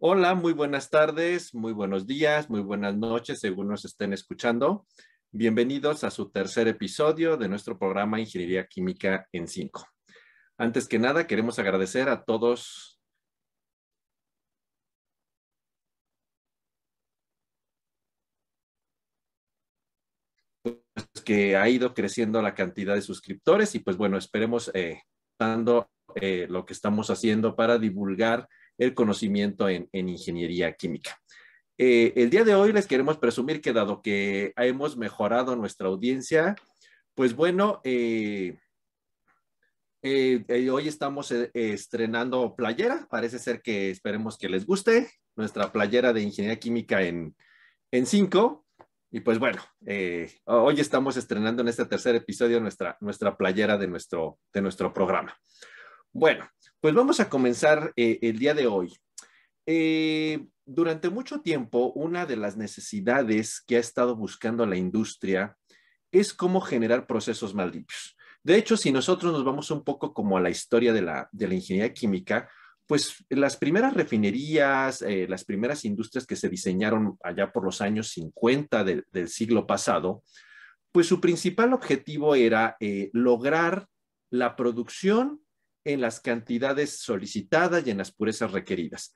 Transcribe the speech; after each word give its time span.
Hola, 0.00 0.36
muy 0.36 0.52
buenas 0.52 0.90
tardes, 0.90 1.52
muy 1.52 1.72
buenos 1.72 2.06
días, 2.06 2.48
muy 2.48 2.60
buenas 2.60 2.96
noches, 2.96 3.40
según 3.40 3.66
nos 3.66 3.84
estén 3.84 4.12
escuchando. 4.12 4.86
Bienvenidos 5.32 6.04
a 6.04 6.12
su 6.12 6.30
tercer 6.30 6.68
episodio 6.68 7.36
de 7.36 7.48
nuestro 7.48 7.76
programa 7.76 8.20
Ingeniería 8.20 8.68
Química 8.68 9.26
en 9.32 9.48
5. 9.48 9.84
Antes 10.56 10.86
que 10.86 11.00
nada, 11.00 11.26
queremos 11.26 11.58
agradecer 11.58 12.08
a 12.08 12.22
todos 12.22 13.00
que 21.24 21.56
ha 21.56 21.68
ido 21.68 21.92
creciendo 21.92 22.40
la 22.40 22.54
cantidad 22.54 22.94
de 22.94 23.02
suscriptores 23.02 23.74
y 23.74 23.80
pues 23.80 23.96
bueno, 23.96 24.16
esperemos 24.16 24.70
eh, 24.74 25.02
dando 25.36 25.90
eh, 26.14 26.46
lo 26.48 26.64
que 26.64 26.72
estamos 26.72 27.10
haciendo 27.10 27.56
para 27.56 27.78
divulgar 27.78 28.48
el 28.78 28.94
conocimiento 28.94 29.68
en, 29.68 29.88
ingeniería 29.92 30.72
química. 30.72 31.20
Eh, 31.76 32.12
el 32.16 32.30
día 32.30 32.44
de 32.44 32.54
hoy 32.54 32.72
les 32.72 32.86
queremos 32.86 33.18
presumir 33.18 33.60
que 33.60 33.72
dado 33.72 34.00
que 34.02 34.52
hemos 34.56 34.96
mejorado 34.96 35.56
nuestra 35.56 35.88
audiencia, 35.88 36.56
pues 37.14 37.34
bueno, 37.34 37.80
eh, 37.84 38.56
eh, 40.02 40.70
hoy 40.70 40.88
estamos 40.88 41.32
estrenando 41.32 42.54
playera. 42.56 43.06
Parece 43.10 43.38
ser 43.38 43.60
que 43.60 43.90
esperemos 43.90 44.38
que 44.38 44.48
les 44.48 44.64
guste 44.64 45.10
nuestra 45.36 45.72
playera 45.72 46.12
de 46.12 46.22
ingeniería 46.22 46.60
química 46.60 47.02
en, 47.02 47.36
en 47.90 48.06
cinco. 48.06 48.64
Y 49.10 49.20
pues 49.20 49.38
bueno, 49.38 49.62
hoy 50.44 50.80
estamos 50.80 51.16
estrenando 51.16 51.62
en 51.62 51.68
este 51.68 51.86
tercer 51.86 52.14
episodio 52.14 52.60
nuestra, 52.60 52.96
nuestra 53.00 53.36
playera 53.36 53.78
de 53.78 53.88
nuestro, 53.88 54.38
de 54.52 54.60
nuestro 54.60 54.92
programa. 54.92 55.34
Bueno, 56.12 56.48
pues 56.80 56.94
vamos 56.94 57.20
a 57.20 57.28
comenzar 57.28 57.92
eh, 57.96 58.18
el 58.22 58.38
día 58.38 58.54
de 58.54 58.66
hoy. 58.66 58.96
Eh, 59.66 60.46
durante 60.64 61.10
mucho 61.10 61.40
tiempo, 61.40 61.92
una 61.94 62.24
de 62.24 62.36
las 62.36 62.56
necesidades 62.56 63.62
que 63.66 63.76
ha 63.76 63.80
estado 63.80 64.14
buscando 64.16 64.64
la 64.64 64.76
industria 64.76 65.56
es 66.12 66.32
cómo 66.32 66.60
generar 66.60 67.06
procesos 67.06 67.54
más 67.54 67.72
limpios. 67.72 68.16
De 68.42 68.56
hecho, 68.56 68.76
si 68.76 68.92
nosotros 68.92 69.32
nos 69.32 69.44
vamos 69.44 69.70
un 69.70 69.82
poco 69.82 70.14
como 70.14 70.36
a 70.36 70.40
la 70.40 70.50
historia 70.50 70.92
de 70.92 71.02
la, 71.02 71.28
ingeniería 71.32 71.92
química, 71.92 72.48
pues 72.86 73.24
las 73.28 73.56
primeras 73.56 73.92
refinerías, 73.92 75.02
eh, 75.02 75.26
las 75.28 75.44
primeras 75.44 75.84
industrias 75.84 76.26
que 76.26 76.36
se 76.36 76.48
diseñaron 76.48 77.18
allá 77.22 77.52
por 77.52 77.64
los 77.64 77.80
años 77.80 78.10
50 78.10 78.84
del 78.84 79.28
siglo 79.28 79.66
pasado, 79.66 80.22
pues 80.92 81.06
su 81.06 81.20
principal 81.20 81.74
objetivo 81.74 82.34
era 82.34 82.76
lograr 83.12 83.86
la 84.30 84.56
producción 84.56 85.42
en 85.88 86.02
las 86.02 86.20
cantidades 86.20 86.98
solicitadas 87.00 87.86
y 87.86 87.90
en 87.90 87.98
las 87.98 88.12
purezas 88.12 88.52
requeridas. 88.52 89.14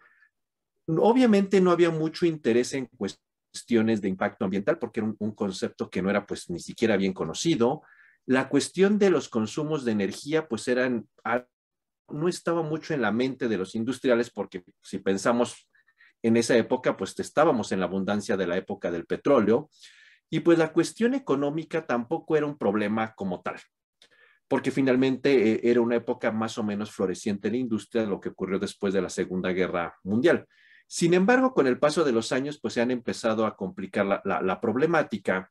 Obviamente 0.87 1.61
no 1.61 1.71
había 1.71 1.91
mucho 1.91 2.25
interés 2.25 2.73
en 2.73 2.87
cuestiones 2.87 4.01
de 4.01 4.09
impacto 4.09 4.47
ambiental 4.47 4.79
porque 4.79 5.01
era 5.01 5.15
un, 5.19 5.33
concepto 5.33 5.91
que 5.91 6.01
no 6.01 6.09
era 6.09 6.27
pues 6.27 6.49
ni 6.49 6.61
siquiera 6.61 6.97
bien 6.97 7.13
conocido. 7.13 7.83
La 8.25 8.49
cuestión 8.49 8.99
de 8.99 9.11
los 9.11 9.29
consumos 9.29 9.85
de 9.85 9.93
energía 9.93 10.49
pues 10.49 10.67
eran 10.67 11.07
no 12.09 12.29
estaba 12.29 12.63
mucho 12.63 12.95
en 12.95 13.03
la 13.03 13.13
mente 13.13 13.49
de 13.49 13.59
los 13.59 13.75
industriales 13.75 14.31
porque 14.31 14.65
si 14.83 14.99
pensamos 14.99 15.69
en 16.23 16.39
esa 16.39 16.57
época 16.57 16.97
pues 16.97 17.19
estábamos 17.19 17.71
en 17.73 17.81
la 17.81 17.87
abundancia 17.87 18.39
de 18.39 18.47
la 18.47 18.57
época 18.57 18.91
del 18.91 19.05
petróleo 19.05 19.69
y 20.31 20.41
pues 20.41 20.57
la 20.57 20.73
cuestión 20.73 21.13
económica 21.15 21.87
tampoco 21.87 22.35
era 22.35 22.47
un 22.47 22.57
problema 22.57 23.15
como 23.15 23.43
tal 23.43 23.61
porque 24.53 24.71
finalmente 24.71 25.55
eh, 25.55 25.61
era 25.63 25.81
una 25.81 25.97
época 25.97 26.31
más 26.31 26.59
o 26.59 26.63
menos 26.63 26.91
floreciente 26.91 27.49
en 27.49 27.55
la 27.55 27.61
industria, 27.61 28.05
lo 28.05 28.21
que 28.21 28.29
ocurrió 28.29 28.59
después 28.59 28.93
de 28.93 29.01
la 29.01 29.09
Segunda 29.09 29.51
Guerra 29.51 29.99
Mundial. 30.03 30.47
Sin 30.87 31.15
embargo, 31.15 31.55
con 31.55 31.67
el 31.67 31.79
paso 31.79 32.05
de 32.05 32.13
los 32.13 32.33
años, 32.33 32.61
pues 32.61 32.75
se 32.75 32.83
han 32.83 32.91
empezado 32.91 33.47
a 33.47 33.57
complicar 33.57 34.21
la, 34.23 34.61
problemática, 34.61 35.51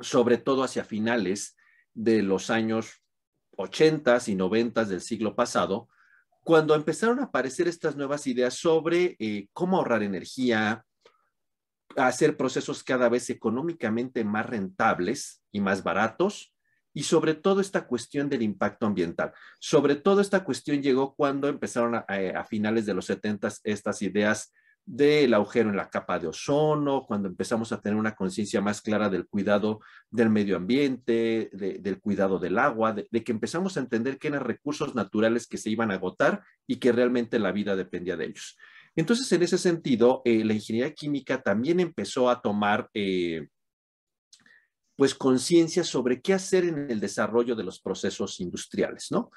sobre 0.00 0.36
todo 0.36 0.64
hacia 0.64 0.82
finales 0.82 1.56
de 1.92 2.24
los 2.24 2.50
años 2.50 3.04
80 3.56 4.18
y 4.26 4.34
90 4.34 4.84
del 4.84 5.00
siglo 5.00 5.36
pasado, 5.36 5.88
cuando 6.42 6.74
empezaron 6.74 7.20
a 7.20 7.26
aparecer 7.26 7.68
estas 7.68 7.94
nuevas 7.94 8.26
ideas 8.26 8.54
sobre 8.54 9.14
eh, 9.20 9.46
cómo 9.52 9.76
ahorrar 9.76 10.02
energía, 10.02 10.84
hacer 11.94 12.36
procesos 12.36 12.82
cada 12.82 13.08
vez 13.08 13.30
económicamente 13.30 14.24
más 14.24 14.44
rentables 14.44 15.40
y 15.52 15.60
más 15.60 15.84
baratos, 15.84 16.53
y 16.94 17.02
sobre 17.02 17.34
todo 17.34 17.60
esta 17.60 17.86
cuestión 17.86 18.30
del 18.30 18.42
impacto 18.42 18.86
ambiental. 18.86 19.32
Sobre 19.58 19.96
todo 19.96 20.20
esta 20.20 20.44
cuestión 20.44 20.80
llegó 20.80 21.14
cuando 21.14 21.48
empezaron 21.48 21.96
a, 21.96 22.44
finales 22.44 22.86
de 22.86 22.94
los 22.94 23.06
70 23.06 23.48
estas 23.64 24.00
ideas 24.00 24.52
del 24.86 25.32
agujero 25.32 25.70
en 25.70 25.76
la 25.76 25.88
capa 25.88 26.18
de 26.18 26.28
ozono, 26.28 27.04
cuando 27.06 27.28
empezamos 27.28 27.72
a 27.72 27.80
tener 27.80 27.98
una 27.98 28.14
conciencia 28.14 28.60
más 28.60 28.82
clara 28.82 29.08
del 29.08 29.26
cuidado 29.26 29.80
del 30.10 30.30
medio 30.30 30.56
ambiente, 30.56 31.50
del 31.52 32.00
cuidado 32.00 32.38
del 32.38 32.58
agua, 32.58 32.92
de, 32.92 33.24
que 33.24 33.32
empezamos 33.32 33.76
a 33.76 33.80
entender 33.80 34.18
que 34.18 34.28
eran 34.28 34.44
recursos 34.44 34.94
naturales 34.94 35.46
que 35.46 35.58
se 35.58 35.70
iban 35.70 35.90
a 35.90 35.94
agotar 35.94 36.44
y 36.66 36.76
que 36.76 36.92
realmente 36.92 37.38
la 37.38 37.50
vida 37.50 37.76
dependía 37.76 38.16
de 38.16 38.26
ellos. 38.26 38.56
Entonces, 38.94 39.32
en 39.32 39.42
ese 39.42 39.58
sentido, 39.58 40.22
eh, 40.24 40.44
la 40.44 40.52
ingeniería 40.52 40.94
química 40.94 41.42
también 41.42 41.80
empezó 41.80 42.30
a 42.30 42.40
tomar 42.40 42.88
eh, 42.94 43.48
pues 44.96 45.14
conciencia 45.14 45.84
sobre 45.84 46.20
qué 46.20 46.34
hacer 46.34 46.64
en 46.64 46.90
el 46.90 47.00
desarrollo 47.00 47.54
de 47.54 47.64
los 47.64 47.80
procesos 47.80 48.40
industriales, 48.40 49.08
¿no? 49.10 49.30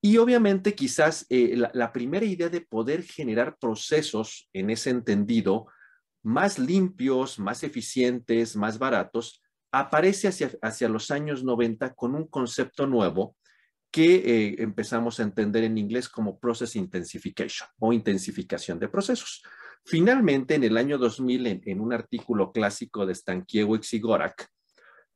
Y 0.00 0.16
obviamente 0.16 0.74
quizás 0.74 1.26
eh, 1.28 1.56
la, 1.56 1.92
primera 1.92 2.26
idea 2.26 2.48
de 2.48 2.60
poder 2.60 3.04
generar 3.04 3.56
procesos 3.58 4.48
en 4.52 4.70
ese 4.70 4.90
entendido 4.90 5.66
más 6.24 6.58
limpios, 6.58 7.38
más 7.38 7.62
eficientes, 7.62 8.56
más 8.56 8.78
baratos, 8.78 9.42
aparece 9.70 10.28
hacia, 10.28 10.50
hacia 10.60 10.88
los 10.88 11.10
años 11.12 11.44
90 11.44 11.94
con 11.94 12.16
un 12.16 12.26
concepto 12.26 12.86
nuevo 12.86 13.36
que 13.92 14.14
eh, 14.14 14.56
empezamos 14.58 15.20
a 15.20 15.22
entender 15.22 15.64
en 15.64 15.76
inglés 15.76 16.08
como 16.08 16.38
Process 16.38 16.74
Intensification 16.76 17.68
o 17.78 17.92
intensificación 17.92 18.78
de 18.78 18.88
procesos. 18.88 19.42
Finalmente, 19.84 20.54
en 20.54 20.64
el 20.64 20.78
año 20.78 20.96
2000, 20.96 21.62
en, 21.64 21.80
un 21.80 21.92
artículo 21.92 22.52
clásico 22.52 23.04
de 23.04 23.14
Stankiewicz 23.14 23.92
y 23.92 24.00
Gorak, 24.00 24.48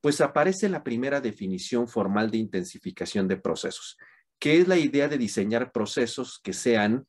pues 0.00 0.20
aparece 0.20 0.68
la 0.68 0.84
primera 0.84 1.20
definición 1.20 1.88
formal 1.88 2.30
de 2.30 2.38
intensificación 2.38 3.28
de 3.28 3.36
procesos, 3.36 3.96
que 4.38 4.58
es 4.58 4.68
la 4.68 4.76
idea 4.76 5.08
de 5.08 5.18
diseñar 5.18 5.72
procesos 5.72 6.40
que 6.42 6.52
sean 6.52 7.06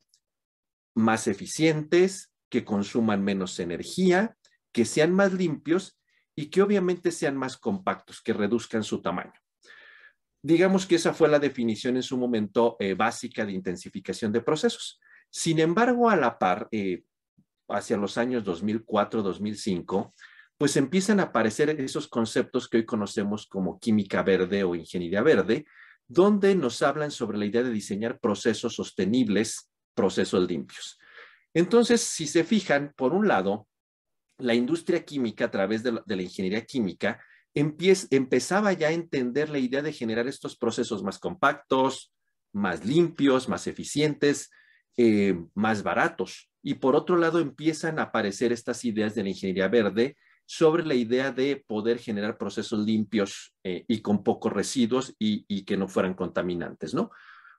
más 0.94 1.28
eficientes, 1.28 2.32
que 2.48 2.64
consuman 2.64 3.22
menos 3.22 3.58
energía, 3.60 4.36
que 4.72 4.84
sean 4.84 5.12
más 5.12 5.32
limpios 5.32 5.98
y 6.34 6.46
que 6.46 6.62
obviamente 6.62 7.10
sean 7.12 7.36
más 7.36 7.56
compactos, 7.56 8.20
que 8.22 8.32
reduzcan 8.32 8.82
su 8.82 9.02
tamaño. 9.02 9.34
Digamos 10.42 10.86
que 10.86 10.94
esa 10.94 11.12
fue 11.12 11.28
la 11.28 11.38
definición 11.38 11.96
en 11.96 12.02
su 12.02 12.16
momento 12.16 12.76
eh, 12.78 12.94
básica 12.94 13.44
de 13.44 13.52
intensificación 13.52 14.32
de 14.32 14.40
procesos. 14.40 15.00
Sin 15.30 15.58
embargo, 15.58 16.08
a 16.08 16.16
la 16.16 16.38
par, 16.38 16.68
eh, 16.70 17.02
hacia 17.68 17.96
los 17.96 18.16
años 18.16 18.44
2004-2005, 18.44 20.14
pues 20.58 20.76
empiezan 20.76 21.20
a 21.20 21.24
aparecer 21.24 21.70
esos 21.80 22.08
conceptos 22.08 22.68
que 22.68 22.78
hoy 22.78 22.84
conocemos 22.84 23.46
como 23.46 23.78
química 23.78 24.22
verde 24.24 24.64
o 24.64 24.74
ingeniería 24.74 25.22
verde, 25.22 25.64
donde 26.08 26.56
nos 26.56 26.82
hablan 26.82 27.12
sobre 27.12 27.38
la 27.38 27.46
idea 27.46 27.62
de 27.62 27.70
diseñar 27.70 28.18
procesos 28.18 28.74
sostenibles, 28.74 29.70
procesos 29.94 30.48
limpios. 30.48 30.98
Entonces, 31.54 32.00
si 32.00 32.26
se 32.26 32.42
fijan, 32.42 32.92
por 32.96 33.14
un 33.14 33.28
lado, 33.28 33.68
la 34.38 34.54
industria 34.54 35.04
química 35.04 35.44
a 35.44 35.50
través 35.50 35.82
de 35.84 35.92
la, 35.92 36.22
ingeniería 36.22 36.64
química 36.64 37.22
empezaba 37.54 38.72
ya 38.72 38.88
a 38.88 38.92
entender 38.92 39.50
la 39.50 39.58
idea 39.58 39.82
de 39.82 39.92
generar 39.92 40.26
estos 40.28 40.56
procesos 40.56 41.02
más 41.02 41.18
compactos, 41.18 42.12
más 42.52 42.84
limpios, 42.84 43.48
más 43.48 43.66
eficientes, 43.66 44.50
eh, 44.96 45.36
más 45.54 45.82
baratos. 45.82 46.50
Y 46.62 46.74
por 46.74 46.96
otro 46.96 47.16
lado, 47.16 47.38
empiezan 47.38 47.98
a 47.98 48.04
aparecer 48.04 48.52
estas 48.52 48.84
ideas 48.84 49.14
de 49.14 49.22
la 49.22 49.30
ingeniería 49.30 49.68
verde 49.68 50.16
sobre 50.50 50.86
la 50.86 50.94
idea 50.94 51.30
de 51.30 51.62
poder 51.66 51.98
generar 51.98 52.38
procesos 52.38 52.78
limpios 52.78 53.54
eh, 53.62 53.84
y 53.86 54.00
con 54.00 54.24
pocos 54.24 54.50
residuos 54.50 55.14
y, 55.18 55.62
que 55.64 55.76
no 55.76 55.88
fueran 55.88 56.14
contaminantes, 56.14 56.94
¿no? 56.94 57.10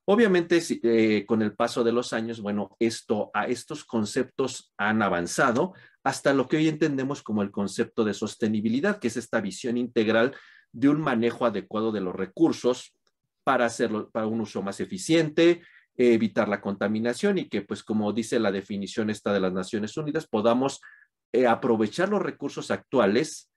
Obviamente, 0.06 0.60
eh, 0.82 1.24
con 1.28 1.44
el 1.44 1.54
paso 1.54 1.84
de 1.84 1.92
los 1.92 2.14
años, 2.14 2.42
bueno, 2.42 2.76
esto, 2.80 3.30
a 3.36 3.46
estos 3.46 3.86
conceptos 3.86 4.74
han 4.76 5.04
avanzado 5.04 5.76
hasta 6.04 6.34
lo 6.34 6.48
que 6.48 6.58
hoy 6.58 6.68
entendemos 6.68 7.22
como 7.22 7.44
el 7.44 7.52
concepto 7.52 8.04
de 8.04 8.16
sostenibilidad, 8.16 8.98
que 8.98 9.10
es 9.10 9.18
esta 9.18 9.40
visión 9.40 9.78
integral 9.78 10.36
de 10.72 10.90
un 10.90 11.00
manejo 11.00 11.46
adecuado 11.46 11.92
de 11.92 12.02
los 12.02 12.16
recursos 12.16 12.96
para 13.44 13.66
hacerlo 13.66 14.10
para 14.10 14.26
un 14.26 14.42
uso 14.42 14.64
más 14.64 14.80
eficiente, 14.80 15.62
evitar 15.96 16.50
la 16.50 16.60
contaminación 16.60 17.38
y 17.38 17.50
que, 17.50 17.62
pues, 17.62 17.84
como 17.84 18.12
dice 18.14 18.40
la 18.40 18.52
definición 18.52 19.12
esta 19.12 19.32
de 19.32 19.42
las 19.42 19.54
Naciones 19.54 19.96
Unidas, 19.96 20.26
podamos 20.28 20.82
eh, 21.32 21.48
aprovechar 21.48 22.10
los 22.10 22.22
recursos 22.22 22.72
actuales 22.72 23.52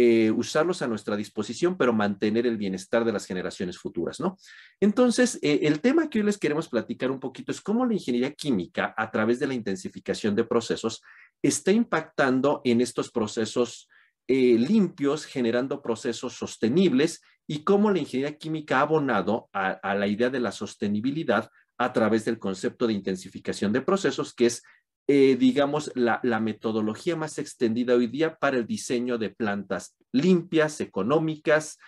eh, 0.00 0.30
usarlos 0.30 0.80
a 0.80 0.86
nuestra 0.86 1.16
disposición, 1.16 1.76
pero 1.76 1.92
mantener 1.92 2.46
el 2.46 2.56
bienestar 2.56 3.04
de 3.04 3.10
las 3.10 3.26
generaciones 3.26 3.78
futuras, 3.78 4.20
¿no? 4.20 4.38
Entonces, 4.78 5.40
eh, 5.42 5.60
el 5.62 5.80
tema 5.80 6.08
que 6.08 6.20
hoy 6.20 6.24
les 6.24 6.38
queremos 6.38 6.68
platicar 6.68 7.10
un 7.10 7.18
poquito 7.18 7.50
es 7.50 7.60
cómo 7.60 7.84
la 7.84 7.94
ingeniería 7.94 8.32
química, 8.32 8.94
a 8.96 9.10
través 9.10 9.40
de 9.40 9.48
la 9.48 9.54
intensificación 9.54 10.36
de 10.36 10.44
procesos, 10.44 11.02
está 11.42 11.72
impactando 11.72 12.60
en 12.64 12.80
estos 12.80 13.10
procesos 13.10 13.88
limpios, 14.28 15.24
generando 15.24 15.80
procesos 15.80 16.34
sostenibles 16.34 17.22
y 17.46 17.64
cómo 17.64 17.90
la 17.90 17.98
ingeniería 17.98 18.36
química 18.36 18.78
ha 18.78 18.82
abonado 18.82 19.48
a 19.54 19.94
la 19.94 20.06
idea 20.06 20.28
de 20.28 20.38
la 20.38 20.52
sostenibilidad 20.52 21.50
a 21.78 21.92
través 21.92 22.24
del 22.24 22.38
concepto 22.38 22.86
de 22.86 22.92
intensificación 22.92 23.72
de 23.72 23.80
procesos, 23.80 24.34
que 24.34 24.46
es 24.46 24.62
eh, 25.10 25.36
digamos, 25.36 25.90
la, 25.94 26.20
metodología 26.38 27.16
más 27.16 27.38
extendida 27.38 27.94
hoy 27.94 28.08
día 28.08 28.36
para 28.36 28.58
el 28.58 28.66
diseño 28.66 29.16
de 29.16 29.30
plantas 29.30 29.96
limpias, 30.12 30.82
económicas, 30.82 31.78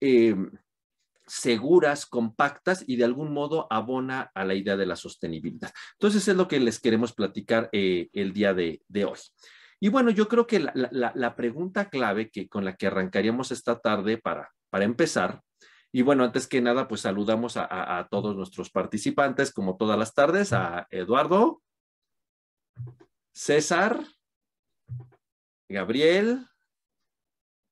eh, 0.00 0.34
seguras, 1.26 2.06
compactas 2.06 2.82
y 2.86 2.96
de 2.96 3.04
algún 3.04 3.34
modo 3.34 3.66
abona 3.68 4.30
a 4.34 4.46
la 4.46 4.54
idea 4.54 4.78
de 4.78 4.86
la 4.86 4.96
sostenibilidad. 4.96 5.70
Entonces 5.92 6.26
es 6.26 6.34
lo 6.34 6.48
que 6.48 6.60
les 6.60 6.80
queremos 6.80 7.12
platicar 7.12 7.68
eh, 7.72 8.08
el 8.14 8.32
día 8.32 8.54
de, 8.54 8.80
hoy. 9.04 9.18
Y 9.78 9.90
bueno, 9.90 10.10
yo 10.10 10.26
creo 10.26 10.46
que 10.46 10.60
la, 10.60 11.36
pregunta 11.36 11.90
clave 11.90 12.30
que, 12.30 12.48
con 12.48 12.64
la 12.64 12.74
que 12.76 12.86
arrancaríamos 12.86 13.52
esta 13.52 13.80
tarde 13.80 14.16
para, 14.16 14.50
para 14.70 14.86
empezar, 14.86 15.42
y 15.92 16.00
bueno, 16.00 16.24
antes 16.24 16.46
que 16.46 16.62
nada, 16.62 16.88
pues 16.88 17.02
saludamos 17.02 17.58
a 17.58 18.08
todos 18.10 18.34
nuestros 18.34 18.70
participantes, 18.70 19.52
como 19.52 19.76
todas 19.76 19.98
las 19.98 20.14
tardes, 20.14 20.54
a 20.54 20.86
Eduardo. 20.88 21.60
César, 23.32 24.04
Gabriel 25.68 26.46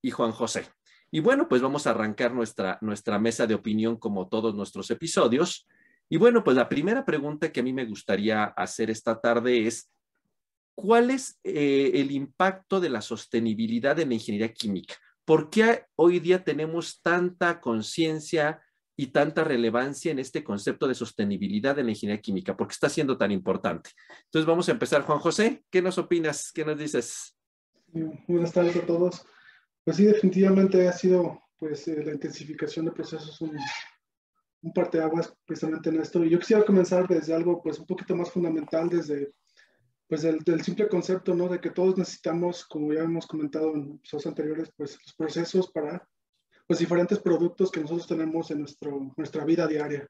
y 0.03 0.11
Juan 0.11 0.33
José. 0.33 0.67
Y 1.11 1.21
bueno, 1.21 1.49
pues 1.49 1.61
vamos 1.61 1.87
a 1.87 1.91
arrancar 1.91 2.33
nuestra, 2.33 2.79
nuestra 2.81 3.19
mesa 3.19 3.47
de 3.47 3.55
opinión 3.55 3.97
como 3.97 4.29
todos 4.29 4.55
nuestros 4.55 4.91
episodios. 4.91 5.67
Y 6.09 6.17
bueno, 6.17 6.45
pues 6.45 6.57
la 6.57 6.69
primera 6.69 7.05
pregunta 7.05 7.53
que 7.53 7.61
a 7.61 7.63
mí 7.63 7.73
me 7.73 7.85
gustaría 7.85 8.45
hacer 8.45 8.91
esta 8.91 9.21
tarde 9.21 9.67
es, 9.67 9.91
¿cuál 10.75 11.11
es 11.11 11.39
eh, 11.45 11.93
el 11.95 12.11
impacto 12.13 12.81
de 12.81 12.91
la 12.91 13.03
sostenibilidad 13.03 13.99
en 13.99 14.09
la 14.09 14.15
ingeniería 14.15 14.53
química? 14.53 14.95
¿Por 15.25 15.51
qué 15.51 15.85
hoy 15.97 16.21
día 16.21 16.43
tenemos 16.43 17.01
tanta 17.03 17.61
conciencia 17.61 18.63
y 19.01 19.07
tanta 19.07 19.45
relevancia 19.45 20.13
en 20.13 20.19
este 20.19 20.45
concepto 20.45 20.87
de 20.87 20.95
sostenibilidad 20.95 21.79
en 21.79 21.87
la 21.87 21.93
ingeniería 21.93 22.21
química? 22.21 22.55
porque 22.55 22.73
está 22.73 22.91
siendo 22.91 23.17
tan 23.17 23.31
importante? 23.31 23.93
Entonces 24.25 24.47
vamos 24.47 24.69
a 24.69 24.73
empezar. 24.73 25.01
Juan 25.05 25.21
José, 25.21 25.65
¿qué 25.71 25.81
nos 25.81 25.97
opinas? 25.97 26.53
¿Qué 26.53 26.67
nos 26.67 26.79
dices? 26.79 27.35
Buenas 28.29 28.53
tardes 28.53 28.77
a 28.77 28.85
todos. 28.85 29.25
Pues 29.85 29.97
sí, 29.97 30.05
definitivamente 30.05 30.87
ha 30.87 30.93
sido 30.93 31.41
pues 31.57 31.89
eh, 31.89 32.05
la 32.05 32.13
intensificación 32.13 32.85
de 32.85 32.93
procesos 32.93 33.41
un, 33.41 33.57
un 34.61 34.73
parteaguas 34.75 35.33
precisamente 35.47 35.89
en 35.89 36.03
esto. 36.03 36.23
Y 36.23 36.29
yo 36.29 36.39
quisiera 36.39 36.63
comenzar 36.63 37.09
desde 37.09 37.35
algo 37.35 37.63
pues 37.63 37.79
un 37.79 37.87
poquito 37.87 38.15
más 38.15 38.31
fundamental, 38.31 38.91
desde 38.91 39.33
pues 40.09 40.21
del, 40.21 40.41
del, 40.41 40.61
simple 40.61 40.89
concepto, 40.89 41.35
¿no? 41.35 41.49
De 41.49 41.59
que 41.59 41.71
todos 41.71 41.97
necesitamos, 41.97 42.67
como 42.67 42.93
ya 42.93 43.01
hemos 43.01 43.27
comentado 43.27 43.75
en 43.75 43.95
episodios 43.95 44.27
anteriores, 44.27 44.71
pues 44.77 44.99
los 45.03 45.15
procesos 45.15 45.73
para 45.73 46.07
pues 46.71 46.79
diferentes 46.79 47.19
productos 47.19 47.69
que 47.69 47.81
nosotros 47.81 48.07
tenemos 48.07 48.49
en 48.53 48.61
nuestro, 48.61 49.13
nuestra 49.17 49.45
vida 49.45 49.67
diaria. 49.67 50.09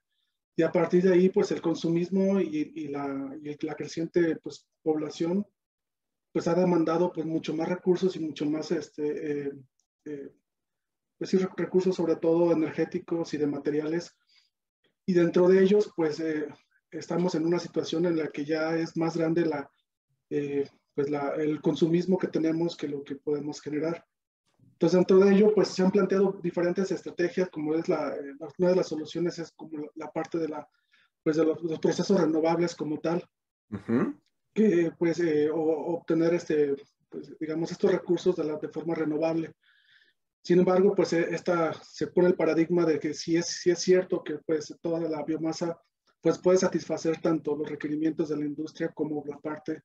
Y 0.55 0.61
a 0.61 0.71
partir 0.71 1.01
de 1.01 1.11
ahí, 1.11 1.29
pues 1.29 1.49
el 1.49 1.59
consumismo 1.59 2.39
y, 2.39 2.71
y, 2.75 2.87
la, 2.89 3.35
y 3.41 3.65
la, 3.65 3.73
creciente 3.73 4.35
pues, 4.35 4.67
población, 4.83 5.43
pues 6.31 6.47
ha 6.47 6.53
demandado 6.53 7.11
pues 7.11 7.25
mucho 7.25 7.55
más 7.55 7.67
recursos 7.67 8.15
y 8.15 8.19
mucho 8.19 8.45
más, 8.45 8.69
este, 8.69 9.47
eh, 9.47 9.51
eh, 10.05 10.29
pues, 11.17 11.33
recursos 11.57 11.95
sobre 11.95 12.17
todo 12.17 12.51
energéticos 12.51 13.33
y 13.33 13.37
de 13.37 13.47
materiales. 13.47 14.15
Y 15.07 15.13
dentro 15.13 15.47
de 15.47 15.63
ellos, 15.63 15.91
pues 15.95 16.19
eh, 16.19 16.47
estamos 16.91 17.33
en 17.33 17.47
una 17.47 17.57
situación 17.57 18.05
en 18.05 18.17
la 18.17 18.27
que 18.27 18.45
ya 18.45 18.77
es 18.77 18.95
más 18.95 19.17
grande 19.17 19.47
la, 19.47 19.67
pues 20.29 21.09
la, 21.09 21.33
el 21.37 21.59
consumismo 21.59 22.19
que 22.19 22.27
tenemos 22.27 22.77
que 22.77 22.87
lo 22.87 23.03
que 23.03 23.15
podemos 23.15 23.59
generar. 23.61 24.05
Entonces, 24.81 24.97
dentro 24.97 25.19
de 25.19 25.35
ello, 25.35 25.53
pues 25.53 25.67
se 25.67 25.83
han 25.83 25.91
planteado 25.91 26.39
diferentes 26.41 26.91
estrategias, 26.91 27.49
como 27.51 27.75
es 27.75 27.87
la, 27.87 28.15
eh, 28.15 28.33
una 28.57 28.69
de 28.69 28.75
las 28.75 28.87
soluciones 28.87 29.37
es 29.37 29.51
como 29.51 29.91
la 29.93 30.11
parte 30.11 30.39
de, 30.39 30.47
la, 30.49 30.67
pues 31.21 31.35
de 31.37 31.45
los, 31.45 31.59
procesos 31.79 32.19
renovables 32.19 32.73
como 32.73 32.99
tal, 32.99 33.23
que 34.51 34.91
pues 34.97 35.19
eh, 35.19 35.51
obtener 35.53 36.33
este, 36.33 36.75
pues, 37.09 37.31
digamos, 37.39 37.71
estos 37.71 37.91
recursos 37.91 38.35
de, 38.35 38.43
la, 38.43 38.57
de 38.57 38.69
forma 38.69 38.95
renovable. 38.95 39.53
Sin 40.43 40.57
embargo, 40.57 40.95
pues 40.95 41.13
eh, 41.13 41.27
esta, 41.29 41.73
se 41.73 42.07
pone 42.07 42.29
el 42.29 42.35
paradigma 42.35 42.83
de 42.83 42.97
que 42.97 43.13
si 43.13 43.37
es, 43.37 43.45
si 43.45 43.69
es 43.69 43.77
cierto 43.77 44.23
que 44.23 44.39
pues 44.39 44.75
toda 44.81 44.99
la 45.07 45.23
biomasa 45.23 45.79
pues 46.21 46.39
puede 46.39 46.57
satisfacer 46.57 47.21
tanto 47.21 47.55
los 47.55 47.69
requerimientos 47.69 48.29
de 48.29 48.37
la 48.37 48.45
industria 48.45 48.89
como 48.89 49.23
la 49.27 49.37
parte 49.37 49.83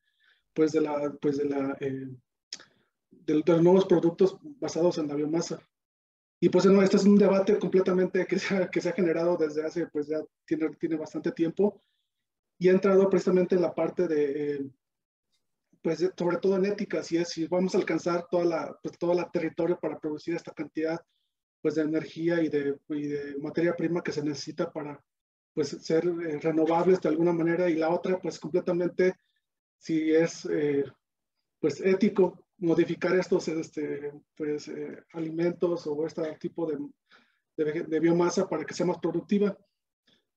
pues 0.55 0.71
de 0.71 0.81
la, 0.81 1.15
pues 1.21 1.37
de 1.37 1.45
la 1.45 1.77
de, 3.27 3.43
los 3.45 3.61
nuevos 3.61 3.85
productos 3.85 4.37
basados 4.59 4.97
en 4.97 5.07
la 5.07 5.15
biomasa. 5.15 5.59
Y 6.39 6.49
pues 6.49 6.65
no, 6.65 6.81
este 6.81 6.97
es 6.97 7.03
un 7.05 7.17
debate 7.17 7.57
completamente 7.59 8.25
que 8.25 8.39
se 8.39 8.55
ha, 8.55 8.69
que 8.69 8.79
se 8.81 8.89
ha 8.89 8.93
generado 8.93 9.37
desde 9.37 9.65
hace, 9.65 9.87
pues 9.87 10.07
ya 10.07 10.23
tiene, 10.45 10.69
tiene 10.79 10.95
bastante 10.95 11.31
tiempo 11.31 11.83
y 12.59 12.69
ha 12.69 12.71
entrado 12.71 13.09
precisamente 13.09 13.55
en 13.55 13.61
la 13.61 13.73
parte 13.73 14.07
de, 14.07 14.55
eh, 14.55 14.69
pues 15.81 16.09
sobre 16.17 16.37
todo 16.37 16.55
en 16.55 16.65
ética, 16.65 17.03
si 17.03 17.17
es, 17.17 17.29
si 17.29 17.47
vamos 17.47 17.73
a 17.73 17.77
alcanzar 17.77 18.27
toda 18.29 18.45
la, 18.45 18.79
pues, 18.81 18.97
toda 18.97 19.15
la 19.15 19.29
territorio 19.29 19.79
para 19.79 19.99
producir 19.99 20.35
esta 20.35 20.51
cantidad 20.51 20.99
pues 21.61 21.75
de 21.75 21.81
energía 21.81 22.41
y 22.41 22.49
de, 22.49 22.77
y 22.89 23.07
de 23.07 23.37
materia 23.39 23.75
prima 23.75 24.03
que 24.03 24.11
se 24.11 24.23
necesita 24.23 24.71
para 24.71 25.03
pues 25.53 25.69
ser 25.69 26.05
eh, 26.05 26.39
renovables 26.39 27.01
de 27.01 27.09
alguna 27.09 27.33
manera 27.33 27.67
y 27.69 27.75
la 27.75 27.89
otra 27.89 28.19
pues 28.19 28.39
completamente 28.39 29.15
si 29.79 30.11
es 30.13 30.45
eh, 30.45 30.83
pues 31.59 31.81
ético 31.81 32.46
modificar 32.59 33.15
estos 33.15 33.47
este, 33.47 34.11
pues, 34.35 34.67
eh, 34.67 35.03
alimentos 35.13 35.85
o 35.87 36.05
este 36.05 36.23
tipo 36.37 36.65
de, 36.65 36.77
de, 37.83 37.99
biomasa 37.99 38.47
para 38.47 38.65
que 38.65 38.73
sea 38.73 38.85
más 38.85 38.99
productiva. 38.99 39.57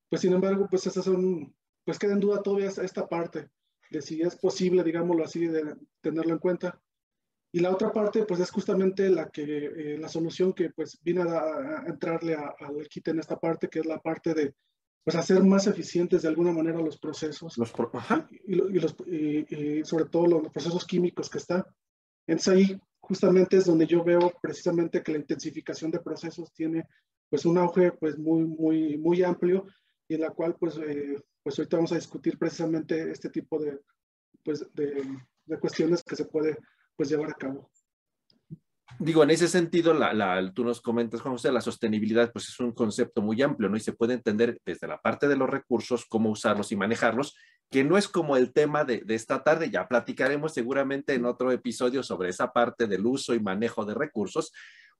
Pues 0.09 0.21
sin 0.21 0.33
embargo, 0.33 0.67
pues 0.69 0.85
esas 0.87 1.05
son, 1.05 1.55
pues 1.85 1.97
queda 1.97 2.13
en 2.13 2.19
duda 2.19 2.41
todavía 2.41 2.67
esta 2.67 3.07
parte 3.07 3.49
de 3.89 4.01
si 4.01 4.21
es 4.21 4.35
posible, 4.37 4.83
digámoslo 4.83 5.23
así, 5.23 5.47
de 5.47 5.75
tenerlo 6.01 6.33
en 6.33 6.39
cuenta. 6.39 6.81
Y 7.53 7.59
la 7.59 7.71
otra 7.71 7.91
parte, 7.91 8.23
pues 8.23 8.39
es 8.39 8.49
justamente 8.49 9.09
la 9.09 9.29
que, 9.29 9.43
eh, 9.43 9.97
la 9.97 10.07
solución 10.07 10.53
que 10.53 10.69
pues 10.69 10.97
viene 11.01 11.23
a, 11.23 11.83
entrarle 11.85 12.35
al 12.35 12.87
kit 12.87 13.09
en 13.09 13.19
esta 13.19 13.37
parte, 13.37 13.67
que 13.67 13.79
es 13.79 13.85
la 13.85 13.99
parte 13.99 14.33
de, 14.33 14.55
pues 15.03 15.15
hacer 15.17 15.43
más 15.43 15.67
eficientes 15.67 16.21
de 16.21 16.29
alguna 16.29 16.53
manera 16.53 16.79
los 16.79 16.97
procesos. 16.97 17.57
Los 17.57 17.71
Y, 18.45 18.55
los, 18.55 18.95
y, 19.05 19.83
sobre 19.83 20.05
todo 20.05 20.27
los 20.27 20.49
procesos 20.49 20.85
químicos 20.85 21.29
que 21.29 21.39
están. 21.39 21.65
Entonces 22.27 22.53
ahí 22.53 22.81
justamente 22.99 23.57
es 23.57 23.65
donde 23.65 23.87
yo 23.87 24.03
veo 24.03 24.31
precisamente 24.41 25.03
que 25.03 25.11
la 25.11 25.19
intensificación 25.19 25.91
de 25.91 25.99
procesos 25.99 26.51
tiene 26.53 26.87
pues 27.29 27.45
un 27.45 27.57
auge 27.57 27.91
pues 27.93 28.17
muy, 28.17 28.43
muy, 28.43 28.97
muy 28.97 29.23
amplio 29.23 29.65
y 30.07 30.15
en 30.15 30.21
la 30.21 30.31
cual 30.31 30.55
pues, 30.59 30.77
eh, 30.77 31.21
pues 31.43 31.57
ahorita 31.57 31.77
vamos 31.77 31.91
a 31.93 31.95
discutir 31.95 32.37
precisamente 32.37 33.11
este 33.11 33.29
tipo 33.29 33.59
de, 33.59 33.79
pues, 34.43 34.65
de, 34.73 35.03
de 35.45 35.59
cuestiones 35.59 36.03
que 36.03 36.15
se 36.15 36.25
puede 36.25 36.57
pues 36.95 37.09
llevar 37.09 37.29
a 37.29 37.33
cabo. 37.33 37.69
Digo, 38.99 39.23
en 39.23 39.31
ese 39.31 39.47
sentido, 39.47 39.93
la, 39.93 40.13
la, 40.13 40.51
tú 40.53 40.63
nos 40.63 40.81
comentas, 40.81 41.21
Juan 41.21 41.33
José, 41.33 41.51
la 41.51 41.61
sostenibilidad 41.61 42.31
pues 42.31 42.49
es 42.49 42.59
un 42.59 42.73
concepto 42.73 43.21
muy 43.21 43.41
amplio, 43.41 43.69
¿no? 43.69 43.77
Y 43.77 43.79
se 43.79 43.93
puede 43.93 44.13
entender 44.13 44.59
desde 44.65 44.87
la 44.87 44.99
parte 44.99 45.27
de 45.27 45.35
los 45.35 45.49
recursos, 45.49 46.05
cómo 46.05 46.29
usarlos 46.29 46.71
y 46.71 46.75
manejarlos, 46.75 47.35
que 47.71 47.85
no 47.85 47.97
es 47.97 48.09
como 48.09 48.35
el 48.35 48.51
tema 48.51 48.83
de, 48.83 49.03
esta 49.07 49.43
tarde, 49.43 49.71
ya 49.71 49.87
platicaremos 49.87 50.53
seguramente 50.53 51.13
en 51.13 51.25
otro 51.25 51.51
episodio 51.51 52.03
sobre 52.03 52.29
esa 52.29 52.51
parte 52.51 52.85
del 52.85 53.05
uso 53.05 53.33
y 53.33 53.39
manejo 53.39 53.85
de 53.85 53.93
recursos, 53.93 54.51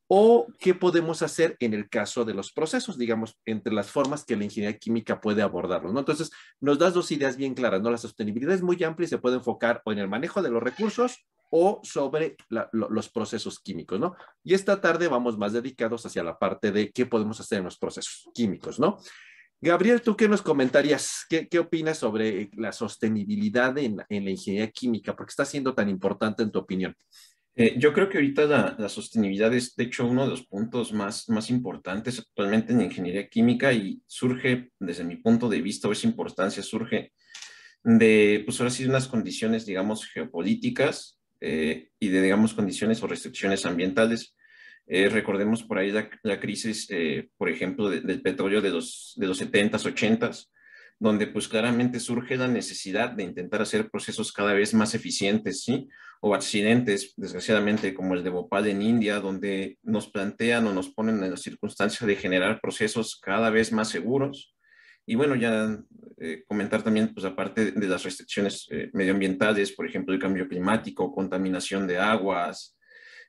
o 0.07 0.47
qué 0.57 0.73
podemos 0.73 1.21
hacer 1.21 1.57
en 1.59 1.73
el 1.73 1.89
caso 1.89 2.25
de 2.25 2.33
los 2.33 2.51
procesos, 2.51 2.97
digamos, 2.97 3.37
entre 3.45 3.73
las 3.73 3.91
formas 3.91 4.25
que 4.25 4.35
la 4.37 4.45
ingeniería 4.45 4.77
química 4.77 5.19
puede 5.19 5.41
abordarlos, 5.41 5.93
¿no? 5.93 5.99
Entonces, 5.99 6.31
nos 6.59 6.79
das 6.79 6.93
dos 6.93 7.11
ideas 7.11 7.37
bien 7.37 7.53
claras, 7.53 7.81
¿no? 7.81 7.91
La 7.91 7.97
sostenibilidad 7.97 8.55
es 8.55 8.61
muy 8.61 8.81
amplia 8.83 9.05
y 9.05 9.09
se 9.09 9.17
puede 9.19 9.35
enfocar 9.35 9.81
o 9.85 9.91
en 9.91 9.99
el 9.99 10.09
manejo 10.09 10.41
de 10.41 10.49
los 10.49 10.63
recursos 10.63 11.25
o 11.49 11.81
sobre 11.83 12.37
los 12.71 13.09
procesos 13.09 13.59
químicos, 13.59 13.99
¿no? 13.99 14.15
Y 14.43 14.53
esta 14.53 14.79
tarde 14.79 15.09
vamos 15.09 15.37
más 15.37 15.51
dedicados 15.51 16.05
hacia 16.05 16.23
la 16.23 16.39
parte 16.39 16.71
de 16.71 16.91
qué 16.91 17.05
podemos 17.05 17.39
hacer 17.41 17.59
en 17.59 17.65
los 17.65 17.77
procesos 17.77 18.29
químicos, 18.33 18.79
¿no? 18.79 18.97
Gabriel, 19.63 20.01
¿tú 20.01 20.17
qué 20.17 20.27
nos 20.27 20.41
comentarías? 20.41 21.23
¿Qué, 21.29 21.59
opinas 21.59 21.99
sobre 21.99 22.49
la 22.53 22.71
sostenibilidad 22.71 23.77
en, 23.77 23.97
en, 24.09 24.25
la 24.25 24.31
ingeniería 24.31 24.71
química? 24.71 25.15
¿Por 25.15 25.27
qué 25.27 25.29
está 25.29 25.45
siendo 25.45 25.75
tan 25.75 25.87
importante 25.87 26.41
en 26.41 26.51
tu 26.51 26.57
opinión? 26.57 26.95
Eh, 27.53 27.75
yo 27.77 27.93
creo 27.93 28.09
que 28.09 28.17
ahorita 28.17 28.45
la, 28.45 28.75
la, 28.79 28.89
sostenibilidad 28.89 29.53
es, 29.53 29.75
de 29.75 29.83
hecho, 29.83 30.07
uno 30.07 30.23
de 30.23 30.31
los 30.31 30.47
puntos 30.47 30.93
más, 30.93 31.29
más 31.29 31.51
importantes 31.51 32.17
actualmente 32.17 32.73
en 32.73 32.81
ingeniería 32.81 33.29
química 33.29 33.71
y 33.71 34.01
surge, 34.07 34.71
desde 34.79 35.03
mi 35.03 35.17
punto 35.17 35.47
de 35.47 35.61
vista, 35.61 35.87
o 35.87 35.91
esa 35.91 36.07
importancia 36.07 36.63
surge 36.63 37.11
de, 37.83 38.41
pues 38.43 38.59
ahora 38.59 38.71
sí, 38.71 38.85
unas 38.85 39.07
condiciones, 39.07 39.67
digamos, 39.67 40.07
geopolíticas 40.07 41.19
eh, 41.39 41.89
y 41.99 42.07
de, 42.07 42.21
digamos, 42.23 42.55
condiciones 42.55 43.03
o 43.03 43.07
restricciones 43.07 43.63
ambientales 43.67 44.35
Eh, 44.87 45.09
recordemos 45.09 45.63
por 45.63 45.77
ahí 45.77 45.91
la, 45.91 46.39
crisis, 46.39 46.87
eh, 46.89 47.29
por 47.37 47.49
ejemplo, 47.49 47.89
del 47.89 48.21
petróleo 48.21 48.61
de 48.61 48.71
los, 48.71 49.13
de 49.15 49.27
los 49.27 49.41
70s, 49.41 49.85
80s, 49.85 50.49
donde 50.99 51.27
pues 51.27 51.47
claramente 51.47 51.99
surge 51.99 52.35
la 52.35 52.47
necesidad 52.47 53.11
de 53.11 53.23
intentar 53.23 53.61
hacer 53.61 53.89
procesos 53.89 54.31
cada 54.31 54.53
vez 54.53 54.73
más 54.73 54.93
eficientes, 54.93 55.63
¿sí? 55.63 55.87
O 56.19 56.35
accidentes, 56.35 57.13
desgraciadamente, 57.15 57.93
como 57.93 58.13
el 58.13 58.23
de 58.23 58.29
Bhopal 58.29 58.67
en 58.67 58.81
India, 58.81 59.19
donde 59.19 59.79
nos 59.81 60.09
plantean 60.09 60.67
o 60.67 60.73
nos 60.73 60.89
ponen 60.89 61.23
en 61.23 61.31
la 61.31 61.37
circunstancia 61.37 62.05
de 62.05 62.15
generar 62.15 62.59
procesos 62.61 63.19
cada 63.19 63.49
vez 63.49 63.71
más 63.71 63.89
seguros. 63.89 64.55
Y 65.07 65.15
bueno, 65.15 65.35
ya 65.35 65.79
eh, 66.19 66.43
comentar 66.47 66.83
también, 66.83 67.13
pues 67.13 67.25
aparte 67.25 67.71
de 67.71 67.87
las 67.87 68.03
restricciones 68.03 68.67
medioambientales, 68.93 69.71
por 69.71 69.87
ejemplo, 69.87 70.13
el 70.13 70.19
cambio 70.19 70.47
climático, 70.47 71.11
contaminación 71.11 71.87
de 71.87 71.97
aguas, 71.97 72.77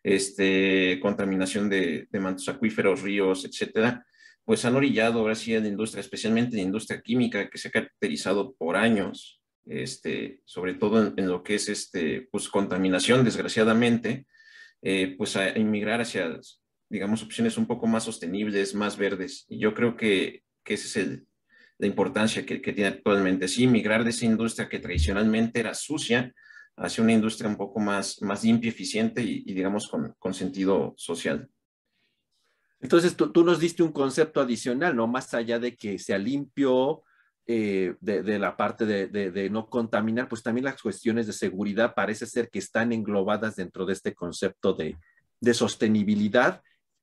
este, 0.03 0.99
contaminación 1.01 1.69
de, 1.69 2.09
de 2.11 2.21
mantos 2.21 2.49
acuíferos, 2.49 3.03
ríos, 3.03 3.45
etcétera, 3.45 4.05
pues 4.45 4.65
han 4.65 4.75
orillado 4.75 5.21
ahora 5.21 5.35
sí 5.35 5.55
en 5.55 5.63
la 5.63 5.69
industria, 5.69 6.01
especialmente 6.01 6.53
en 6.53 6.63
la 6.63 6.67
industria 6.67 7.01
química, 7.01 7.49
que 7.49 7.59
se 7.59 7.69
ha 7.69 7.71
caracterizado 7.71 8.55
por 8.55 8.77
años, 8.77 9.41
este, 9.67 10.41
sobre 10.45 10.75
todo 10.75 11.15
en, 11.17 11.29
lo 11.29 11.43
que 11.43 11.55
es 11.55 11.69
este, 11.69 12.29
pues, 12.31 12.49
contaminación, 12.49 13.25
desgraciadamente, 13.25 14.27
eh, 14.83 15.15
pues 15.17 15.37
a 15.37 15.57
inmigrar 15.57 16.01
hacia, 16.01 16.41
digamos, 16.89 17.23
opciones 17.23 17.57
un 17.57 17.67
poco 17.67 17.87
más 17.87 18.05
sostenibles, 18.05 18.75
más 18.75 18.97
verdes. 18.97 19.47
Y 19.49 19.59
yo 19.59 19.75
creo 19.75 19.97
que, 19.97 20.43
que 20.65 20.75
esa 20.75 20.87
es 20.87 20.97
el, 20.97 21.27
la 21.79 21.87
importancia 21.87 22.45
que, 22.45 22.61
que, 22.61 22.73
tiene 22.73 22.91
actualmente. 22.91 23.47
Sí, 23.47 23.69
migrar 23.69 24.03
de 24.03 24.11
esa 24.11 24.25
industria 24.25 24.69
que 24.69 24.81
tradicionalmente 24.81 25.61
era 25.61 25.75
sucia 25.75 26.33
hacia 26.77 27.05
una 27.05 27.13
industria 27.13 27.49
un 27.49 27.57
poco 27.57 27.81
más, 27.81 28.21
más 28.23 28.45
limpia, 28.45 28.71
eficiente 28.71 29.23
y, 29.23 29.53
digamos, 29.53 29.89
con, 29.89 30.35
sentido 30.35 30.95
social. 30.97 31.49
Entonces, 32.81 33.17
tú, 33.17 33.45
nos 33.45 33.61
diste 33.61 33.83
un 33.83 33.93
concepto 33.93 34.41
adicional, 34.41 34.97
¿no? 34.97 35.07
Más 35.07 35.33
allá 35.35 35.59
de 35.59 35.77
que 35.77 35.99
sea 35.99 36.19
limpio, 36.19 37.03
eh, 37.47 37.95
de, 38.01 38.39
la 38.39 38.57
parte 38.57 38.87
de, 38.87 39.51
no 39.51 39.69
contaminar, 39.69 40.29
pues 40.29 40.43
también 40.43 40.65
las 40.65 40.81
cuestiones 40.81 41.27
de 41.27 41.33
seguridad 41.33 41.95
parece 41.95 42.27
ser 42.27 42.49
que 42.49 42.59
están 42.59 42.93
englobadas 42.93 43.57
dentro 43.57 43.85
de 43.85 43.93
este 43.93 44.15
concepto 44.15 44.75
de, 44.75 44.97
sostenibilidad 45.53 46.63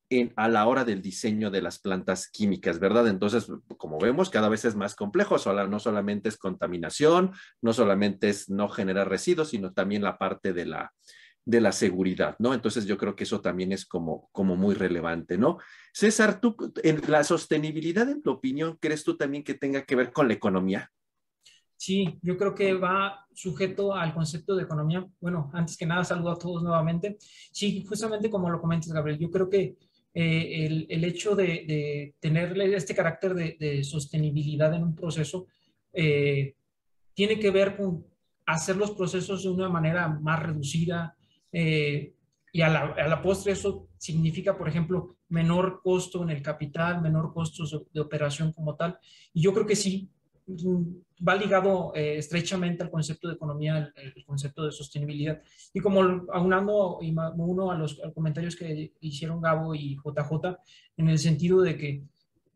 en, 0.10 0.34
a 0.36 0.48
la 0.48 0.68
hora 0.68 0.84
del 0.84 1.02
diseño 1.02 1.52
de 1.52 1.62
las 1.62 1.80
plantas 1.80 2.30
químicas, 2.30 2.80
¿verdad? 2.80 3.08
Entonces, 3.08 3.48
como 3.78 4.00
vemos, 4.00 4.30
cada 4.30 4.50
vez 4.50 4.66
es 4.66 4.76
más 4.76 4.96
complejo, 4.96 5.38
no 5.68 5.80
solamente 5.80 6.30
es 6.30 6.38
contaminación, 6.38 7.32
no 7.62 7.74
solamente 7.74 8.30
es 8.30 8.50
no 8.50 8.70
generar 8.70 9.10
residuos, 9.10 9.50
sino 9.50 9.74
también 9.74 10.04
la 10.04 10.18
parte 10.18 10.54
de 10.54 10.66
la, 10.66 10.92
de 11.46 11.62
la 11.62 11.72
seguridad, 11.72 12.36
¿no? 12.40 12.54
Entonces 12.54 12.86
yo 12.86 12.98
creo 12.98 13.16
que 13.16 13.24
eso 13.24 13.42
también 13.42 13.72
es 13.72 13.86
como, 13.86 14.30
como 14.32 14.56
muy 14.56 14.76
relevante, 14.76 15.38
¿no? 15.38 15.58
César, 15.94 16.40
tú, 16.40 16.56
en 16.84 17.02
la 17.08 17.24
sostenibilidad, 17.24 18.10
en 18.10 18.22
tu 18.22 18.32
opinión, 18.32 18.78
¿crees 18.80 19.04
tú 19.04 19.18
también 19.18 19.44
que 19.44 19.54
tenga 19.54 19.84
que 19.84 19.96
ver 19.96 20.12
con 20.12 20.28
la 20.28 20.34
economía? 20.34 20.92
Sí, 21.76 22.20
yo 22.22 22.38
creo 22.38 22.54
que 22.54 22.74
va 22.74 23.26
sujeto 23.34 23.96
al 23.96 24.14
concepto 24.14 24.54
de 24.54 24.64
economía. 24.64 25.08
Bueno, 25.22 25.50
antes 25.54 25.78
que 25.78 25.86
nada, 25.86 26.04
saludo 26.04 26.32
a 26.32 26.38
todos 26.38 26.62
nuevamente. 26.62 27.18
Sí, 27.54 27.86
justamente 27.88 28.30
como 28.30 28.50
lo 28.50 28.60
comentas, 28.60 28.92
Gabriel, 28.92 29.18
yo 29.18 29.32
creo 29.32 29.50
que 29.50 29.78
eh, 30.14 30.86
el, 30.90 31.04
hecho 31.04 31.36
de, 31.36 31.46
de, 31.68 32.16
tener 32.20 32.60
este 32.60 32.96
carácter 32.96 33.34
de, 33.36 33.84
sostenibilidad 33.84 34.74
en 34.74 34.84
un 34.84 34.96
proceso 34.96 35.48
eh, 35.94 36.56
tiene 37.14 37.40
que 37.40 37.52
ver 37.52 37.78
con 37.78 38.06
hacer 38.46 38.76
los 38.76 38.92
procesos 38.92 39.44
de 39.44 39.50
una 39.50 39.70
manera 39.70 40.08
más 40.08 40.42
reducida, 40.42 41.16
eh, 41.52 42.14
y 42.52 42.62
a 42.62 42.70
la, 42.70 42.80
a 42.80 43.08
la, 43.08 43.22
postre 43.22 43.52
eso 43.52 43.88
significa, 43.98 44.58
por 44.58 44.68
ejemplo, 44.68 45.18
menor 45.28 45.82
costo 45.84 46.24
en 46.24 46.32
el 46.32 46.42
capital, 46.42 47.02
menor 47.02 47.32
costo 47.32 47.64
de 47.94 48.02
operación 48.02 48.52
como 48.54 48.76
tal. 48.76 48.98
Y 49.34 49.42
yo 49.44 49.54
creo 49.54 49.68
que 49.68 49.76
sí, 49.76 50.10
va 51.28 51.36
ligado 51.36 51.92
eh, 51.96 52.18
estrechamente 52.18 52.84
al 52.84 52.90
concepto 52.90 53.28
de 53.28 53.36
economía, 53.36 53.92
el, 53.96 54.26
concepto 54.26 54.66
de 54.66 54.72
sostenibilidad. 54.72 55.42
Y 55.74 55.80
como 55.80 56.02
aunando 56.32 57.00
y 57.02 57.14
uno 57.38 57.72
a 57.72 57.76
los 57.76 58.02
comentarios 58.14 58.56
que 58.56 58.94
hicieron 59.02 59.42
Gabo 59.42 59.76
y 59.76 59.96
JJ, 59.96 60.58
en 60.98 61.10
el 61.10 61.20
sentido 61.20 61.62
de 61.62 61.78
que, 61.78 62.04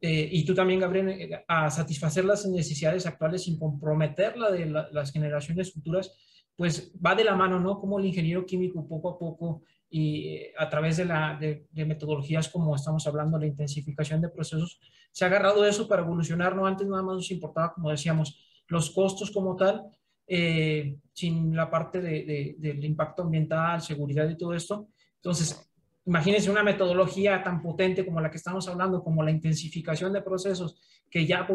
eh, 0.01 0.29
y 0.31 0.45
tú 0.45 0.53
también, 0.53 0.79
Gabriel, 0.79 1.43
a 1.47 1.69
satisfacer 1.69 2.25
las 2.25 2.45
necesidades 2.45 3.05
actuales 3.05 3.43
sin 3.43 3.57
comprometer 3.57 4.37
la 4.37 4.51
de 4.51 4.65
las 4.65 5.11
generaciones 5.11 5.73
futuras, 5.73 6.13
pues 6.55 6.93
va 7.03 7.15
de 7.15 7.23
la 7.23 7.35
mano, 7.35 7.59
¿no? 7.59 7.79
Como 7.79 7.99
el 7.99 8.05
ingeniero 8.05 8.45
químico 8.45 8.87
poco 8.87 9.09
a 9.09 9.17
poco 9.17 9.63
y 9.95 10.27
eh, 10.29 10.53
a 10.57 10.67
través 10.71 10.97
de, 10.97 11.05
la, 11.05 11.37
de, 11.39 11.85
metodologías 11.85 12.49
como 12.49 12.75
estamos 12.75 13.05
hablando, 13.05 13.37
la 13.37 13.45
intensificación 13.45 14.21
de 14.21 14.29
procesos, 14.29 14.79
se 15.11 15.23
ha 15.23 15.27
agarrado 15.27 15.63
eso 15.67 15.87
para 15.87 16.01
evolucionar, 16.01 16.55
¿no? 16.55 16.65
Antes 16.65 16.87
nada 16.87 17.03
más 17.03 17.17
nos 17.17 17.29
importaba, 17.29 17.75
como 17.75 17.91
decíamos, 17.91 18.43
los 18.69 18.89
costos 18.89 19.29
como 19.29 19.55
tal, 19.55 19.83
eh, 20.25 20.97
sin 21.13 21.55
la 21.55 21.69
parte 21.69 22.01
de, 22.01 22.55
del 22.57 22.83
impacto 22.83 23.21
ambiental, 23.21 23.83
seguridad 23.83 24.27
y 24.27 24.35
todo 24.35 24.55
esto. 24.55 24.87
Entonces, 25.17 25.71
imagínense 26.07 26.49
una 26.49 26.63
metodología 26.63 27.43
tan 27.43 27.61
potente 27.61 28.03
como 28.03 28.19
la 28.19 28.31
que 28.31 28.37
estamos 28.37 28.67
hablando, 28.67 29.03
como 29.03 29.21
la 29.21 29.29
intensificación 29.29 30.11
de 30.11 30.23
procesos, 30.23 30.75
que 31.07 31.27
ya 31.27 31.47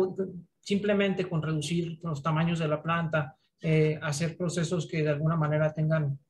simplemente 0.60 1.28
con 1.28 1.42
reducir 1.42 1.98
los 2.04 2.22
tamaños 2.22 2.60
de 2.60 2.68
la 2.68 2.80
planta, 2.80 3.36
eh, 3.60 3.98
hacer 4.00 4.36
procesos 4.36 4.86
que 4.86 5.02
de 5.02 5.08
alguna 5.08 5.34
manera 5.34 5.74
tengan, 5.74 6.20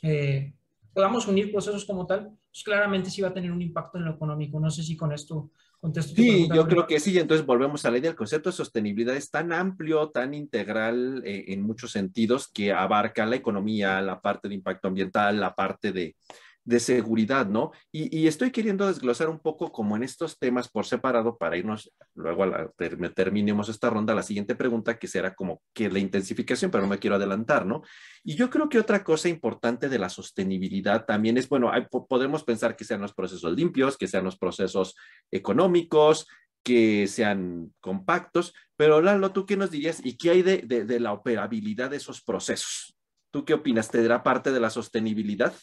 eh, 0.00 0.54
podamos 0.92 1.26
unir 1.26 1.52
procesos 1.52 1.84
como 1.84 2.06
tal, 2.06 2.30
pues 2.50 2.64
claramente 2.64 3.10
sí 3.10 3.22
va 3.22 3.28
a 3.28 3.34
tener 3.34 3.52
un 3.52 3.62
impacto 3.62 3.98
en 3.98 4.04
lo 4.04 4.12
económico. 4.12 4.58
No 4.58 4.70
sé 4.70 4.82
si 4.82 4.96
con 4.96 5.12
esto 5.12 5.50
contesto. 5.80 6.14
Sí, 6.14 6.48
yo 6.54 6.66
creo 6.66 6.86
que 6.86 7.00
sí. 7.00 7.18
Entonces 7.18 7.46
volvemos 7.46 7.84
a 7.84 7.90
la 7.90 7.98
idea. 7.98 8.10
El 8.10 8.16
concepto 8.16 8.50
de 8.50 8.56
sostenibilidad 8.56 9.16
es 9.16 9.30
tan 9.30 9.52
amplio, 9.52 10.10
tan 10.10 10.34
integral 10.34 11.22
eh, 11.24 11.44
en 11.48 11.62
muchos 11.62 11.92
sentidos 11.92 12.48
que 12.48 12.72
abarca 12.72 13.26
la 13.26 13.36
economía, 13.36 14.00
la 14.02 14.20
parte 14.20 14.48
de 14.48 14.54
impacto 14.54 14.88
ambiental, 14.88 15.40
la 15.40 15.54
parte 15.54 15.92
de, 15.92 16.16
de 16.64 16.78
seguridad, 16.78 17.46
¿no? 17.46 17.72
Y, 17.90 18.26
estoy 18.26 18.50
queriendo 18.50 18.86
desglosar 18.86 19.28
un 19.28 19.38
poco 19.38 19.72
como 19.72 19.96
en 19.96 20.02
estos 20.02 20.38
temas 20.38 20.68
por 20.68 20.86
separado 20.86 21.36
para 21.38 21.56
irnos, 21.56 21.92
luego 22.14 22.42
a 22.44 22.46
la, 22.46 22.70
terminemos 23.14 23.68
esta 23.68 23.90
ronda, 23.90 24.14
la 24.14 24.22
siguiente 24.22 24.54
pregunta 24.54 24.98
que 24.98 25.08
será 25.08 25.34
como 25.34 25.62
que 25.72 25.90
la 25.90 25.98
intensificación, 25.98 26.70
pero 26.70 26.82
no 26.82 26.88
me 26.88 26.98
quiero 26.98 27.16
adelantar, 27.16 27.66
¿no? 27.66 27.82
Y 28.22 28.34
yo 28.34 28.50
creo 28.50 28.68
que 28.68 28.78
otra 28.78 29.02
cosa 29.02 29.28
importante 29.28 29.88
de 29.88 29.98
la 29.98 30.10
sostenibilidad 30.10 31.06
también 31.06 31.38
es, 31.38 31.48
bueno, 31.48 31.70
podemos 32.08 32.44
pensar 32.44 32.76
que 32.76 32.84
sean 32.84 33.00
los 33.00 33.14
procesos 33.14 33.52
limpios, 33.54 33.96
que 33.96 34.06
sean 34.06 34.24
los 34.24 34.38
procesos 34.38 34.96
económicos, 35.30 36.26
que 36.62 37.06
sean 37.06 37.72
compactos, 37.80 38.54
pero 38.76 39.00
Lalo, 39.00 39.32
¿tú 39.32 39.46
qué 39.46 39.56
nos 39.56 39.70
dirías 39.70 40.04
y 40.04 40.16
qué 40.16 40.30
hay 40.30 40.42
de, 40.42 40.58
de 40.58 41.00
la 41.00 41.12
operabilidad 41.12 41.90
de 41.90 41.96
esos 41.96 42.22
procesos? 42.22 42.94
¿Tú 43.32 43.44
qué 43.44 43.54
opinas? 43.54 43.90
¿Tendrá 43.90 44.22
parte 44.22 44.52
de 44.52 44.60
la 44.60 44.70
sostenibilidad? 44.70 45.54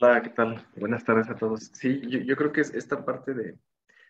Hola, 0.00 0.22
¿qué 0.22 0.30
tal? 0.30 0.66
Buenas 0.76 1.04
tardes 1.04 1.28
a 1.30 1.36
todos. 1.36 1.70
Sí, 1.72 2.02
yo, 2.08 2.36
creo 2.36 2.50
que 2.50 2.62
esta 2.62 3.04
parte 3.04 3.32
de, 3.32 3.56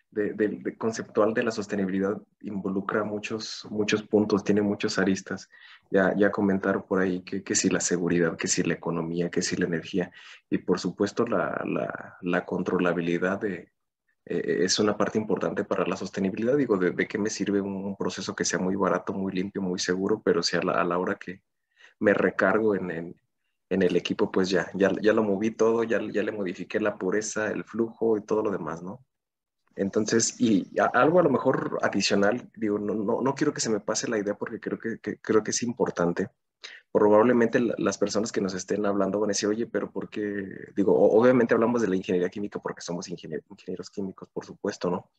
de, 0.09 0.75
conceptual 0.77 1.33
de 1.35 1.43
la 1.43 1.51
sostenibilidad 1.51 2.19
involucra 2.41 3.03
muchos, 3.03 3.67
muchos 3.69 4.01
puntos, 4.01 4.43
tiene 4.43 4.63
muchos 4.63 4.97
aristas. 4.97 5.47
Ya, 5.91 6.15
ya 6.17 6.31
comentaron 6.31 6.83
por 6.87 7.01
ahí 7.01 7.21
que, 7.21 7.43
que 7.43 7.53
si 7.53 7.69
la 7.69 7.79
seguridad, 7.79 8.35
que 8.35 8.47
si 8.47 8.63
la 8.63 8.73
economía, 8.73 9.29
que 9.29 9.43
si 9.43 9.55
la 9.57 9.67
energía 9.67 10.11
y 10.49 10.57
por 10.57 10.79
supuesto 10.79 11.27
la, 11.27 11.61
la, 11.65 12.17
la 12.21 12.45
controlabilidad 12.45 13.39
de, 13.39 13.71
eh, 14.25 14.63
es 14.63 14.79
una 14.79 14.97
parte 14.97 15.19
importante 15.19 15.65
para 15.65 15.85
la 15.85 15.95
sostenibilidad. 15.97 16.57
Digo, 16.57 16.77
¿de, 16.77 17.07
qué 17.07 17.19
me 17.19 17.29
sirve 17.29 17.61
un, 17.61 17.95
proceso 17.95 18.35
que 18.35 18.45
sea 18.45 18.57
muy 18.57 18.75
barato, 18.75 19.13
muy 19.13 19.31
limpio, 19.33 19.61
muy 19.61 19.77
seguro, 19.77 20.19
pero 20.25 20.41
si 20.41 20.57
a 20.57 20.61
la, 20.61 20.81
a 20.81 20.83
la 20.83 20.97
hora 20.97 21.15
que 21.15 21.43
me 21.99 22.13
recargo 22.13 22.75
en, 22.75 22.89
en 22.89 23.15
en 23.69 23.81
el 23.81 23.95
equipo, 23.95 24.31
pues 24.31 24.49
ya, 24.49 24.69
ya, 24.73 24.91
ya 25.01 25.13
lo 25.13 25.23
moví 25.23 25.51
todo, 25.51 25.83
ya, 25.83 25.99
ya 26.11 26.23
le 26.23 26.31
modifiqué 26.31 26.79
la 26.79 26.97
pureza, 26.97 27.49
el 27.49 27.63
flujo 27.63 28.17
y 28.17 28.21
todo 28.21 28.43
lo 28.43 28.51
demás, 28.51 28.83
¿no? 28.83 29.03
Entonces, 29.75 30.39
y 30.39 30.71
algo 30.93 31.19
a 31.19 31.23
lo 31.23 31.29
mejor 31.29 31.79
adicional, 31.81 32.49
digo, 32.55 32.79
no, 32.79 32.93
no, 32.93 33.21
no, 33.21 33.35
quiero 33.35 33.53
que 33.53 33.59
se 33.59 33.69
me 33.69 33.81
pase 33.81 34.07
la 34.07 34.17
idea 34.17 34.35
porque 34.35 34.59
creo 34.59 34.79
que, 34.79 34.99
creo 34.99 35.43
que 35.43 35.51
es 35.51 35.63
importante. 35.63 36.29
Probablemente 36.91 37.59
las 37.59 37.97
personas 37.97 38.31
que 38.31 38.39
nos 38.39 38.53
estén 38.53 38.85
hablando 38.85 39.19
van 39.19 39.29
a 39.29 39.33
decir, 39.33 39.49
oye, 39.49 39.67
pero 39.67 39.91
¿por 39.91 40.09
qué? 40.09 40.71
Digo, 40.75 40.97
obviamente 40.97 41.53
hablamos 41.53 41.81
de 41.81 41.89
la 41.89 41.97
ingeniería 41.97 42.29
química 42.29 42.59
porque 42.59 42.81
somos 42.81 43.09
ingenieros 43.09 43.89
químicos, 43.89 44.29
por 44.29 44.45
supuesto, 44.45 44.89
¿no? 44.89 45.11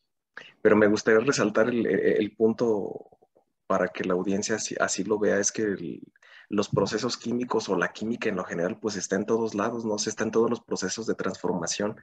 Pero 0.63 0.75
me 0.75 0.87
gustaría 0.87 1.21
resaltar 1.21 1.69
el, 1.69 2.35
punto 2.35 3.11
para 3.67 3.89
que 3.89 4.05
la 4.05 4.15
audiencia 4.15 4.57
así, 4.57 4.75
así 4.81 5.05
lo 5.05 5.19
vea, 5.19 5.39
es 5.39 5.53
que 5.53 5.63
el, 5.63 6.03
los 6.49 6.69
procesos 6.69 7.17
químicos 7.17 7.69
o 7.69 7.77
la 7.77 7.93
química 7.93 8.29
en 8.29 8.37
lo 8.37 8.45
general, 8.45 8.79
pues 8.79 8.97
está 8.97 9.17
en 9.17 9.27
todos 9.27 9.55
lados, 9.55 9.85
¿no? 9.85 9.99
Se 9.99 10.11
está 10.11 10.25
en 10.25 10.31
todos 10.31 10.49
los 10.49 10.61
procesos 10.61 11.07
de 11.07 11.15
transformación. 11.15 11.97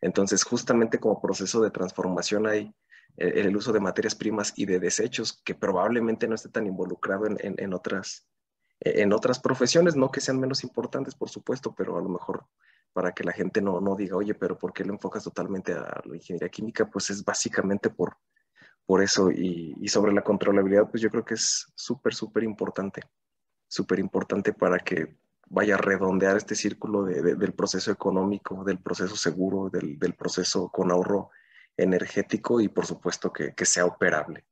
Entonces, 0.00 0.42
justamente 0.42 0.98
como 0.98 1.20
proceso 1.20 1.60
de 1.60 1.70
transformación 1.70 2.46
hay 2.46 2.74
eh, 3.16 3.32
el 3.36 3.56
uso 3.56 3.72
de 3.72 3.80
materias 3.80 4.14
primas 4.14 4.52
y 4.56 4.66
de 4.66 4.80
desechos 4.80 5.40
que 5.44 5.54
probablemente 5.54 6.26
no 6.26 6.34
esté 6.34 6.48
tan 6.48 6.66
involucrado 6.66 7.26
en, 7.26 7.74
otras 7.74 8.26
en 8.80 9.12
otras 9.12 9.38
profesiones, 9.38 9.96
no 9.96 10.10
que 10.10 10.20
sean 10.20 10.40
menos 10.40 10.64
importantes, 10.64 11.14
por 11.14 11.30
supuesto, 11.30 11.74
pero 11.74 11.96
a 11.96 12.02
lo 12.02 12.08
mejor 12.08 12.46
para 12.92 13.12
que 13.12 13.24
la 13.24 13.32
gente 13.32 13.62
no, 13.62 13.80
no 13.80 13.96
diga, 13.96 14.16
oye, 14.16 14.34
pero 14.34 14.58
¿por 14.58 14.72
qué 14.72 14.84
lo 14.84 14.92
enfocas 14.92 15.24
totalmente 15.24 15.72
a 15.72 16.02
la 16.04 16.16
ingeniería 16.16 16.48
química? 16.48 16.88
Pues 16.90 17.10
es 17.10 17.24
básicamente 17.24 17.90
por, 17.90 18.16
por 18.84 19.02
eso. 19.02 19.30
Y, 19.30 19.74
y 19.80 19.88
sobre 19.88 20.12
la 20.12 20.22
controlabilidad, 20.22 20.88
pues 20.90 21.02
yo 21.02 21.10
creo 21.10 21.24
que 21.24 21.34
es 21.34 21.72
súper, 21.74 22.14
súper 22.14 22.44
importante, 22.44 23.02
súper 23.74 23.98
importante 23.98 24.52
para 24.52 24.78
que 24.78 25.16
vaya 25.48 25.74
a 25.74 25.78
redondear 25.78 26.36
este 26.36 26.54
círculo 26.54 27.04
de, 27.04 27.34
del 27.34 27.52
proceso 27.52 27.90
económico, 27.90 28.62
del 28.64 28.78
proceso 28.78 29.16
seguro, 29.16 29.68
del, 29.68 29.98
del, 29.98 30.14
proceso 30.14 30.68
con 30.68 30.92
ahorro 30.92 31.30
energético 31.76 32.60
y 32.60 32.68
por 32.68 32.86
supuesto 32.86 33.32
que, 33.32 33.52
que 33.52 33.66
sea 33.66 33.84
operable 33.84 34.44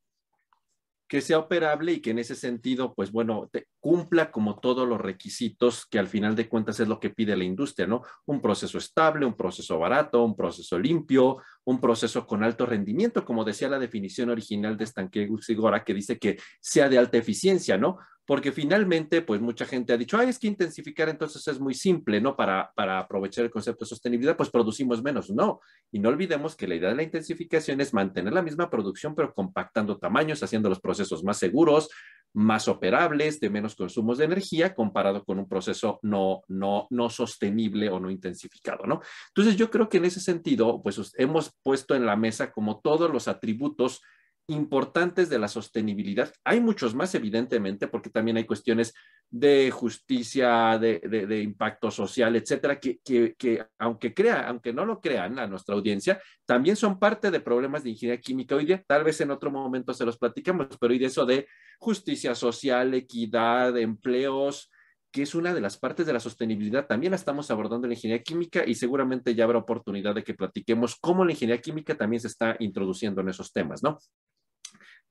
que 1.13 1.21
sea 1.21 1.41
operable 1.41 1.93
y 1.93 2.01
que 2.01 2.13
en 2.13 2.21
ese 2.21 2.35
sentido, 2.35 2.95
pues 2.95 3.13
bueno, 3.13 3.47
te 3.53 3.67
cumpla 3.81 4.31
como 4.31 4.59
todos 4.61 4.89
los 4.89 4.99
requisitos 4.99 5.85
que 5.85 5.99
al 5.99 6.09
final 6.09 6.35
de 6.35 6.49
cuentas 6.49 6.81
es 6.81 6.89
lo 6.89 6.99
que 6.99 7.11
pide 7.11 7.37
la 7.37 7.45
industria, 7.45 7.87
¿no? 7.87 8.01
Un 8.25 8.41
proceso 8.41 8.79
estable, 8.79 9.27
un 9.27 9.37
proceso 9.37 9.79
barato, 9.79 10.25
un 10.25 10.35
proceso 10.35 10.79
limpio, 10.79 11.37
un 11.65 11.83
proceso 11.83 12.27
con 12.27 12.43
alto 12.43 12.65
rendimiento, 12.65 13.27
como 13.27 13.45
decía 13.45 13.69
la 13.69 13.79
definición 13.79 14.31
original 14.31 14.79
de 14.79 14.87
Stankiewicz 14.87 15.51
y 15.51 15.55
Gora, 15.55 15.85
que 15.85 15.93
dice 15.93 16.19
que 16.19 16.39
sea 16.63 16.89
de 16.89 16.97
alta 16.97 17.19
eficiencia, 17.19 17.77
¿no? 17.77 17.99
Porque 18.33 18.51
finalmente, 18.51 19.21
pues 19.21 19.43
mucha 19.43 19.67
gente 19.67 19.93
ha 19.93 19.99
dicho, 19.99 20.17
ay, 20.17 20.31
es 20.31 20.39
que 20.39 20.47
intensificar 20.47 21.11
entonces 21.11 21.47
es 21.49 21.61
muy 21.61 21.75
simple, 21.75 22.19
¿no? 22.19 22.35
Para, 22.35 22.73
para 22.75 22.99
aprovechar 22.99 23.45
el 23.45 23.51
concepto 23.51 23.85
de 23.85 23.91
sostenibilidad, 23.91 24.39
pues 24.39 24.49
producimos 24.49 25.03
menos. 25.03 25.29
No, 25.29 25.61
y 25.91 25.99
no 25.99 26.09
olvidemos 26.09 26.57
que 26.57 26.67
la 26.67 26.77
idea 26.77 26.89
de 26.89 26.95
la 26.95 27.03
intensificación 27.03 27.83
es 27.83 27.93
mantener 27.93 28.33
la 28.33 28.41
misma 28.41 28.71
producción, 28.71 29.15
pero 29.15 29.35
compactando 29.35 29.99
tamaños, 29.99 30.43
haciendo 30.43 30.71
los 30.71 30.81
procesos 30.81 31.23
más 31.23 31.37
seguros, 31.37 31.91
más 32.33 32.69
operables, 32.69 33.39
de 33.39 33.51
menos 33.51 33.77
consumos 33.77 34.17
de 34.17 34.25
energía, 34.25 34.75
comparado 34.75 35.27
con 35.27 35.39
un 35.39 35.47
proceso 35.47 36.01
no, 36.01 36.41
no, 36.49 36.87
no 36.89 37.11
sostenible 37.11 37.91
o 37.91 38.01
no 38.01 38.11
intensificado, 38.11 38.87
¿no? 38.87 39.03
Entonces, 39.29 39.57
yo 39.57 39.71
creo 39.71 39.91
que 39.91 39.99
en 39.99 40.07
ese 40.07 40.21
sentido, 40.21 40.83
pues 40.83 41.13
hemos 41.19 41.55
puesto 41.63 41.95
en 41.95 42.07
la 42.07 42.17
mesa 42.17 42.51
como 42.51 42.81
todos 42.81 43.13
los 43.13 43.29
atributos 43.29 44.01
importantes 44.49 45.29
de 45.29 45.39
la 45.39 45.49
sostenibilidad. 45.49 46.33
Hay 46.45 46.61
muchos 46.61 46.95
más, 46.95 47.15
evidentemente, 47.15 47.89
porque 47.89 48.11
también 48.11 48.37
hay 48.37 48.45
cuestiones 48.45 48.93
de 49.31 49.71
justicia, 49.71 50.79
de, 50.79 51.41
impacto 51.43 51.91
social, 51.91 52.37
etcétera, 52.37 52.79
que, 52.79 53.01
que, 53.03 53.65
aunque 53.79 54.13
crea, 54.13 54.49
aunque 54.49 54.73
no 54.73 54.85
lo 54.85 55.01
crean 55.01 55.39
a 55.39 55.47
nuestra 55.47 55.75
audiencia, 55.75 56.21
también 56.45 56.77
son 56.77 56.99
parte 56.99 57.31
de 57.31 57.41
problemas 57.41 57.85
de 57.85 57.91
ingeniería 57.91 58.21
química 58.21 58.57
hoy 58.57 58.67
día. 58.67 58.83
Tal 58.87 59.05
vez 59.05 59.21
en 59.21 59.31
otro 59.31 59.51
momento 59.51 59.95
se 59.95 60.05
los 60.05 60.19
platicamos, 60.19 60.67
pero 60.81 60.93
hoy 60.93 60.99
de 60.99 61.07
eso 61.07 61.25
de 61.25 61.47
justicia 61.79 62.35
social, 62.35 62.95
equidad, 62.95 63.77
empleos, 63.79 64.72
que 65.13 65.23
es 65.23 65.35
una 65.35 65.55
de 65.55 65.61
las 65.61 65.77
partes 65.77 66.07
de 66.07 66.13
la 66.13 66.21
sostenibilidad, 66.21 66.87
también 66.87 67.11
la 67.11 67.17
estamos 67.17 67.51
abordando 67.51 67.87
en 67.87 67.91
la 67.91 67.95
ingeniería 67.95 68.23
química 68.23 68.65
y 68.67 68.75
seguramente 68.75 69.35
ya 69.35 69.45
habrá 69.45 69.59
oportunidad 69.59 70.15
de 70.15 70.25
que 70.25 70.35
platiquemos 70.35 70.97
cómo 70.97 71.25
la 71.25 71.33
ingeniería 71.33 71.63
química 71.63 71.97
también 71.97 72.21
se 72.21 72.29
está 72.29 72.57
introduciendo 72.59 73.21
en 73.21 73.29
esos 73.29 73.53
temas, 73.53 73.83
¿no? 73.83 73.99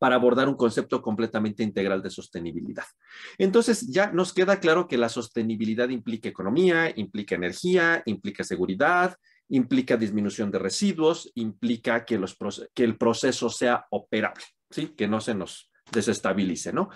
para 0.02 0.16
abordar 0.16 0.50
un 0.50 0.56
concepto 0.56 1.00
completamente 1.00 1.62
integral 1.62 2.02
de 2.02 2.10
sostenibilidad. 2.10 2.86
Entonces, 3.38 3.86
ya 3.88 4.12
nos 4.12 4.34
queda 4.34 4.60
claro 4.60 4.88
que 4.88 4.98
la 4.98 5.10
sostenibilidad 5.10 5.90
implica 5.90 6.28
economía, 6.28 6.92
implica 6.96 7.36
energía, 7.36 8.02
implica 8.08 8.44
seguridad, 8.44 9.16
implica 9.50 9.98
disminución 9.98 10.50
de 10.50 10.58
residuos, 10.58 11.32
implica 11.36 12.04
que, 12.04 12.18
los, 12.18 12.36
que 12.74 12.84
el 12.84 12.98
proceso 12.98 13.52
sea 13.52 13.86
operable, 13.92 14.44
¿sí? 14.72 14.88
que 14.98 15.08
no 15.08 15.22
se 15.22 15.36
nos 15.36 15.70
desestabilice, 15.92 16.74
¿no? 16.74 16.90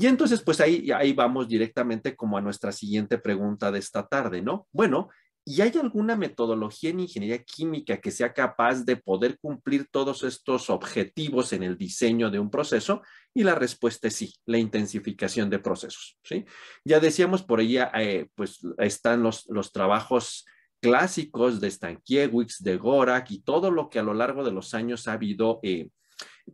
Y 0.00 0.06
entonces, 0.06 0.42
pues 0.42 0.62
ahí, 0.62 0.90
ahí 0.92 1.12
vamos 1.12 1.46
directamente 1.46 2.16
como 2.16 2.38
a 2.38 2.40
nuestra 2.40 2.72
siguiente 2.72 3.18
pregunta 3.18 3.70
de 3.70 3.80
esta 3.80 4.06
tarde, 4.06 4.40
¿no? 4.40 4.66
Bueno, 4.72 5.10
¿Y 5.44 5.62
hay 5.62 5.72
alguna 5.80 6.16
metodología 6.16 6.90
en 6.90 7.00
ingeniería 7.00 7.42
química 7.42 7.96
que 7.98 8.10
sea 8.10 8.32
capaz 8.32 8.84
de 8.84 8.96
poder 8.96 9.38
cumplir 9.40 9.88
todos 9.90 10.22
estos 10.22 10.68
objetivos 10.68 11.52
en 11.54 11.62
el 11.62 11.78
diseño 11.78 12.30
de 12.30 12.38
un 12.38 12.50
proceso? 12.50 13.02
Y 13.34 13.42
la 13.42 13.54
respuesta 13.54 14.08
es 14.08 14.16
sí, 14.16 14.34
la 14.44 14.58
intensificación 14.58 15.48
de 15.48 15.58
procesos. 15.58 16.18
¿sí? 16.22 16.44
Ya 16.84 17.00
decíamos 17.00 17.42
por 17.42 17.58
ahí, 17.60 17.78
eh, 17.78 18.28
pues 18.34 18.60
están 18.78 19.22
los, 19.22 19.46
los 19.48 19.72
trabajos 19.72 20.44
clásicos 20.80 21.60
de 21.60 21.70
Stankiewicz, 21.70 22.58
de 22.60 22.76
Gorak 22.76 23.30
y 23.30 23.42
todo 23.42 23.70
lo 23.70 23.88
que 23.88 23.98
a 23.98 24.02
lo 24.02 24.14
largo 24.14 24.44
de 24.44 24.52
los 24.52 24.74
años 24.74 25.08
ha 25.08 25.14
habido, 25.14 25.60
eh, 25.62 25.88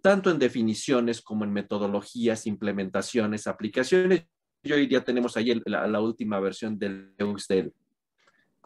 tanto 0.01 0.31
en 0.31 0.39
definiciones 0.39 1.21
como 1.21 1.45
en 1.45 1.53
metodologías, 1.53 2.47
implementaciones, 2.47 3.47
aplicaciones. 3.47 4.25
Hoy 4.65 4.87
día 4.87 5.05
tenemos 5.05 5.37
ahí 5.37 5.61
la, 5.65 6.01
última 6.01 6.41
versión 6.41 6.79
del, 6.79 7.15
del 7.17 7.73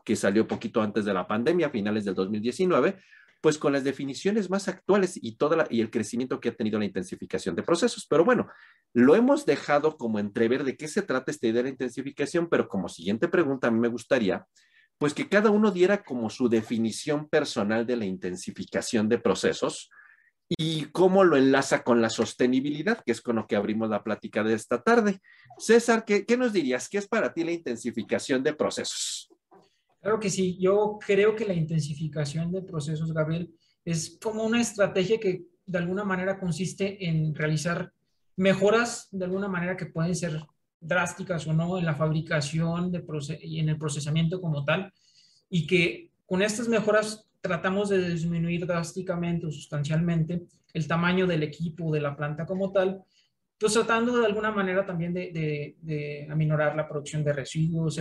que 0.04 0.16
salió 0.16 0.46
poquito 0.46 0.82
antes 0.82 1.04
de 1.04 1.14
la 1.14 1.26
pandemia, 1.26 1.66
a 1.66 1.70
finales 1.70 2.04
del 2.04 2.14
2019, 2.14 2.96
pues 3.40 3.58
con 3.58 3.72
las 3.72 3.84
definiciones 3.84 4.50
más 4.50 4.68
actuales 4.68 5.18
y, 5.20 5.36
toda 5.36 5.66
y 5.70 5.80
el 5.80 5.90
crecimiento 5.90 6.40
que 6.40 6.50
ha 6.50 6.54
tenido 6.54 6.78
la 6.78 6.84
intensificación 6.84 7.54
de 7.54 7.62
procesos. 7.62 8.06
Pero 8.08 8.24
bueno, 8.24 8.48
lo 8.92 9.14
hemos 9.14 9.46
dejado 9.46 9.96
como 9.96 10.18
entrever 10.18 10.64
de 10.64 10.76
qué 10.76 10.88
se 10.88 11.02
trata 11.02 11.30
esta 11.30 11.46
idea 11.46 11.62
de 11.62 11.64
la 11.64 11.70
intensificación, 11.70 12.48
pero 12.48 12.68
como 12.68 12.88
siguiente 12.88 13.28
pregunta 13.28 13.68
a 13.68 13.70
mí 13.70 13.78
me 13.78 13.88
gustaría, 13.88 14.46
pues 14.98 15.14
que 15.14 15.28
cada 15.28 15.50
uno 15.50 15.70
diera 15.70 16.02
como 16.02 16.28
su 16.28 16.48
definición 16.48 17.28
personal 17.28 17.86
de 17.86 17.96
la 17.96 18.04
intensificación 18.04 19.08
de 19.08 19.18
procesos 19.18 19.90
y 20.58 20.86
cómo 20.86 21.22
lo 21.22 21.36
enlaza 21.36 21.84
con 21.84 22.02
la 22.02 22.10
sostenibilidad, 22.10 23.02
que 23.04 23.12
es 23.12 23.20
con 23.20 23.36
lo 23.36 23.46
que 23.46 23.56
abrimos 23.56 23.88
la 23.88 24.02
plática 24.02 24.42
de 24.42 24.54
esta 24.54 24.82
tarde. 24.82 25.20
César, 25.58 26.04
¿qué, 26.04 26.26
qué 26.26 26.36
nos 26.36 26.52
dirías? 26.52 26.88
¿Qué 26.88 26.98
es 26.98 27.06
para 27.06 27.32
ti 27.32 27.44
la 27.44 27.52
intensificación 27.52 28.42
de 28.42 28.54
procesos? 28.54 29.30
Claro 30.00 30.18
que 30.18 30.30
sí, 30.30 30.58
yo 30.58 30.98
creo 31.04 31.36
que 31.36 31.44
la 31.44 31.54
intensificación 31.54 32.50
de 32.50 32.62
procesos, 32.62 33.12
Gabriel, 33.12 33.50
es 33.84 34.18
como 34.20 34.44
una 34.44 34.60
estrategia 34.60 35.20
que 35.20 35.44
de 35.66 35.78
alguna 35.78 36.04
manera 36.04 36.40
consiste 36.40 37.06
en 37.08 37.34
realizar 37.34 37.92
mejoras 38.36 39.08
de 39.12 39.24
alguna 39.26 39.48
manera 39.48 39.76
que 39.76 39.86
pueden 39.86 40.16
ser 40.16 40.42
drásticas 40.80 41.46
o 41.46 41.52
no 41.52 41.78
en 41.78 41.84
la 41.84 41.94
fabricación 41.94 42.90
y 43.42 43.60
en 43.60 43.68
el 43.68 43.78
procesamiento 43.78 44.40
como 44.40 44.64
tal, 44.64 44.92
y 45.48 45.66
que 45.66 46.10
con 46.26 46.42
estas 46.42 46.68
mejoras 46.68 47.29
tratamos 47.40 47.88
de 47.88 48.10
disminuir 48.10 48.66
drásticamente 48.66 49.46
o 49.46 49.50
sustancialmente 49.50 50.42
el 50.72 50.86
tamaño 50.86 51.26
del 51.26 51.42
equipo, 51.42 51.92
de 51.92 52.00
la 52.00 52.16
planta 52.16 52.46
como 52.46 52.70
tal, 52.72 53.02
pues 53.58 53.74
tratando 53.74 54.18
de 54.18 54.26
alguna 54.26 54.50
manera 54.50 54.86
también 54.86 55.12
de, 55.12 55.76
de, 55.80 56.26
aminorar 56.30 56.74
la 56.74 56.88
producción 56.88 57.22
de 57.22 57.32
residuos, 57.32 58.00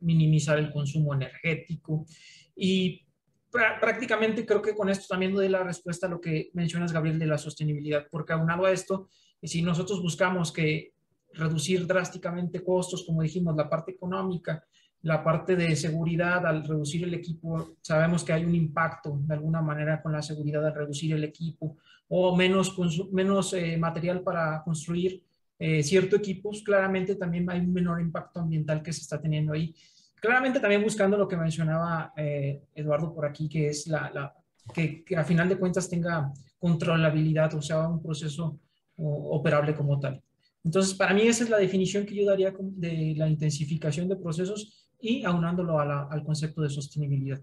minimizar 0.00 0.58
el 0.58 0.72
consumo 0.72 1.12
energético. 1.14 2.06
Y 2.54 3.04
prácticamente 3.50 4.46
creo 4.46 4.62
que 4.62 4.74
con 4.74 4.88
esto 4.88 5.06
también 5.08 5.34
doy 5.34 5.48
la 5.48 5.62
respuesta 5.62 6.06
a 6.06 6.10
lo 6.10 6.20
que 6.20 6.50
mencionas, 6.54 6.92
Gabriel, 6.92 7.18
de 7.18 7.26
la 7.26 7.38
sostenibilidad, 7.38 8.06
porque 8.10 8.32
aunado 8.32 8.64
a 8.64 8.72
esto, 8.72 9.10
si 9.42 9.62
nosotros 9.62 10.00
buscamos 10.00 10.52
que 10.52 10.94
reducir 11.34 11.86
drásticamente 11.86 12.64
costos, 12.64 13.04
como 13.04 13.22
dijimos, 13.22 13.54
la 13.54 13.68
parte 13.68 13.92
económica, 13.92 14.64
la 15.06 15.22
parte 15.22 15.54
de 15.54 15.76
seguridad, 15.76 16.44
al 16.44 16.64
reducir 16.64 17.04
el 17.04 17.14
equipo, 17.14 17.76
sabemos 17.80 18.24
que 18.24 18.32
hay 18.32 18.44
un 18.44 18.56
impacto 18.56 19.16
de 19.20 19.34
alguna 19.34 19.62
manera 19.62 20.02
con 20.02 20.10
la 20.12 20.20
seguridad 20.20 20.66
al 20.66 20.74
reducir 20.74 21.12
el 21.12 21.22
equipo, 21.22 21.76
o 22.08 22.36
menos, 22.36 22.76
menos 23.12 23.52
eh, 23.52 23.76
material 23.76 24.22
para 24.22 24.60
construir 24.64 25.22
eh, 25.60 25.84
cierto 25.84 26.16
equipos, 26.16 26.60
claramente 26.64 27.14
también 27.14 27.48
hay 27.48 27.60
un 27.60 27.72
menor 27.72 28.00
impacto 28.00 28.40
ambiental 28.40 28.82
que 28.82 28.92
se 28.92 29.02
está 29.02 29.20
teniendo 29.20 29.52
ahí. 29.52 29.72
Claramente 30.16 30.58
también 30.58 30.82
buscando 30.82 31.16
lo 31.16 31.28
que 31.28 31.36
mencionaba 31.36 32.12
eh, 32.16 32.62
Eduardo 32.74 33.14
por 33.14 33.26
aquí, 33.26 33.48
que 33.48 33.68
es 33.68 33.86
la, 33.86 34.10
la 34.12 34.34
que, 34.74 35.04
que, 35.04 35.16
a 35.16 35.22
final 35.22 35.48
de 35.48 35.56
cuentas 35.56 35.88
tenga 35.88 36.32
controlabilidad, 36.58 37.54
o 37.54 37.62
sea, 37.62 37.86
un 37.86 38.02
proceso 38.02 38.58
operable 38.96 39.72
como 39.72 40.00
tal. 40.00 40.20
Entonces, 40.64 40.94
para 40.94 41.14
mí 41.14 41.22
esa 41.22 41.44
es 41.44 41.50
la 41.50 41.58
definición 41.58 42.04
que 42.04 42.16
yo 42.16 42.26
daría 42.26 42.52
de 42.58 43.14
la 43.16 43.28
intensificación 43.28 44.08
de 44.08 44.16
procesos 44.16 44.85
y 45.00 45.24
aunándolo 45.24 45.78
al 45.78 46.24
concepto 46.24 46.62
de 46.62 46.70
sostenibilidad. 46.70 47.40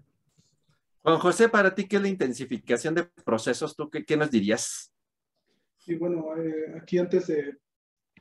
Juan 1.04 1.18
José, 1.18 1.50
para 1.50 1.74
ti, 1.74 1.86
¿qué 1.86 1.96
es 1.96 2.02
la 2.02 2.08
intensificación 2.08 2.94
de 2.94 3.04
procesos? 3.24 3.76
¿Tú 3.76 3.90
qué, 3.90 4.16
nos 4.16 4.30
dirías? 4.30 4.90
Sí, 5.78 5.96
bueno, 5.96 6.34
eh, 6.36 6.78
aquí 6.80 6.96
antes 6.96 7.26
de, 7.26 7.58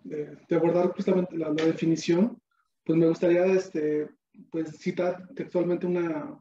de, 0.03 0.55
abordar 0.55 0.89
justamente 0.89 1.37
la, 1.37 1.49
definición, 1.51 2.41
pues 2.83 2.99
me 2.99 3.07
gustaría 3.07 3.45
este, 3.45 4.09
pues, 4.51 4.77
citar 4.77 5.29
textualmente 5.33 5.87
una, 5.87 6.37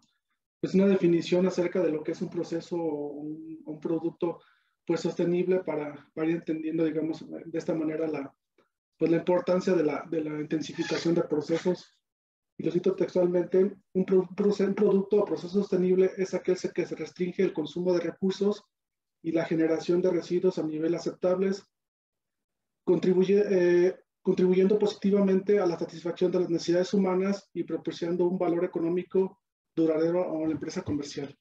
pues 0.61 0.74
una 0.74 0.87
definición 0.87 1.46
acerca 1.46 1.81
de 1.81 1.92
lo 1.92 2.02
que 2.02 2.11
es 2.11 2.20
un 2.20 2.28
proceso 2.28 2.76
o 2.76 3.12
un, 3.12 3.62
un, 3.64 3.81
producto 3.81 4.40
pues, 4.85 5.00
sostenible 5.00 5.61
para, 5.61 6.09
para, 6.12 6.28
ir 6.28 6.37
entendiendo, 6.38 6.85
digamos, 6.85 7.24
de 7.31 7.59
esta 7.59 7.72
manera 7.72 8.09
la, 8.09 8.35
pues, 8.98 9.12
la 9.12 9.18
importancia 9.18 9.74
de 9.74 9.85
la, 9.85 10.05
de 10.11 10.24
la 10.24 10.40
intensificación 10.40 11.14
de 11.14 11.22
procesos 11.22 12.02
y 12.59 12.65
lo 12.65 12.71
cito 12.71 12.95
textualmente, 12.95 13.77
un, 13.95 14.05
producto 14.05 15.21
o 15.21 15.25
proceso 15.25 15.61
sostenible 15.61 16.12
es 16.17 16.35
aquel 16.35 16.57
que 16.75 16.87
se 16.87 16.95
restringe 16.95 17.43
el 17.43 17.53
consumo 17.53 17.93
de 17.93 18.01
recursos 18.01 18.65
y 19.23 19.33
la 19.33 19.45
generación 19.45 20.03
de 20.03 20.11
residuos 20.11 20.59
a 20.59 20.62
nivel 20.62 20.95
aceptables, 20.95 21.65
contribuye, 22.85 23.43
eh, 23.49 23.97
contribuyendo 24.21 24.79
positivamente 24.79 25.61
a 25.61 25.67
la 25.67 25.79
satisfacción 25.79 26.31
de 26.31 26.41
las 26.41 26.51
necesidades 26.51 26.93
humanas 26.93 27.49
y 27.55 27.65
proporcionando 27.65 28.27
un 28.27 28.38
valor 28.38 28.65
económico 28.65 29.41
duradero 29.75 30.43
a 30.45 30.47
la 30.47 30.53
empresa 30.53 30.83
comercial. 30.83 31.37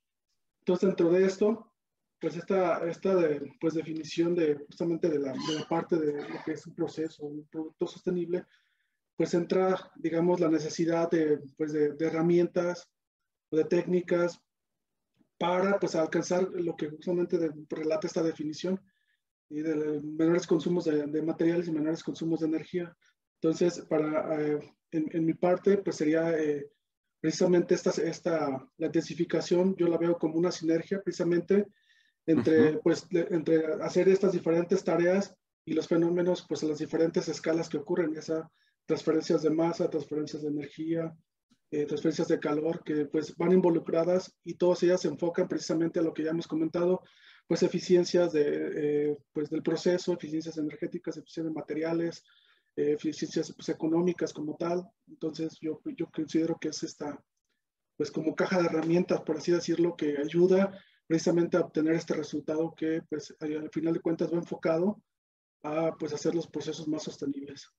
Entonces, 0.60 0.88
dentro 0.88 1.12
de 1.12 1.26
esto, 1.26 1.72
pues 2.20 2.36
esta, 2.36 2.88
esta 2.88 3.16
de, 3.16 3.52
pues 3.60 3.74
definición 3.74 4.36
de 4.36 4.56
justamente 4.68 5.10
de 5.10 5.20
la, 5.20 5.34
de 5.34 5.56
la 5.60 5.68
parte 5.68 5.98
de 5.98 6.30
lo 6.30 6.44
que 6.46 6.52
es 6.52 6.66
un 6.68 6.76
proceso, 6.76 7.26
un 7.26 7.48
producto 7.48 7.88
sostenible, 7.88 8.46
pues 9.22 9.36
entra, 9.36 9.92
digamos, 9.98 10.40
la 10.40 10.50
necesidad 10.50 11.08
de, 11.12 11.40
pues 11.56 11.72
de, 11.74 11.92
de 11.92 12.08
herramientas 12.08 12.90
o 13.52 13.58
de 13.58 13.66
técnicas 13.66 14.42
para 15.38 15.80
pues 15.80 15.94
alcanzar 15.94 16.50
lo 16.54 16.76
que 16.76 16.90
justamente 16.90 17.38
relata 17.70 18.08
esta 18.08 18.24
definición 18.24 18.82
y 19.48 19.62
de 19.62 20.02
menores 20.02 20.48
consumos 20.48 20.86
de, 20.86 21.06
de, 21.06 21.22
materiales 21.22 21.68
y 21.68 21.72
menores 21.72 22.02
consumos 22.02 22.40
de 22.40 22.48
energía. 22.48 22.98
Entonces, 23.40 23.86
para, 23.88 24.42
eh, 24.42 24.60
en, 24.90 25.06
en, 25.12 25.24
mi 25.24 25.36
parte, 25.36 25.78
pues 25.78 25.98
sería 25.98 26.36
eh, 26.40 26.72
precisamente 27.20 27.76
esta, 27.76 27.92
esta, 28.02 28.68
la 28.78 28.88
intensificación, 28.88 29.76
yo 29.76 29.88
la 29.88 30.00
veo 30.00 30.18
como 30.18 30.34
una 30.34 30.52
sinergia 30.52 31.00
precisamente 31.00 31.68
entre, 32.26 32.72
uh 32.72 32.74
-huh. 32.74 32.82
pues, 32.82 33.08
entre 33.12 33.72
hacer 33.84 34.10
estas 34.10 34.32
diferentes 34.32 34.84
tareas 34.84 35.36
y 35.64 35.74
los 35.74 35.88
fenómenos, 35.88 36.44
pues, 36.50 36.64
en 36.64 36.70
las 36.70 36.80
diferentes 36.80 37.28
escalas 37.28 37.70
que 37.70 37.78
ocurren, 37.78 38.20
sea 38.20 38.50
transferencias 38.86 39.42
de 39.42 39.50
masa, 39.50 39.90
transferencias 39.90 40.42
de 40.42 40.50
energía, 40.50 41.16
eh, 41.72 41.86
transferencias 41.86 42.28
de 42.28 42.40
calor, 42.40 42.84
que 42.84 43.06
pues 43.06 43.36
van 43.38 43.54
involucradas 43.54 44.36
y 44.44 44.56
todas 44.56 44.84
ellas 44.84 45.02
se 45.02 45.08
enfocan 45.08 45.48
precisamente 45.48 46.00
a 46.00 46.04
lo 46.04 46.14
que 46.14 46.24
ya 46.24 46.32
hemos 46.32 46.48
comentado, 46.48 47.02
pues 47.48 47.64
eficiencias 47.64 48.34
de, 48.34 48.44
eh, 48.44 49.18
pues, 49.32 49.50
del 49.50 49.64
proceso, 49.64 50.14
eficiencias 50.14 50.58
energéticas, 50.58 51.18
eficiencias 51.18 51.46
de 51.46 51.60
materiales, 51.60 52.24
eh, 52.76 52.94
eficiencias 52.94 53.54
pues, 53.54 53.70
económicas 53.70 54.34
como 54.34 54.58
tal. 54.58 54.86
Entonces 55.08 55.58
yo, 55.62 55.82
yo 55.98 56.10
considero 56.14 56.58
que 56.60 56.70
es 56.70 56.84
esta, 56.84 57.24
pues 57.96 58.12
como 58.12 58.36
caja 58.36 58.60
de 58.60 58.66
herramientas, 58.66 59.22
por 59.22 59.38
así 59.38 59.52
decirlo, 59.52 59.96
que 59.96 60.18
ayuda 60.18 60.78
precisamente 61.08 61.58
a 61.58 61.62
obtener 61.62 61.96
este 61.96 62.14
resultado 62.14 62.74
que 62.76 63.02
pues 63.10 63.36
al 63.42 63.70
final 63.72 63.94
de 63.94 64.00
cuentas 64.00 64.32
va 64.32 64.38
enfocado 64.38 65.02
a 65.64 65.96
pues 65.98 66.14
hacer 66.14 66.34
los 66.36 66.48
procesos 66.48 66.88
más 66.88 67.04
sostenibles. 67.04 67.70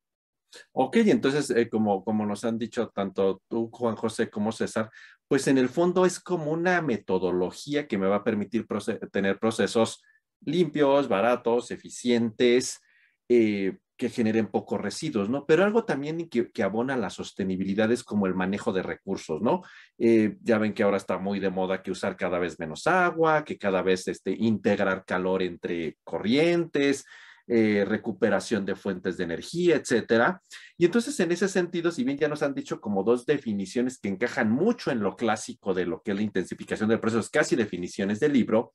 Ok, 0.73 0.97
entonces, 0.97 1.51
eh, 1.51 1.69
como, 1.69 2.05
como 2.05 2.27
nos 2.27 2.45
han 2.45 2.59
dicho 2.59 2.89
tanto 2.95 3.43
tú, 3.49 3.71
Juan 3.73 3.97
José, 3.97 4.31
como 4.31 4.53
César, 4.53 4.91
pues 5.29 5.49
en 5.49 5.59
el 5.59 5.69
fondo 5.69 6.05
es 6.05 6.21
como 6.21 6.51
una 6.53 6.83
metodología 6.83 7.87
que 7.87 7.99
me 7.99 8.07
va 8.07 8.17
a 8.17 8.25
permitir 8.25 8.67
tener 9.11 9.39
procesos 9.39 10.03
limpios, 10.45 11.09
baratos, 11.09 11.71
eficientes, 11.71 12.81
eh, 13.29 13.79
que 13.97 14.11
generen 14.11 14.49
pocos 14.49 14.81
residuos, 14.81 15.31
¿no? 15.31 15.47
Pero 15.47 15.65
algo 15.65 15.85
también 15.85 16.29
que, 16.29 16.51
que, 16.51 16.63
abona 16.65 16.97
la 16.97 17.09
sostenibilidad 17.09 17.91
es 17.93 18.03
como 18.03 18.27
el 18.27 18.35
manejo 18.35 18.73
de 18.73 18.83
recursos, 18.83 19.41
¿no? 19.41 19.63
Eh, 19.97 20.37
ya 20.43 20.59
ven 20.59 20.75
que 20.75 20.83
ahora 20.83 20.97
está 20.97 21.19
muy 21.19 21.39
de 21.39 21.51
moda 21.51 21.83
que 21.83 21.93
usar 21.93 22.17
cada 22.17 22.41
vez 22.41 22.59
menos 22.59 22.87
agua, 22.89 23.45
que 23.45 23.59
cada 23.59 23.81
vez 23.81 24.09
este, 24.09 24.33
integrar 24.33 25.05
calor 25.05 25.43
entre 25.43 25.99
corrientes, 26.03 27.05
eh, 27.49 27.85
recuperación 27.85 28.65
de 28.65 28.77
fuentes 28.77 29.17
de 29.17 29.25
energía, 29.25 29.75
etcétera. 29.75 30.41
Y 30.79 30.85
entonces, 30.85 31.19
en 31.19 31.33
ese 31.33 31.49
sentido, 31.49 31.91
si 31.91 32.05
bien 32.05 32.17
ya 32.17 32.29
nos 32.29 32.43
han 32.43 32.55
dicho 32.55 32.81
como 32.81 33.03
dos 33.03 33.27
definiciones 33.27 33.99
que 33.99 34.09
encajan 34.09 34.51
mucho 34.51 34.93
en 34.93 35.01
lo 35.01 35.17
clásico 35.17 35.75
de 35.75 35.87
lo 35.87 36.03
que 36.03 36.13
es 36.13 36.17
la 36.17 36.23
intensificación 36.23 36.89
del 36.89 37.01
proceso, 37.01 37.29
casi 37.33 37.57
definiciones 37.57 38.21
del 38.21 38.33
libro, 38.33 38.75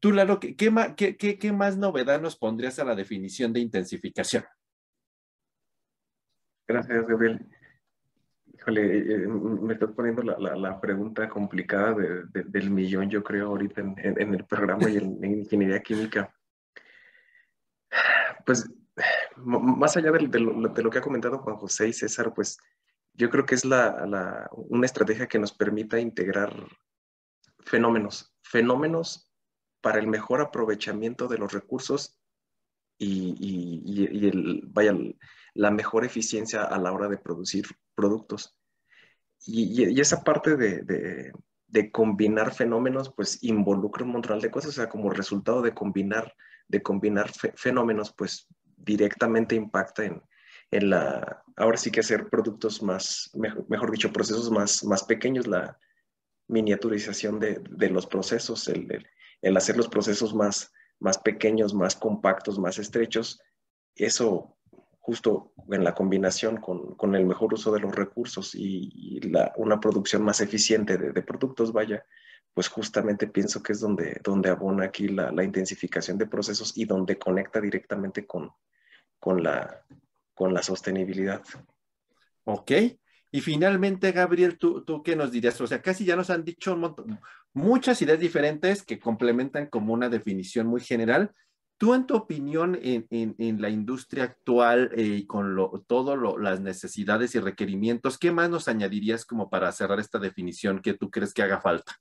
tú, 0.00 0.12
Lalo, 0.12 0.40
¿qué, 0.40 0.56
qué, 0.56 1.16
qué, 1.16 1.38
¿qué, 1.38 1.52
más 1.52 1.76
novedad 1.76 2.22
nos 2.22 2.36
pondrías 2.36 2.78
a 2.78 2.84
la 2.84 2.94
definición 2.94 3.52
de 3.52 3.60
intensificación? 3.60 4.44
Gracias, 6.66 7.06
Gabriel. 7.06 7.46
Híjole, 8.54 8.98
eh, 8.98 9.26
me 9.28 9.74
estás 9.74 9.90
poniendo 9.92 10.22
la, 10.22 10.80
pregunta 10.80 11.28
complicada 11.28 11.94
de, 11.94 12.24
de, 12.32 12.44
del 12.44 12.70
millón, 12.70 13.10
yo 13.10 13.22
creo, 13.22 13.48
ahorita 13.48 13.80
en, 13.80 14.34
el 14.34 14.44
programa 14.44 14.88
y 14.88 14.96
en 14.96 15.22
ingeniería 15.22 15.80
química 15.80 16.32
pues 18.44 18.68
más 19.36 19.96
allá 19.96 20.12
de, 20.12 20.40
lo, 20.40 20.90
que 20.90 20.98
ha 20.98 21.02
comentado 21.02 21.38
Juan 21.38 21.56
José 21.56 21.88
y 21.88 21.92
César, 21.92 22.32
pues 22.34 22.58
yo 23.14 23.30
creo 23.30 23.46
que 23.46 23.54
es 23.54 23.64
la, 23.64 24.48
una 24.52 24.86
estrategia 24.86 25.26
que 25.26 25.38
nos 25.38 25.52
permita 25.52 25.98
integrar 25.98 26.54
fenómenos, 27.60 28.34
fenómenos 28.42 29.32
para 29.80 29.98
el 29.98 30.06
mejor 30.06 30.40
aprovechamiento 30.40 31.28
de 31.28 31.38
los 31.38 31.52
recursos 31.52 32.18
y, 32.98 33.34
y, 33.38 34.26
y 34.26 34.60
vaya, 34.64 34.94
la 35.54 35.70
mejor 35.70 36.04
eficiencia 36.04 36.64
a 36.64 36.78
la 36.78 36.92
hora 36.92 37.08
de 37.08 37.18
producir 37.18 37.66
productos. 37.94 38.56
Y, 39.46 39.98
esa 39.98 40.22
parte 40.22 40.56
de, 40.56 40.82
de, 40.82 41.32
de, 41.66 41.90
combinar 41.90 42.52
fenómenos, 42.52 43.10
pues 43.14 43.42
involucra 43.42 44.04
un 44.04 44.12
montón 44.12 44.38
de 44.40 44.50
cosas, 44.50 44.70
o 44.70 44.74
sea, 44.74 44.88
como 44.90 45.10
resultado 45.10 45.62
de 45.62 45.72
combinar 45.72 46.34
de 46.70 46.82
combinar 46.82 47.30
fenómenos, 47.56 48.12
pues 48.12 48.46
directamente 48.76 49.54
impacta 49.56 50.04
en, 50.04 50.22
en, 50.70 50.90
la, 50.90 51.42
ahora 51.56 51.76
sí 51.76 51.90
que 51.90 52.00
hacer 52.00 52.28
productos 52.28 52.82
más, 52.82 53.30
mejor, 53.34 53.68
mejor 53.68 53.90
dicho, 53.90 54.12
procesos 54.12 54.50
más, 54.50 54.84
más 54.84 55.02
pequeños, 55.04 55.46
la 55.46 55.78
miniaturización 56.48 57.38
de, 57.40 57.60
de 57.70 57.90
los 57.90 58.06
procesos, 58.06 58.68
el, 58.68 59.04
el, 59.42 59.56
hacer 59.56 59.76
los 59.76 59.88
procesos 59.88 60.34
más, 60.34 60.72
más 61.00 61.18
pequeños, 61.18 61.74
más 61.74 61.96
compactos, 61.96 62.58
más 62.58 62.78
estrechos, 62.78 63.40
eso 63.96 64.56
justo 65.00 65.52
en 65.70 65.82
la 65.82 65.94
combinación 65.94 66.58
con, 66.58 66.94
con 66.94 67.14
el 67.16 67.26
mejor 67.26 67.54
uso 67.54 67.72
de 67.72 67.80
los 67.80 67.94
recursos 67.94 68.54
y, 68.54 69.20
la, 69.28 69.52
una 69.56 69.80
producción 69.80 70.22
más 70.22 70.40
eficiente 70.40 70.96
de 70.96 71.22
productos, 71.22 71.72
vaya, 71.72 72.04
pues 72.54 72.68
justamente 72.68 73.26
pienso 73.26 73.62
que 73.62 73.72
es 73.72 73.80
donde, 73.80 74.20
donde 74.22 74.50
abona 74.50 74.86
aquí 74.86 75.08
la, 75.08 75.30
la 75.30 75.44
intensificación 75.44 76.18
de 76.18 76.26
procesos 76.26 76.76
y 76.76 76.84
donde 76.84 77.18
conecta 77.18 77.60
directamente 77.60 78.26
con, 78.26 78.50
con, 79.18 79.42
la, 79.42 79.84
con 80.34 80.52
la 80.52 80.62
sostenibilidad. 80.62 81.42
Ok. 82.44 82.72
Y 83.32 83.40
finalmente, 83.40 84.10
Gabriel, 84.10 84.58
¿tú, 84.58 84.84
¿tú 84.84 85.02
qué 85.02 85.14
nos 85.14 85.30
dirías? 85.30 85.60
O 85.60 85.66
sea, 85.66 85.80
casi 85.80 86.04
ya 86.04 86.16
nos 86.16 86.30
han 86.30 86.44
dicho 86.44 86.74
un 86.74 86.80
montón, 86.80 87.20
muchas 87.52 88.02
ideas 88.02 88.18
diferentes 88.18 88.82
que 88.82 88.98
complementan 88.98 89.66
como 89.66 89.92
una 89.92 90.08
definición 90.08 90.66
muy 90.66 90.80
general. 90.80 91.32
Tú, 91.78 91.94
en 91.94 92.06
tu 92.06 92.16
opinión, 92.16 92.78
en, 92.82 93.06
en, 93.10 93.62
la 93.62 93.70
industria 93.70 94.24
actual 94.24 94.90
y 94.96 95.20
eh, 95.20 95.26
con 95.26 95.54
lo, 95.54 95.82
todo 95.86 96.16
lo, 96.16 96.36
las 96.38 96.60
necesidades 96.60 97.34
y 97.34 97.40
requerimientos, 97.40 98.18
¿qué 98.18 98.32
más 98.32 98.50
nos 98.50 98.68
añadirías 98.68 99.24
como 99.24 99.48
para 99.48 99.72
cerrar 99.72 99.98
esta 100.00 100.18
definición 100.18 100.82
que 100.82 100.92
tú 100.94 101.10
crees 101.10 101.32
que 101.32 101.42
haga 101.42 101.60
falta? 101.60 101.96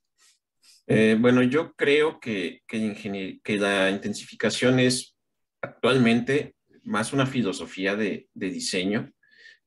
Eh, 0.91 1.15
bueno, 1.19 1.43
yo 1.43 1.73
creo 1.75 2.19
que, 2.19 2.63
que, 2.67 3.57
la 3.59 3.91
intensificación 3.91 4.79
es 4.79 5.15
actualmente 5.61 6.55
más 6.83 7.13
una 7.13 7.27
filosofía 7.27 7.95
de, 7.95 8.27
diseño 8.33 9.11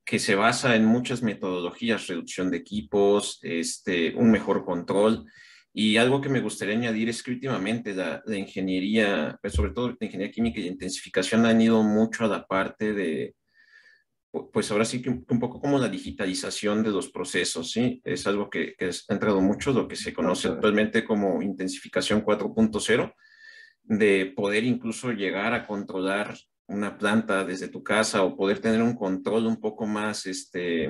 que 0.04 0.18
se 0.18 0.34
basa 0.34 0.74
en 0.74 0.84
muchas 0.84 1.22
metodologías, 1.22 2.08
reducción 2.08 2.50
de 2.50 2.56
equipos, 2.56 3.38
este, 3.42 4.16
un 4.16 4.32
mejor 4.32 4.64
control. 4.64 5.24
Y 5.72 5.96
algo 5.96 6.20
que 6.20 6.28
me 6.28 6.40
gustaría 6.40 6.74
añadir 6.74 7.08
es 7.08 7.22
que 7.22 7.30
últimamente 7.30 7.94
la, 7.94 8.20
la 8.26 8.36
ingeniería, 8.36 9.38
pues 9.40 9.52
sobre 9.52 9.72
todo 9.72 9.90
la 9.90 9.96
ingeniería 10.00 10.32
química 10.32 10.60
y 10.60 10.66
intensificación 10.66 11.46
han 11.46 11.60
ido 11.60 11.84
mucho 11.84 12.24
a 12.24 12.28
la 12.28 12.44
parte 12.44 12.92
de, 12.94 13.36
pues 14.52 14.70
ahora 14.70 14.84
sí 14.84 15.02
que 15.02 15.10
un, 15.10 15.24
poco 15.24 15.60
como 15.60 15.78
la 15.78 15.88
digitalización 15.88 16.82
de 16.82 16.90
los 16.90 17.10
procesos, 17.10 17.70
¿sí? 17.70 18.00
Es 18.02 18.26
algo 18.26 18.48
que, 18.48 18.74
que 18.76 18.86
ha 18.86 19.12
entrado 19.12 19.40
mucho, 19.42 19.72
lo 19.72 19.86
que 19.86 19.96
se 19.96 20.14
conoce 20.14 20.48
actualmente 20.48 21.04
como 21.04 21.42
intensificación 21.42 22.24
4.0, 22.24 23.14
de 23.84 24.32
poder 24.34 24.64
incluso 24.64 25.12
llegar 25.12 25.52
a 25.52 25.66
controlar 25.66 26.34
una 26.66 26.96
planta 26.96 27.44
desde 27.44 27.68
tu 27.68 27.82
casa 27.82 28.22
o 28.22 28.36
poder 28.36 28.60
tener 28.60 28.82
un 28.82 28.94
control 28.94 29.46
un 29.46 29.60
poco 29.60 29.86
más, 29.86 30.24
este, 30.24 30.88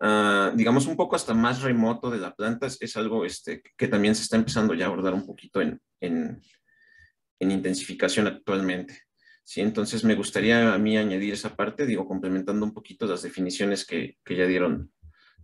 uh, 0.00 0.54
digamos, 0.54 0.86
un 0.86 0.96
poco 0.96 1.16
hasta 1.16 1.34
más 1.34 1.62
remoto 1.62 2.10
de 2.10 2.18
la 2.18 2.34
planta, 2.34 2.66
es, 2.66 2.80
es, 2.80 2.96
algo 2.96 3.24
este, 3.24 3.62
que 3.76 3.88
también 3.88 4.14
se 4.14 4.22
está 4.22 4.36
empezando 4.36 4.74
ya 4.74 4.84
a 4.84 4.88
abordar 4.88 5.14
un 5.14 5.26
poquito 5.26 5.60
en, 5.60 5.80
en, 6.00 6.40
en 7.40 7.50
intensificación 7.50 8.28
actualmente. 8.28 9.05
Sí, 9.48 9.60
entonces 9.60 10.02
me 10.02 10.16
gustaría 10.16 10.74
a 10.74 10.78
mí 10.78 10.98
añadir 10.98 11.32
esa 11.32 11.54
parte, 11.54 11.86
digo, 11.86 12.04
complementando 12.04 12.66
un 12.66 12.74
poquito 12.74 13.06
las 13.06 13.22
definiciones 13.22 13.86
que, 13.86 14.16
que 14.24 14.34
ya 14.34 14.44
dieron 14.44 14.90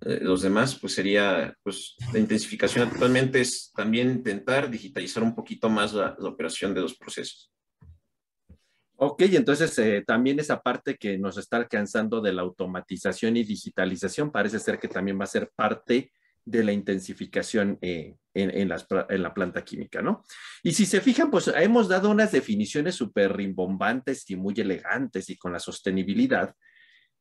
eh, 0.01 0.19
los 0.21 0.43
demás, 0.43 0.77
pues 0.81 0.93
sería, 0.95 1.57
pues 1.62 1.95
la 2.12 2.19
intensificación 2.19 2.88
actualmente 2.88 3.41
es 3.41 3.71
también 3.73 4.11
intentar 4.11 4.69
digitalizar 4.69 5.23
un 5.23 5.37
poquito 5.37 5.71
más 5.71 5.93
la, 5.93 6.17
operación 6.19 6.75
de 6.75 6.81
los 6.81 6.97
procesos. 6.97 7.53
Ok, 8.97 9.23
entonces 9.23 9.79
eh, 9.79 10.03
también 10.05 10.41
esa 10.41 10.61
parte 10.61 10.97
que 10.97 11.17
nos 11.17 11.38
está 11.38 11.59
alcanzando 11.59 12.21
de 12.21 12.33
la 12.33 12.43
automatización 12.43 13.37
y 13.37 13.45
digitalización 13.45 14.33
parece 14.33 14.59
ser 14.59 14.81
que 14.81 14.88
también 14.88 15.21
va 15.21 15.25
a 15.25 15.29
ser 15.29 15.49
parte 15.55 16.11
de 16.44 16.64
la 16.64 16.72
intensificación 16.72 17.78
eh, 17.81 18.16
en, 18.35 18.68
la 18.68 19.35
planta 19.35 19.64
química, 19.64 20.02
¿no? 20.02 20.24
Y 20.62 20.72
si 20.72 20.87
se 20.87 21.00
fijan, 21.00 21.31
pues 21.31 21.48
hemos 21.48 21.88
dado 21.88 22.11
unas 22.11 22.33
definiciones 22.33 22.94
súper 22.94 23.37
rimbombantes 23.37 24.28
y 24.31 24.37
muy 24.37 24.55
elegantes 24.57 25.28
y 25.31 25.37
con 25.37 25.52
la 25.52 25.59
sostenibilidad. 25.59 26.55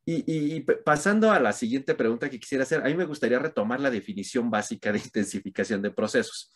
Y, 0.04 0.62
pasando 0.62 1.32
a 1.32 1.40
la 1.40 1.54
siguiente 1.54 1.94
pregunta 1.94 2.30
que 2.30 2.40
quisiera 2.40 2.64
hacer, 2.64 2.82
a 2.82 2.86
mí 2.86 2.96
me 2.96 3.06
gustaría 3.06 3.38
retomar 3.38 3.80
la 3.80 3.92
definición 3.92 4.50
básica 4.50 4.92
de 4.92 5.00
intensificación 5.00 5.82
de 5.82 5.92
procesos. 5.92 6.52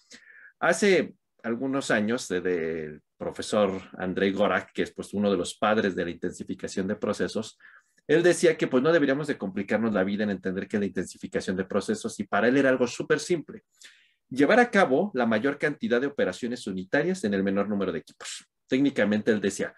Hace 0.60 1.14
algunos 1.44 1.92
años, 1.92 2.28
del 2.28 3.04
profesor 3.18 3.80
Andrei 4.00 4.32
Gorak, 4.32 4.74
que 4.74 4.82
es 4.82 4.92
pues, 4.92 5.14
uno 5.14 5.30
de 5.30 5.38
los 5.38 5.56
padres 5.56 5.96
de 5.96 6.06
la 6.06 6.12
intensificación 6.12 6.88
de 6.88 6.96
procesos, 6.96 7.60
él 8.08 8.24
decía 8.24 8.58
que 8.58 8.68
pues 8.68 8.84
no 8.84 8.92
deberíamos 8.92 9.28
de 9.28 9.38
complicarnos 9.38 9.94
la 9.94 10.04
vida 10.04 10.24
en 10.24 10.30
entender 10.30 10.68
que 10.68 10.80
la 10.80 10.86
intensificación 10.86 11.56
de 11.56 11.66
procesos 11.66 12.20
y 12.20 12.24
para 12.24 12.48
él 12.48 12.58
era 12.58 12.70
algo 12.70 12.88
súper 12.88 13.20
simple. 13.20 13.64
Llevar 14.30 14.60
a 14.60 14.70
cabo 14.70 15.12
la 15.14 15.26
mayor 15.26 15.58
cantidad 15.58 16.00
de 16.00 16.08
operaciones 16.08 16.68
unitarias 16.68 17.24
en 17.24 17.34
el 17.34 17.44
menor 17.44 17.68
número 17.68 17.92
de 17.92 18.00
equipos. 18.00 18.48
Técnicamente 18.68 19.32
él 19.32 19.42
decía, 19.42 19.74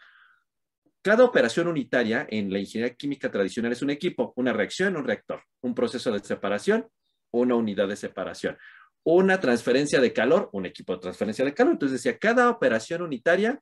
cada 1.02 1.24
operación 1.24 1.68
unitaria 1.68 2.28
en 2.30 2.52
la 2.52 2.60
ingeniería 2.60 2.96
química 2.96 3.32
tradicional 3.32 3.72
es 3.72 3.82
un 3.82 3.92
equipo, 3.92 4.34
una 4.36 4.52
reacción, 4.52 4.98
un 4.98 5.06
reactor, 5.06 5.42
un 5.62 5.74
proceso 5.74 6.12
de 6.12 6.20
separación, 6.20 6.88
una 7.32 7.56
unidad 7.56 7.88
de 7.88 7.96
separación, 7.96 8.58
una 9.04 9.40
transferencia 9.40 10.02
de 10.02 10.12
calor, 10.12 10.50
un 10.52 10.66
equipo 10.66 10.94
de 10.94 11.00
transferencia 11.00 11.46
de 11.46 11.54
calor. 11.54 11.74
Entonces 11.74 12.04
decía, 12.04 12.18
cada 12.18 12.50
operación 12.50 13.02
unitaria 13.02 13.62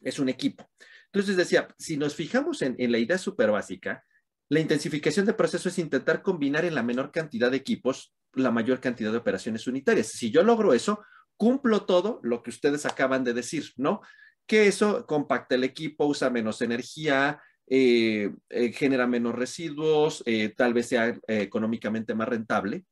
es 0.00 0.18
un 0.18 0.28
equipo. 0.28 0.68
Entonces 1.16 1.38
decía, 1.38 1.66
si 1.78 1.96
nos 1.96 2.14
fijamos 2.14 2.60
en, 2.60 2.76
la 2.92 2.98
idea 2.98 3.16
súper 3.16 3.50
básica, 3.50 4.04
la 4.50 4.60
intensificación 4.60 5.24
de 5.24 5.32
proceso 5.32 5.70
es 5.70 5.78
intentar 5.78 6.20
combinar 6.20 6.66
en 6.66 6.74
la 6.74 6.82
menor 6.82 7.10
cantidad 7.10 7.50
de 7.50 7.56
equipos 7.56 8.14
la 8.34 8.50
mayor 8.50 8.80
cantidad 8.80 9.10
de 9.10 9.16
operaciones 9.16 9.66
unitarias. 9.66 10.08
Si 10.08 10.30
yo 10.30 10.42
logro 10.42 10.74
eso, 10.74 11.02
cumplo 11.38 11.86
todo 11.86 12.20
lo 12.22 12.42
que 12.42 12.50
ustedes 12.50 12.84
acaban 12.84 13.24
de 13.24 13.32
decir, 13.32 13.72
¿no? 13.78 14.02
Que 14.46 14.66
eso 14.66 15.06
compacta 15.06 15.54
el 15.54 15.64
equipo, 15.64 16.04
usa 16.04 16.28
menos 16.28 16.60
energía, 16.60 17.40
eh, 17.66 18.34
eh, 18.50 18.72
genera 18.72 19.06
menos 19.06 19.34
residuos, 19.34 20.22
eh, 20.26 20.52
tal 20.54 20.74
vez 20.74 20.88
sea 20.88 21.18
económicamente 21.28 22.14
más 22.14 22.28
rentable. 22.28 22.84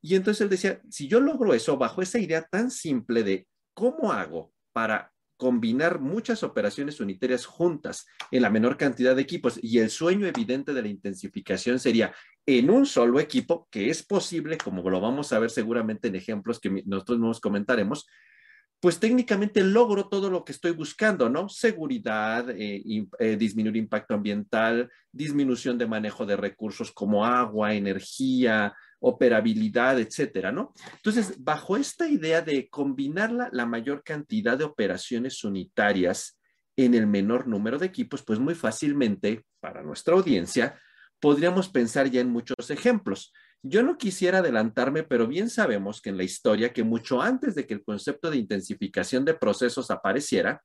Y 0.00 0.14
entonces 0.14 0.40
él 0.40 0.48
decía, 0.48 0.80
si 0.88 1.08
yo 1.08 1.20
logro 1.20 1.52
eso 1.52 1.76
bajo 1.76 2.00
esa 2.00 2.18
idea 2.18 2.40
tan 2.40 2.70
simple 2.70 3.22
de 3.22 3.46
cómo 3.74 4.14
hago 4.14 4.54
para 4.72 5.12
combinar 5.36 6.00
muchas 6.00 6.42
operaciones 6.42 7.00
unitarias 7.00 7.46
juntas 7.46 8.06
en 8.30 8.42
la 8.42 8.50
menor 8.50 8.76
cantidad 8.76 9.14
de 9.14 9.22
equipos 9.22 9.58
y 9.62 9.78
el 9.78 9.90
sueño 9.90 10.26
evidente 10.26 10.72
de 10.72 10.82
la 10.82 10.88
intensificación 10.88 11.78
sería 11.78 12.14
en 12.46 12.70
un 12.70 12.86
solo 12.86 13.20
equipo, 13.20 13.68
que 13.70 13.90
es 13.90 14.02
posible, 14.02 14.56
como 14.56 14.88
lo 14.88 15.00
vamos 15.00 15.32
a 15.32 15.38
ver 15.38 15.50
seguramente 15.50 16.08
en 16.08 16.16
ejemplos 16.16 16.60
que 16.60 16.82
nosotros 16.86 17.18
nos 17.18 17.40
comentaremos, 17.40 18.06
pues 18.80 19.00
técnicamente 19.00 19.62
logro 19.64 20.08
todo 20.08 20.30
lo 20.30 20.44
que 20.44 20.52
estoy 20.52 20.72
buscando, 20.72 21.28
¿no? 21.28 21.48
Seguridad, 21.48 22.50
eh, 22.50 22.82
eh, 23.18 23.36
disminuir 23.36 23.76
impacto 23.76 24.14
ambiental, 24.14 24.90
disminución 25.10 25.78
de 25.78 25.86
manejo 25.86 26.26
de 26.26 26.36
recursos 26.36 26.92
como 26.92 27.24
agua, 27.24 27.74
energía, 27.74 28.74
operabilidad, 29.00 30.00
etcétera, 30.00 30.52
¿no? 30.52 30.72
Entonces, 30.94 31.42
bajo 31.42 31.76
esta 31.76 32.08
idea 32.08 32.40
de 32.40 32.68
combinar 32.68 33.30
la, 33.30 33.66
mayor 33.66 34.02
cantidad 34.02 34.56
de 34.56 34.64
operaciones 34.64 35.44
unitarias 35.44 36.38
en 36.76 36.94
el 36.94 37.06
menor 37.06 37.46
número 37.46 37.78
de 37.78 37.86
equipos, 37.86 38.22
pues 38.22 38.38
muy 38.38 38.54
fácilmente 38.54 39.44
para 39.60 39.82
nuestra 39.82 40.14
audiencia 40.14 40.78
podríamos 41.20 41.68
pensar 41.68 42.10
ya 42.10 42.20
en 42.20 42.30
muchos 42.30 42.70
ejemplos. 42.70 43.32
Yo 43.62 43.82
no 43.82 43.96
quisiera 43.96 44.38
adelantarme, 44.38 45.02
pero 45.02 45.26
bien 45.26 45.50
sabemos 45.50 46.00
que 46.00 46.10
en 46.10 46.18
la 46.18 46.24
historia, 46.24 46.72
que 46.72 46.84
mucho 46.84 47.20
antes 47.20 47.54
de 47.54 47.66
que 47.66 47.74
el 47.74 47.82
concepto 47.82 48.30
de 48.30 48.36
intensificación 48.36 49.24
de 49.24 49.34
procesos 49.34 49.90
apareciera, 49.90 50.62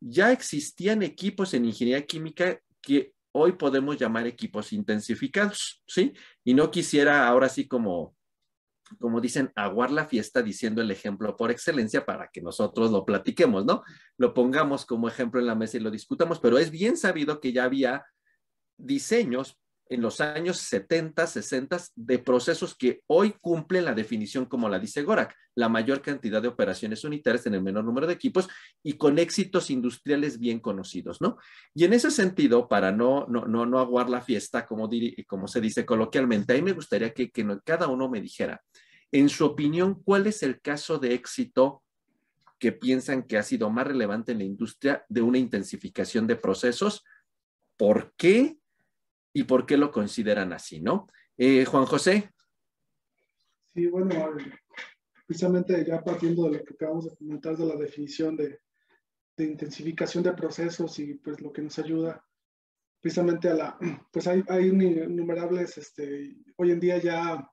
ya 0.00 0.32
existían 0.32 1.02
equipos 1.02 1.54
en 1.54 1.64
ingeniería 1.64 2.04
química 2.04 2.60
que 2.82 3.14
hoy 3.36 3.52
podemos 3.52 3.98
llamar 3.98 4.26
equipos 4.26 4.72
intensificados, 4.72 5.82
¿sí? 5.86 6.14
Y 6.44 6.54
no 6.54 6.70
quisiera 6.70 7.28
ahora 7.28 7.48
sí 7.48 7.68
como, 7.68 8.16
como 8.98 9.20
dicen, 9.20 9.52
aguar 9.54 9.90
la 9.90 10.06
fiesta 10.06 10.42
diciendo 10.42 10.80
el 10.80 10.90
ejemplo 10.90 11.36
por 11.36 11.50
excelencia 11.50 12.06
para 12.06 12.28
que 12.28 12.40
nosotros 12.40 12.90
lo 12.90 13.04
platiquemos, 13.04 13.64
¿no? 13.64 13.82
Lo 14.16 14.32
pongamos 14.32 14.86
como 14.86 15.08
ejemplo 15.08 15.38
en 15.38 15.46
la 15.46 15.54
mesa 15.54 15.76
y 15.76 15.80
lo 15.80 15.90
discutamos, 15.90 16.40
pero 16.40 16.56
es 16.56 16.70
bien 16.70 16.96
sabido 16.96 17.40
que 17.40 17.52
ya 17.52 17.64
había 17.64 18.06
diseños 18.78 19.58
en 19.88 20.02
los 20.02 20.20
años 20.20 20.58
70, 20.58 21.26
60 21.26 21.78
de 21.94 22.18
procesos 22.18 22.74
que 22.74 23.02
hoy 23.06 23.34
cumplen 23.40 23.84
la 23.84 23.94
definición 23.94 24.46
como 24.46 24.68
la 24.68 24.78
dice 24.78 25.02
Gorak, 25.02 25.34
la 25.54 25.68
mayor 25.68 26.02
cantidad 26.02 26.42
de 26.42 26.48
operaciones 26.48 27.04
unitarias 27.04 27.46
en 27.46 27.54
el 27.54 27.62
menor 27.62 27.84
número 27.84 28.06
de 28.06 28.14
equipos 28.14 28.48
y 28.82 28.94
con 28.94 29.18
éxitos 29.18 29.70
industriales 29.70 30.38
bien 30.38 30.60
conocidos, 30.60 31.20
¿no? 31.20 31.38
Y 31.74 31.84
en 31.84 31.92
ese 31.92 32.10
sentido, 32.10 32.68
para 32.68 32.92
no, 32.92 33.26
no, 33.28 33.46
no, 33.46 33.64
no 33.64 33.78
aguar 33.78 34.10
la 34.10 34.20
fiesta, 34.20 34.66
como, 34.66 34.90
como 35.26 35.48
se 35.48 35.60
dice 35.60 35.86
coloquialmente, 35.86 36.52
a 36.52 36.56
mí 36.56 36.62
me 36.62 36.72
gustaría 36.72 37.12
que, 37.14 37.30
que 37.30 37.46
cada 37.64 37.88
uno 37.88 38.08
me 38.08 38.20
dijera, 38.20 38.62
en 39.12 39.28
su 39.28 39.46
opinión, 39.46 40.02
¿cuál 40.02 40.26
es 40.26 40.42
el 40.42 40.60
caso 40.60 40.98
de 40.98 41.14
éxito 41.14 41.82
que 42.58 42.72
piensan 42.72 43.22
que 43.22 43.38
ha 43.38 43.42
sido 43.42 43.70
más 43.70 43.86
relevante 43.86 44.32
en 44.32 44.38
la 44.38 44.44
industria 44.44 45.04
de 45.08 45.22
una 45.22 45.38
intensificación 45.38 46.26
de 46.26 46.36
procesos? 46.36 47.04
¿Por 47.76 48.12
qué? 48.16 48.58
Y 49.36 49.44
por 49.44 49.66
qué 49.66 49.76
lo 49.76 49.92
consideran 49.92 50.54
así, 50.54 50.80
¿no? 50.80 51.08
Eh, 51.36 51.66
Juan 51.66 51.84
José. 51.84 52.32
Sí, 53.74 53.86
bueno, 53.86 54.14
precisamente 55.26 55.84
ya 55.84 56.02
partiendo 56.02 56.44
de 56.44 56.56
lo 56.56 56.64
que 56.64 56.72
acabamos 56.72 57.04
de 57.04 57.16
comentar 57.18 57.54
de 57.54 57.66
la 57.66 57.76
definición 57.76 58.34
de, 58.34 58.58
intensificación 59.36 60.24
de 60.24 60.32
procesos 60.32 60.98
y 61.00 61.16
pues 61.16 61.42
lo 61.42 61.52
que 61.52 61.60
nos 61.60 61.78
ayuda 61.78 62.24
precisamente 63.02 63.50
a 63.50 63.54
la, 63.54 63.78
pues 64.10 64.26
hay, 64.26 64.42
hay 64.48 64.68
innumerables, 64.68 65.76
este, 65.76 66.34
hoy 66.56 66.70
en 66.70 66.80
día 66.80 66.96
ya, 66.96 67.52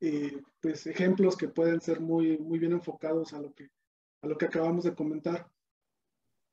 eh, 0.00 0.42
pues 0.60 0.88
ejemplos 0.88 1.36
que 1.36 1.46
pueden 1.46 1.80
ser 1.80 2.00
muy, 2.00 2.36
muy 2.38 2.58
bien 2.58 2.72
enfocados 2.72 3.32
a 3.32 3.38
lo 3.38 3.54
que, 3.54 3.70
a 4.22 4.26
lo 4.26 4.36
que 4.36 4.46
acabamos 4.46 4.82
de 4.82 4.96
comentar. 4.96 5.48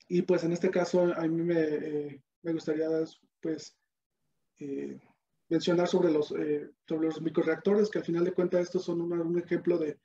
Y 0.08 0.22
pues 0.22 0.44
en 0.44 0.52
este 0.52 0.70
caso 0.70 1.12
a 1.12 1.28
mí 1.28 1.42
me, 1.42 1.60
eh, 1.60 2.24
me 2.44 2.54
gustaría 2.54 2.88
pues 3.42 3.79
eh, 4.60 5.00
mencionar 5.50 5.88
sobre 5.88 6.12
los, 6.12 6.32
eh, 6.32 6.70
sobre 6.88 7.08
los 7.08 7.22
microreactores, 7.22 7.90
que 7.90 8.00
al 8.00 8.06
final 8.06 8.24
de 8.24 8.34
cuentas 8.34 8.62
estos 8.62 8.86
son 8.86 9.02
un 9.02 9.40
ejemplo 9.40 9.78
de 9.78 10.00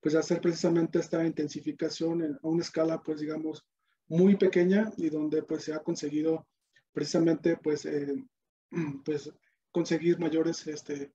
pues, 0.00 0.14
hacer 0.14 0.40
precisamente 0.40 0.98
esta 0.98 1.24
intensificación 1.24 2.22
en, 2.22 2.34
a 2.34 2.48
una 2.48 2.62
escala, 2.62 3.00
pues 3.02 3.20
digamos, 3.20 3.64
muy 4.08 4.36
pequeña 4.36 4.90
y 4.96 5.10
donde 5.10 5.42
pues 5.42 5.64
se 5.64 5.74
ha 5.74 5.80
conseguido 5.80 6.46
precisamente 6.92 7.56
pues, 7.56 7.84
eh, 7.86 8.24
pues 9.04 9.30
conseguir 9.70 10.18
mayores 10.18 10.66
este, 10.66 11.12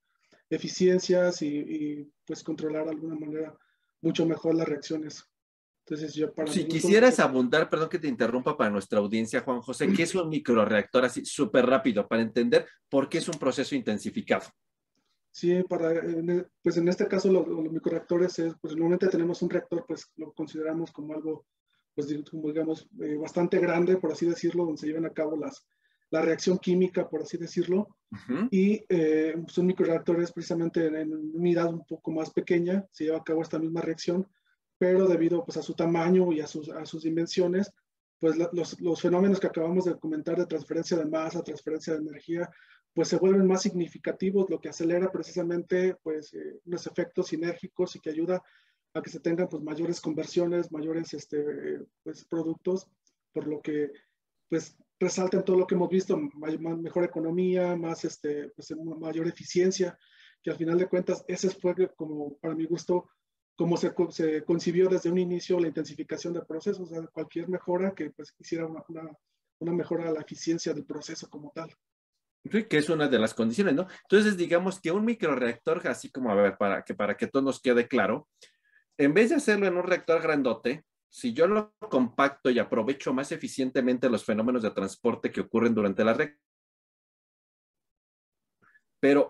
eficiencias 0.49 1.41
y, 1.41 1.47
y, 1.47 2.13
pues 2.25 2.43
controlar 2.43 2.85
de 2.85 2.91
alguna 2.91 3.15
manera 3.15 3.57
mucho 4.01 4.25
mejor 4.25 4.55
las 4.55 4.67
reacciones 4.67 5.25
entonces 5.85 6.13
yo 6.13 6.33
para 6.33 6.49
Si 6.51 6.65
quisieras 6.65 7.19
abundar, 7.19 7.69
perdón 7.69 7.89
que 7.89 7.99
te 7.99 8.07
interrumpa 8.07 8.55
para 8.55 8.69
nuestra 8.69 8.99
audiencia, 8.99 9.41
Juan 9.41 9.61
José, 9.61 9.91
¿qué 9.93 10.03
es 10.03 10.15
un 10.15 10.29
microreactor 10.29 11.03
así 11.03 11.25
súper 11.25 11.65
rápido 11.65 12.07
para 12.07 12.21
entender 12.21 12.65
por 12.89 13.09
qué 13.09 13.17
es 13.17 13.27
un 13.27 13.37
proceso 13.37 13.75
intensificado? 13.75 14.45
Sí, 15.29 15.61
para, 15.67 15.91
e, 15.93 16.45
pues 16.61 16.77
en 16.77 16.87
este 16.87 17.07
caso 17.07 17.29
los, 17.29 17.45
microreactores, 17.47 18.39
es, 18.39 18.53
pues 18.61 18.73
normalmente 18.75 19.09
tenemos 19.09 19.41
un 19.41 19.49
reactor, 19.49 19.83
pues 19.85 20.09
lo 20.15 20.31
consideramos 20.31 20.91
como 20.91 21.13
algo, 21.13 21.45
pues 21.93 22.07
como 22.29 22.47
digamos, 22.47 22.87
eh, 23.01 23.15
bastante 23.15 23.59
grande, 23.59 23.97
por 23.97 24.13
así 24.13 24.25
decirlo, 24.25 24.65
donde 24.65 24.79
se 24.79 24.87
llevan 24.87 25.05
a 25.05 25.13
cabo 25.13 25.35
las, 25.35 25.67
la 26.11 26.21
reacción 26.21 26.59
química, 26.59 27.09
por 27.09 27.23
así 27.23 27.37
decirlo, 27.37 27.97
y 28.51 28.85
eh, 28.87 29.35
son 29.47 29.65
microreactores 29.65 30.31
precisamente 30.31 30.85
en, 30.85 30.95
en, 30.95 31.13
unidad 31.33 31.73
un 31.73 31.83
poco 31.83 32.11
más 32.11 32.29
pequeña, 32.29 32.85
se 32.91 33.05
lleva 33.05 33.17
a 33.17 33.23
cabo 33.23 33.41
esta 33.41 33.59
misma 33.59 33.81
reacción, 33.81 34.25
pero 34.83 35.07
debido 35.07 35.45
pues, 35.45 35.55
a 35.55 35.61
su 35.61 35.75
tamaño 35.75 36.33
y 36.33 36.41
a 36.41 36.47
sus, 36.47 36.67
a 36.67 36.85
sus 36.85 37.03
dimensiones, 37.03 37.71
pues 38.19 38.35
los, 38.51 38.81
los, 38.81 39.01
fenómenos 39.01 39.39
que 39.39 39.47
acabamos 39.47 39.85
de 39.85 39.97
comentar 39.97 40.37
de 40.37 40.45
transferencia 40.45 40.97
de 40.97 41.05
masa, 41.05 41.41
transferencia 41.41 41.93
de 41.93 42.01
energía, 42.01 42.49
pues 42.93 43.07
se 43.07 43.15
vuelven 43.15 43.47
más 43.47 43.61
significativos, 43.61 44.49
lo 44.49 44.59
que 44.59 44.67
acelera 44.67 45.09
precisamente 45.09 45.95
pues 46.03 46.33
eh, 46.33 46.59
unos 46.65 46.85
efectos 46.85 47.27
sinérgicos 47.27 47.95
y 47.95 48.01
que 48.01 48.09
ayuda 48.09 48.43
a 48.93 49.01
que 49.01 49.09
se 49.09 49.21
tengan 49.21 49.47
pues 49.47 49.63
mayores 49.63 50.01
conversiones, 50.01 50.69
mayores 50.69 51.13
este, 51.13 51.79
pues, 52.03 52.25
productos, 52.25 52.85
por 53.31 53.47
lo 53.47 53.61
que 53.61 53.89
pues 54.49 54.75
resaltan 54.99 55.45
todo 55.45 55.57
lo 55.57 55.65
que 55.65 55.75
hemos 55.75 55.89
visto, 55.89 56.17
mejor 56.17 57.05
economía, 57.05 57.77
más 57.77 58.03
este, 58.03 58.49
pues, 58.49 58.69
mayor 58.99 59.29
eficiencia, 59.29 59.97
que 60.41 60.51
al 60.51 60.57
final 60.57 60.77
de 60.77 60.89
cuentas 60.89 61.23
ese 61.29 61.51
fue 61.51 61.73
como 61.95 62.37
para 62.39 62.53
mi 62.53 62.65
gusto 62.65 63.07
como 63.55 63.77
se, 63.77 63.93
se, 64.09 64.43
concibió 64.43 64.89
desde 64.89 65.11
un 65.11 65.17
inicio 65.17 65.59
la 65.59 65.67
intensificación 65.67 66.33
de 66.33 66.41
procesos, 66.41 66.91
o 66.91 66.93
sea, 66.93 67.07
cualquier 67.07 67.49
mejora 67.49 67.93
que 67.93 68.09
pues 68.09 68.33
hiciera 68.39 68.65
una, 68.65 68.83
una, 69.59 69.73
mejora 69.73 70.09
a 70.09 70.11
la 70.11 70.21
eficiencia 70.21 70.73
del 70.73 70.85
proceso 70.85 71.29
como 71.29 71.51
tal. 71.51 71.73
que 72.43 72.77
es 72.77 72.89
una 72.89 73.07
de 73.07 73.19
las 73.19 73.33
condiciones, 73.33 73.75
¿no? 73.75 73.87
Entonces, 74.03 74.37
digamos 74.37 74.81
que 74.81 74.91
un 74.91 75.05
microreactor, 75.05 75.87
así 75.87 76.11
como, 76.11 76.31
a 76.31 76.35
ver, 76.35 76.57
para 76.57 76.83
que, 76.83 76.93
para 76.95 77.15
que 77.15 77.27
todo 77.27 77.43
nos 77.43 77.61
quede 77.61 77.87
claro, 77.87 78.27
en 78.97 79.13
vez 79.13 79.29
de 79.29 79.35
hacerlo 79.35 79.67
en 79.67 79.77
un 79.77 79.83
reactor 79.83 80.21
grandote, 80.21 80.83
si 81.09 81.33
yo 81.33 81.45
lo 81.45 81.75
compacto 81.89 82.49
y 82.49 82.57
aprovecho 82.57 83.13
más 83.13 83.31
eficientemente 83.31 84.09
los 84.09 84.25
fenómenos 84.25 84.63
de 84.63 84.71
transporte 84.71 85.31
que 85.31 85.41
ocurren 85.41 85.75
durante 85.75 86.03
la 86.03 86.13
reacción, 86.13 86.39
pero 88.99 89.27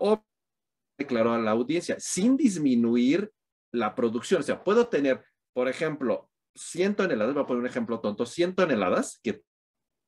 declaró 0.97 1.33
a 1.33 1.39
la 1.39 1.51
audiencia, 1.51 1.97
sin 1.99 2.38
disminuir 2.38 3.31
la 3.73 3.95
producción. 3.95 4.41
O 4.41 4.43
sea, 4.43 4.63
puedo 4.63 4.88
tener, 4.88 5.23
por 5.53 5.67
ejemplo, 5.67 6.29
100 6.55 6.95
toneladas, 6.95 7.33
voy 7.33 7.43
a 7.43 7.47
poner 7.47 7.62
un 7.62 7.67
ejemplo 7.67 7.99
tonto, 7.99 8.25
100 8.25 8.55
toneladas 8.55 9.19
que 9.23 9.43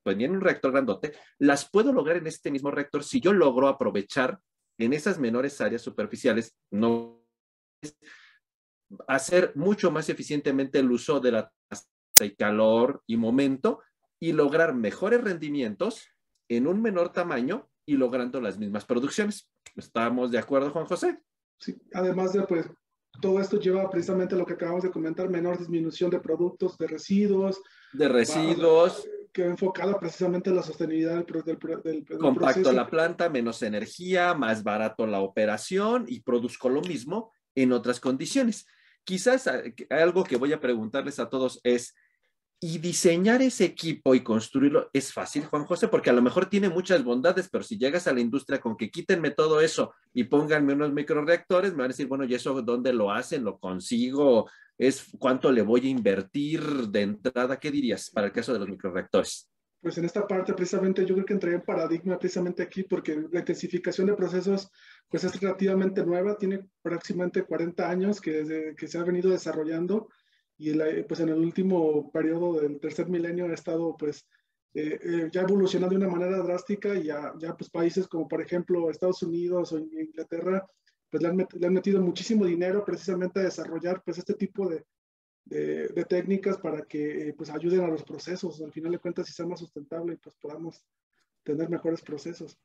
en 0.06 0.32
un 0.32 0.42
reactor 0.42 0.72
grandote, 0.72 1.14
las 1.40 1.70
puedo 1.70 1.92
lograr 1.92 2.18
en 2.18 2.28
este 2.28 2.52
mismo 2.52 2.70
reactor 2.70 3.04
si 3.04 3.20
yo 3.20 3.34
logro 3.34 3.68
aprovechar 3.68 4.40
en 4.78 4.94
esas 4.94 5.18
menores 5.18 5.60
áreas 5.62 5.82
superficiales, 5.82 6.56
no 6.70 7.26
hacer 9.08 9.52
mucho 9.56 9.90
más 9.90 10.10
eficientemente 10.10 10.80
el 10.80 10.92
uso 10.92 11.20
de 11.20 11.32
la 11.32 11.52
tasa 11.68 11.88
y 12.22 12.36
calor 12.36 13.02
y 13.08 13.18
momento 13.18 13.82
y 14.20 14.34
lograr 14.34 14.76
mejores 14.76 15.24
rendimientos 15.24 16.08
en 16.50 16.68
un 16.68 16.82
menor 16.82 17.12
tamaño 17.12 17.70
y 17.88 17.96
logrando 17.96 18.40
las 18.42 18.58
mismas 18.58 18.86
producciones. 18.86 19.50
¿Estamos 19.76 20.32
de 20.32 20.38
acuerdo, 20.38 20.72
Juan 20.72 20.86
José? 20.86 21.20
Sí, 21.60 21.76
además 21.94 22.34
de 22.34 22.44
pues 22.44 22.70
todo 23.22 23.40
esto 23.40 23.60
lleva 23.60 23.90
precisamente 23.90 24.36
a 24.36 24.38
lo 24.38 24.46
que 24.46 24.54
acabamos 24.54 24.84
de 24.84 24.92
comentar, 24.92 25.30
menor 25.30 25.58
disminución 25.58 26.10
de 26.10 26.20
productos, 26.20 26.78
de 26.78 26.88
residuos. 26.88 27.62
De 27.94 28.08
residuos. 28.08 29.08
Que 29.32 29.46
enfocada 29.46 30.00
precisamente 30.00 30.50
en 30.50 30.56
la 30.56 30.64
sostenibilidad 30.64 31.26
del, 31.26 31.44
del, 31.44 32.06
del 32.06 32.18
Compacto 32.18 32.72
la 32.72 32.90
planta, 32.90 33.30
menos 33.30 33.62
energía, 33.64 34.34
más 34.34 34.64
barato 34.64 35.06
la 35.06 35.20
operación 35.20 36.06
y 36.08 36.22
produzco 36.22 36.70
lo 36.70 36.82
mismo 36.82 37.34
en 37.54 37.74
otras 37.74 38.00
condiciones. 38.00 38.66
Quizás 39.04 39.48
eh, 39.48 39.74
algo 39.90 40.24
que 40.24 40.38
voy 40.38 40.54
a 40.54 40.62
preguntarles 40.62 41.20
a 41.20 41.30
todos 41.30 41.60
es, 41.64 41.96
y 42.60 42.78
diseñar 42.80 43.42
ese 43.42 43.66
equipo 43.66 44.16
y 44.16 44.22
construirlo 44.22 44.90
es 44.94 45.14
fácil, 45.14 45.46
Juan 45.46 45.66
José, 45.66 45.88
porque 45.88 46.10
a 46.10 46.14
lo 46.14 46.22
mejor 46.22 46.48
tiene 46.48 46.70
muchas 46.70 47.04
bondades, 47.04 47.50
pero 47.50 47.64
si 47.64 47.78
llegas 47.78 48.08
a 48.08 48.14
la 48.14 48.22
industria 48.22 48.60
con 48.60 48.78
que 48.78 48.90
quítenme 48.90 49.32
todo 49.32 49.62
eso 49.62 49.94
y 50.14 50.24
pónganme 50.24 50.74
unos 50.74 50.94
microreactores, 50.94 51.72
me 51.72 51.80
van 51.80 51.86
a 51.86 51.88
decir, 51.90 52.08
bueno, 52.08 52.24
¿y 52.24 52.34
eso 52.34 52.62
dónde 52.62 52.94
lo 52.94 53.12
hacen? 53.12 53.44
¿Lo 53.44 53.60
consigo? 53.60 54.50
¿Es 54.78 55.06
cuánto 55.20 55.52
le 55.52 55.62
voy 55.62 55.86
a 55.86 55.90
invertir 55.90 56.62
de 56.90 57.02
entrada? 57.02 57.60
¿Qué 57.60 57.72
dirías 57.72 58.10
para 58.10 58.28
el 58.28 58.34
caso 58.34 58.54
de 58.54 58.60
los 58.60 58.70
microreactores? 58.70 59.50
Pues 59.82 60.00
en 60.00 60.06
esta 60.06 60.26
parte 60.26 60.54
precisamente 60.54 61.06
yo 61.06 61.14
creo 61.14 61.26
que 61.26 61.34
entraría 61.34 61.60
en 61.60 61.66
paradigma 61.66 62.18
precisamente 62.18 62.64
aquí 62.64 62.82
porque 62.82 63.28
la 63.32 63.42
intensificación 63.42 64.08
de 64.08 64.16
procesos 64.16 64.72
pues 65.10 65.24
es 65.24 65.40
relativamente 65.40 66.04
nueva, 66.04 66.38
tiene 66.38 66.66
próximamente 66.82 67.44
40 67.44 67.88
años 67.88 68.20
que, 68.20 68.32
desde, 68.32 68.76
que 68.76 68.88
se 68.88 68.98
ha 68.98 69.04
venido 69.04 69.30
desarrollando 69.30 70.08
y 70.58 70.74
pues 71.04 71.20
en 71.20 71.30
el 71.30 71.40
último 71.40 72.12
periodo 72.12 72.60
del 72.60 72.80
tercer 72.80 73.10
milenio 73.10 73.48
ha 73.48 73.54
estado 73.54 73.96
pues 73.98 74.26
eh, 74.74 75.00
eh, 75.02 75.30
ya 75.32 75.42
evolucionando 75.42 75.98
de 75.98 76.06
una 76.06 76.14
manera 76.14 76.38
drástica 76.38 76.96
y 76.96 77.04
ya, 77.04 77.34
ya 77.38 77.56
pues 77.56 77.70
países 77.70 78.08
como 78.08 78.28
por 78.28 78.42
ejemplo 78.42 78.90
Estados 78.90 79.24
Unidos 79.24 79.72
o 79.74 79.80
Inglaterra 79.80 80.66
pues 81.10 81.24
le 81.24 81.30
han, 81.30 81.74
metido 81.74 82.02
muchísimo 82.02 82.46
dinero 82.46 82.84
precisamente 82.84 83.40
a 83.40 83.44
desarrollar 83.44 84.02
pues 84.04 84.18
este 84.18 84.34
tipo 84.34 84.68
de, 84.68 84.86
de, 85.46 86.06
técnicas 86.10 86.58
para 86.58 86.82
que 86.82 87.34
pues 87.38 87.50
ayuden 87.52 87.82
a 87.82 87.88
los 87.88 88.04
procesos, 88.04 88.62
al 88.62 88.74
final 88.74 88.92
de 88.92 89.00
cuentas 89.00 89.30
y 89.30 89.34
sea 89.34 89.46
más 89.46 89.60
sustentable 89.60 90.14
y 90.14 90.18
pues 90.18 90.36
podamos 90.36 90.84
tener 91.44 91.70
mejores 91.70 92.02
procesos. 92.02 92.58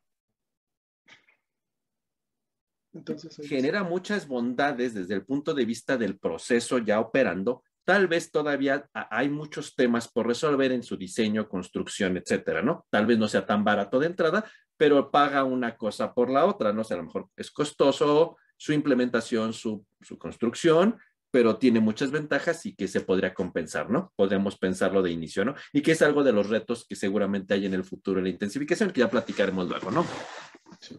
Entonces, 2.92 3.36
genera 3.46 3.84
muchas 3.84 4.26
bondades 4.26 4.94
desde 4.94 5.14
el 5.14 5.24
punto 5.24 5.54
de 5.54 5.64
vista 5.64 5.96
del 5.96 6.18
proceso 6.18 6.78
ya 6.78 6.98
operando, 6.98 7.62
Tal 7.90 8.06
vez 8.06 8.30
todavía 8.30 8.88
hay 8.94 9.28
muchos 9.28 9.74
temas 9.74 10.06
por 10.06 10.24
resolver 10.24 10.70
en 10.70 10.84
su 10.84 10.96
diseño, 10.96 11.48
construcción, 11.48 12.16
etcétera, 12.16 12.62
¿no? 12.62 12.86
Tal 12.88 13.04
vez 13.04 13.18
no 13.18 13.26
sea 13.26 13.44
tan 13.44 13.64
barato 13.64 13.98
de 13.98 14.06
entrada, 14.06 14.48
pero 14.76 15.10
paga 15.10 15.42
una 15.42 15.76
cosa 15.76 16.14
por 16.14 16.30
la 16.30 16.46
otra, 16.46 16.72
¿no? 16.72 16.82
O 16.82 16.84
sea, 16.84 16.94
a 16.94 16.98
lo 16.98 17.06
mejor 17.06 17.26
es 17.34 17.50
costoso 17.50 18.36
su 18.56 18.72
implementación, 18.72 19.52
su, 19.52 19.84
su 20.00 20.16
construcción, 20.18 21.00
pero 21.32 21.56
tiene 21.56 21.80
muchas 21.80 22.12
ventajas 22.12 22.64
y 22.64 22.76
que 22.76 22.86
se 22.86 23.00
podría 23.00 23.34
compensar, 23.34 23.90
¿no? 23.90 24.12
Podríamos 24.14 24.56
pensarlo 24.56 25.02
de 25.02 25.10
inicio, 25.10 25.44
¿no? 25.44 25.56
Y 25.72 25.82
que 25.82 25.90
es 25.90 26.02
algo 26.02 26.22
de 26.22 26.32
los 26.32 26.48
retos 26.48 26.86
que 26.88 26.94
seguramente 26.94 27.54
hay 27.54 27.66
en 27.66 27.74
el 27.74 27.82
futuro 27.82 28.20
en 28.20 28.24
la 28.26 28.30
intensificación, 28.30 28.92
que 28.92 29.00
ya 29.00 29.10
platicaremos 29.10 29.68
luego, 29.68 29.90
¿no? 29.90 30.06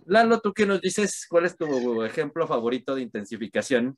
Lalo, 0.07 0.41
¿tú 0.41 0.53
qué 0.53 0.65
nos 0.65 0.81
dices? 0.81 1.25
¿Cuál 1.29 1.45
es 1.45 1.55
tu 1.55 2.03
ejemplo 2.03 2.45
favorito 2.45 2.95
de 2.95 3.03
intensificación? 3.03 3.95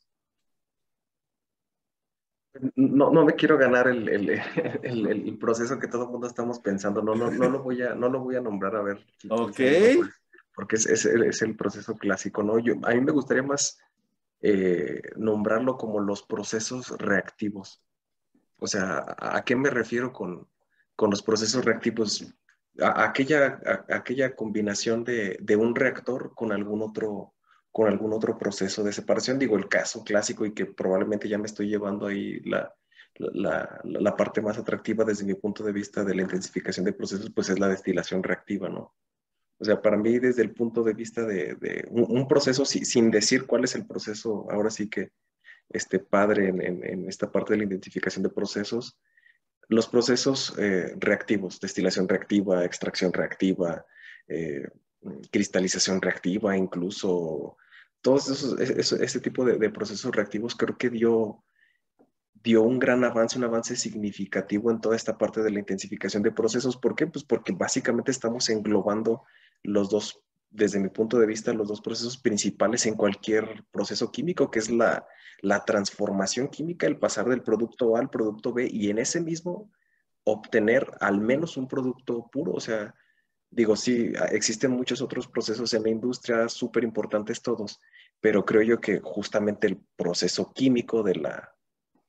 No, 2.76 3.12
no 3.12 3.26
me 3.26 3.34
quiero 3.34 3.58
ganar 3.58 3.88
el, 3.88 4.08
el, 4.10 4.30
el, 4.84 5.08
el, 5.08 5.38
proceso 5.38 5.80
que 5.80 5.88
todo 5.88 6.04
el 6.04 6.10
mundo 6.10 6.28
estamos 6.28 6.60
pensando. 6.60 7.02
No, 7.02 7.16
no, 7.16 7.32
no, 7.32 7.50
lo 7.50 7.64
voy 7.64 7.82
a, 7.82 7.96
no 7.96 8.10
lo 8.10 8.20
voy 8.20 8.36
a 8.36 8.42
nombrar, 8.42 8.76
a 8.76 8.82
ver. 8.82 9.06
Ok. 9.30 9.60
Porque 10.56 10.76
es, 10.76 10.86
es, 10.86 11.06
es 11.06 11.42
el 11.42 11.56
proceso 11.56 11.96
clásico, 11.96 12.44
¿no? 12.44 12.60
Yo, 12.60 12.76
a 12.84 12.94
mí 12.94 13.02
me 13.02 13.12
gustaría 13.12 13.42
más 13.42 13.80
eh, 14.42 15.02
nombrarlo 15.16 15.78
como 15.78 16.00
los 16.00 16.22
procesos 16.22 16.90
reactivos. 17.00 17.82
O 18.60 18.68
sea, 18.68 19.04
¿a, 19.18 19.44
qué 19.44 19.56
me 19.56 19.72
refiero 19.72 20.14
con, 20.14 20.48
con 20.96 21.10
los 21.10 21.24
procesos 21.24 21.66
reactivos? 21.66 22.32
A, 22.80 23.06
aquella, 23.06 23.60
aquella 23.90 24.36
combinación 24.36 25.04
de, 25.04 25.38
de 25.42 25.56
un 25.56 25.74
reactor 25.74 26.34
con 26.36 26.52
algún 26.52 26.84
otro 26.84 27.34
con 27.74 27.90
algún 27.90 28.14
otro 28.14 28.38
proceso 28.38 28.84
de 28.84 28.94
separación. 28.94 29.40
Digo, 29.40 29.58
el 29.58 29.68
caso 29.68 30.04
clásico 30.04 30.46
y 30.46 30.54
que 30.54 30.68
probablemente 30.68 31.28
ya 31.28 31.40
me 31.40 31.48
estoy 31.48 31.68
llevando 31.68 32.06
ahí 32.06 32.40
la, 32.42 32.74
la, 33.16 34.16
parte 34.16 34.42
más 34.42 34.60
atractiva 34.60 35.04
desde 35.04 35.26
mi 35.26 35.34
punto 35.34 35.64
de 35.64 35.72
vista 35.74 36.04
de 36.04 36.14
la 36.14 36.22
intensificación 36.22 36.86
de 36.86 36.94
procesos, 36.94 37.32
pues 37.34 37.50
es 37.50 37.60
la 37.60 37.68
destilación 37.68 38.22
reactiva, 38.22 38.70
¿no? 38.70 38.94
O 39.58 39.66
sea, 39.66 39.82
para 39.82 39.98
mí 39.98 40.20
desde 40.20 40.44
el 40.44 40.52
punto 40.52 40.84
de 40.84 40.94
vista 40.94 41.26
de, 41.26 41.56
de 41.56 41.88
un, 41.90 42.28
proceso, 42.28 42.64
sin 42.64 43.10
decir 43.10 43.48
cuál 43.48 43.64
es 43.64 43.74
el 43.74 43.88
proceso, 43.88 44.46
ahora 44.52 44.70
sí 44.70 44.88
que 44.88 45.12
este 45.70 45.98
padre 45.98 46.50
en, 46.50 46.62
en, 46.62 47.10
esta 47.10 47.32
parte 47.32 47.54
de 47.54 47.58
la 47.58 47.66
identificación 47.66 48.22
de 48.22 48.30
procesos, 48.30 49.00
los 49.68 49.88
procesos 49.88 50.54
eh, 50.60 50.94
reactivos, 51.00 51.60
destilación 51.60 52.08
reactiva, 52.08 52.66
extracción 52.66 53.14
reactiva, 53.14 53.86
eh, 54.28 54.68
cristalización 55.32 56.02
reactiva, 56.02 56.56
incluso 56.56 57.58
todos 58.04 58.30
esos, 58.30 58.60
ese, 58.60 59.20
tipo 59.22 59.46
de, 59.46 59.70
procesos 59.70 60.14
reactivos 60.14 60.56
creo 60.56 60.78
que 60.78 60.90
dio, 60.90 61.42
dio 62.34 62.62
un 62.62 62.78
gran 62.78 63.04
avance, 63.06 63.38
un 63.38 63.46
avance 63.46 63.78
significativo 63.78 64.70
en 64.70 64.82
toda 64.82 64.98
esta 64.98 65.18
parte 65.18 65.42
de 65.42 65.50
la 65.50 65.60
intensificación 65.60 66.22
de 66.22 66.34
procesos. 66.34 66.76
¿Por 66.76 66.96
qué? 66.96 67.08
Pues 67.08 67.24
porque 67.24 67.54
básicamente 67.54 68.12
estamos 68.12 68.50
englobando 68.50 69.24
los 69.64 69.90
dos, 69.90 70.22
desde 70.50 70.82
mi 70.82 70.90
punto 70.90 71.18
de 71.18 71.26
vista, 71.26 71.54
los 71.54 71.70
dos 71.70 71.80
procesos 71.80 72.18
principales 72.18 72.86
en 72.86 72.96
cualquier 72.96 73.64
proceso 73.72 74.12
químico, 74.12 74.52
que 74.52 74.60
es 74.60 74.70
la, 74.70 75.08
la 75.42 75.64
transformación 75.64 76.50
química, 76.50 76.86
el 76.86 77.00
pasar 77.00 77.30
del 77.30 77.42
producto 77.42 77.96
A 77.96 78.02
al 78.02 78.10
producto 78.10 78.52
B 78.52 78.68
y 78.70 78.90
en 78.90 78.98
ese 78.98 79.22
mismo 79.22 79.72
obtener 80.26 80.92
al 81.00 81.22
menos 81.22 81.56
un 81.56 81.70
producto 81.70 82.30
puro, 82.30 82.52
o 82.52 82.60
sea, 82.60 82.94
digo, 83.54 83.76
sí, 83.76 84.12
existen 84.32 84.72
muchos 84.72 85.02
otros 85.02 85.28
procesos 85.28 85.74
en 85.74 85.84
la 85.84 85.90
industria, 85.90 86.50
súper 86.50 86.84
importantes 86.84 87.42
todos, 87.42 87.80
pero 88.20 88.44
creo 88.44 88.64
yo 88.64 88.82
que 88.82 89.00
justamente 89.00 89.68
el 89.68 89.78
proceso 89.96 90.52
químico 90.54 91.04
de 91.04 91.16
la 91.16 91.56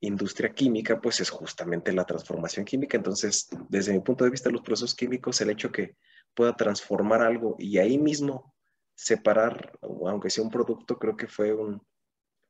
industria 0.01 0.53
química, 0.53 1.01
pues 1.01 1.21
es 1.21 1.31
justamente 1.31 1.93
la 1.93 2.05
transformación 2.05 2.65
química. 2.65 2.97
Entonces, 2.97 3.49
desde 3.69 3.93
mi 3.93 4.01
punto 4.01 4.25
de 4.25 4.31
vista, 4.31 4.51
los 4.51 4.63
procesos 4.63 4.95
químicos, 4.95 5.41
el 5.41 5.51
hecho 5.51 5.71
que 5.71 5.97
pueda 6.35 6.55
transformar 6.57 7.23
algo 7.23 7.57
y 7.59 7.79
ahí 7.79 7.99
mismo 7.99 8.55
separar, 8.95 9.79
aunque 9.83 10.31
sea 10.31 10.45
un 10.45 10.51
producto, 10.51 10.99
creo 10.99 11.17
que 11.17 11.27
fue 11.27 11.53
un, 11.53 11.83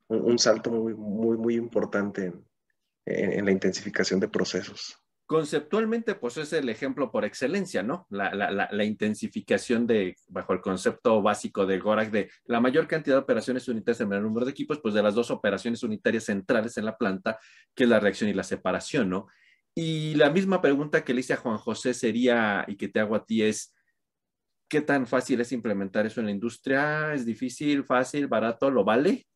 un, 0.08 0.38
salto 0.38 0.70
muy, 0.70 0.94
muy, 0.94 1.36
muy 1.36 1.54
importante 1.56 2.32
en 3.06 3.44
la 3.44 3.50
intensificación 3.50 4.20
de 4.20 4.28
procesos 4.28 5.03
conceptualmente, 5.26 6.14
pues 6.14 6.36
es 6.36 6.52
el 6.52 6.68
ejemplo 6.68 7.10
por 7.10 7.24
excelencia, 7.24 7.82
¿no? 7.82 8.06
La, 8.10 8.84
intensificación 8.84 9.86
de, 9.86 10.16
bajo 10.28 10.52
el 10.52 10.60
concepto 10.60 11.22
básico 11.22 11.64
de 11.64 11.78
Gorak, 11.78 12.10
de 12.10 12.30
la 12.44 12.60
mayor 12.60 12.86
cantidad 12.86 13.16
de 13.16 13.22
operaciones 13.22 13.66
unitarias 13.68 14.00
en 14.02 14.12
el 14.12 14.22
número 14.22 14.44
de 14.44 14.52
equipos, 14.52 14.80
pues 14.80 14.94
de 14.94 15.02
las 15.02 15.14
dos 15.14 15.30
operaciones 15.30 15.82
unitarias 15.82 16.24
centrales 16.24 16.76
en 16.76 16.84
la 16.84 16.96
planta, 16.96 17.38
que 17.74 17.84
es 17.84 17.90
la 17.90 18.00
reacción 18.00 18.28
y 18.28 18.34
la 18.34 18.42
separación, 18.42 19.08
¿no? 19.08 19.26
Y 19.74 20.14
la 20.14 20.30
misma 20.30 20.60
pregunta 20.60 21.04
que 21.04 21.14
le 21.14 21.20
hice 21.20 21.32
a 21.32 21.38
Juan 21.38 21.58
José 21.58 21.94
sería, 21.94 22.64
y 22.68 22.76
que 22.76 22.88
te 22.88 23.00
hago 23.00 23.16
a 23.16 23.24
ti, 23.24 23.42
es, 23.42 23.74
¿qué 24.68 24.82
tan 24.82 25.06
fácil 25.06 25.40
es 25.40 25.52
implementar 25.52 26.06
eso 26.06 26.20
en 26.20 26.26
la 26.26 26.32
industria? 26.32 27.14
¿Es 27.14 27.24
difícil, 27.24 27.84
fácil, 27.84 28.28
barato? 28.28 28.70
¿Lo 28.70 28.84
vale? 28.84 29.26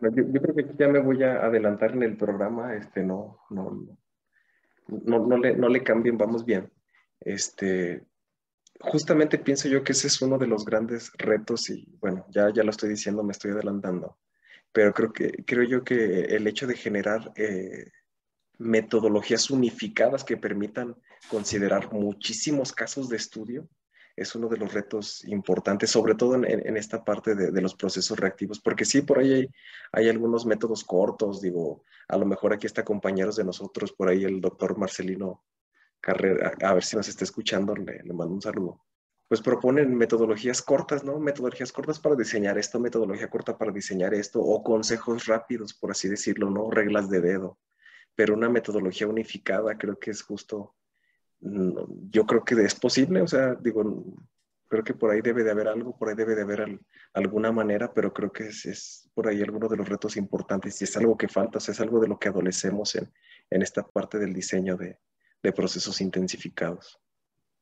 Yo, 0.00 0.42
creo 0.42 0.54
que 0.54 0.66
ya 0.78 0.88
me 0.88 1.00
voy 1.00 1.22
a 1.22 1.44
adelantar 1.44 1.92
en 1.92 2.02
el 2.02 2.16
programa, 2.16 2.74
este, 2.74 3.02
no, 3.02 3.40
no, 3.50 3.86
no, 4.88 5.26
no, 5.26 5.38
le, 5.38 5.56
no 5.56 5.68
le 5.68 5.82
cambien, 5.82 6.18
vamos 6.18 6.44
bien. 6.44 6.70
Este, 7.20 8.04
justamente 8.80 9.38
pienso 9.38 9.68
yo 9.68 9.82
que 9.82 9.92
ese 9.92 10.08
es 10.08 10.20
uno 10.20 10.38
de 10.38 10.46
los 10.46 10.64
grandes 10.64 11.10
retos 11.16 11.70
y 11.70 11.86
bueno, 12.00 12.26
ya, 12.30 12.52
ya 12.52 12.62
lo 12.62 12.70
estoy 12.70 12.90
diciendo, 12.90 13.22
me 13.22 13.32
estoy 13.32 13.52
adelantando, 13.52 14.18
pero 14.72 14.92
creo, 14.92 15.12
que, 15.12 15.44
creo 15.46 15.64
yo 15.64 15.82
que 15.84 16.24
el 16.36 16.46
hecho 16.46 16.66
de 16.66 16.76
generar 16.76 17.32
eh, 17.36 17.90
metodologías 18.58 19.50
unificadas 19.50 20.24
que 20.24 20.36
permitan 20.36 20.96
considerar 21.30 21.92
muchísimos 21.92 22.72
casos 22.72 23.08
de 23.08 23.16
estudio 23.16 23.68
es 24.16 24.34
uno 24.34 24.48
de 24.48 24.56
los 24.56 24.72
retos 24.72 25.22
importantes, 25.26 25.90
sobre 25.90 26.14
todo 26.14 26.34
en, 26.36 26.76
esta 26.76 27.04
parte 27.04 27.34
de, 27.34 27.60
los 27.60 27.74
procesos 27.74 28.18
reactivos, 28.18 28.58
porque 28.60 28.86
sí, 28.86 29.02
por 29.02 29.18
ahí 29.18 29.32
hay, 29.32 29.48
hay, 29.92 30.08
algunos 30.08 30.46
métodos 30.46 30.84
cortos, 30.84 31.42
digo, 31.42 31.84
a 32.08 32.16
lo 32.16 32.24
mejor 32.24 32.54
aquí 32.54 32.66
está 32.66 32.82
compañeros 32.82 33.36
de 33.36 33.44
nosotros, 33.44 33.92
por 33.92 34.08
ahí 34.08 34.24
el 34.24 34.40
doctor 34.40 34.78
Marcelino 34.78 35.44
Carrera, 36.00 36.54
a 36.62 36.74
ver 36.74 36.82
si 36.82 36.96
nos 36.96 37.08
está 37.08 37.24
escuchando, 37.24 37.74
le, 37.76 38.02
le 38.02 38.12
mando 38.14 38.34
un 38.34 38.42
saludo. 38.42 38.82
Pues 39.28 39.42
proponen 39.42 39.94
metodologías 39.94 40.62
cortas, 40.62 41.02
¿no? 41.02 41.18
Metodologías 41.18 41.72
cortas 41.72 41.98
para 41.98 42.14
diseñar 42.14 42.58
esto, 42.58 42.78
metodología 42.78 43.28
corta 43.28 43.58
para 43.58 43.72
diseñar 43.72 44.14
esto, 44.14 44.40
o 44.40 44.62
consejos 44.62 45.26
rápidos, 45.26 45.74
por 45.74 45.90
así 45.90 46.08
decirlo, 46.08 46.48
¿no? 46.48 46.70
Reglas 46.70 47.10
de 47.10 47.20
dedo. 47.20 47.58
Pero 48.14 48.34
una 48.34 48.48
metodología 48.48 49.08
unificada 49.08 49.76
creo 49.76 49.98
que 49.98 50.12
es 50.12 50.22
justo 50.22 50.76
yo 52.10 52.26
creo 52.26 52.44
que 52.44 52.54
es 52.62 52.74
posible, 52.74 53.22
o 53.22 53.28
sea, 53.28 53.54
digo, 53.54 54.04
creo 54.68 54.84
que 54.84 54.94
por 54.94 55.10
ahí 55.10 55.20
debe 55.20 55.44
de 55.44 55.50
haber 55.50 55.68
algo, 55.68 55.96
por 55.96 56.08
ahí 56.08 56.14
debe 56.14 56.34
de 56.34 56.42
haber 56.42 56.80
alguna 57.12 57.52
manera, 57.52 57.92
pero 57.92 58.12
creo 58.12 58.32
que 58.32 58.48
es, 58.48 59.08
por 59.14 59.28
ahí 59.28 59.42
alguno 59.42 59.68
de 59.68 59.76
los 59.76 59.88
retos 59.88 60.16
importantes 60.16 60.80
y 60.80 60.84
es 60.84 60.96
algo 60.96 61.16
que 61.16 61.28
falta, 61.28 61.58
o 61.58 61.60
sea, 61.60 61.72
es 61.72 61.80
algo 61.80 62.00
de 62.00 62.08
lo 62.08 62.18
que 62.18 62.28
adolecemos 62.28 62.94
en, 62.96 63.12
en 63.50 63.62
esta 63.62 63.86
parte 63.86 64.18
del 64.18 64.32
diseño 64.32 64.76
de, 64.76 64.98
de, 65.42 65.52
procesos 65.52 66.00
intensificados. 66.00 66.98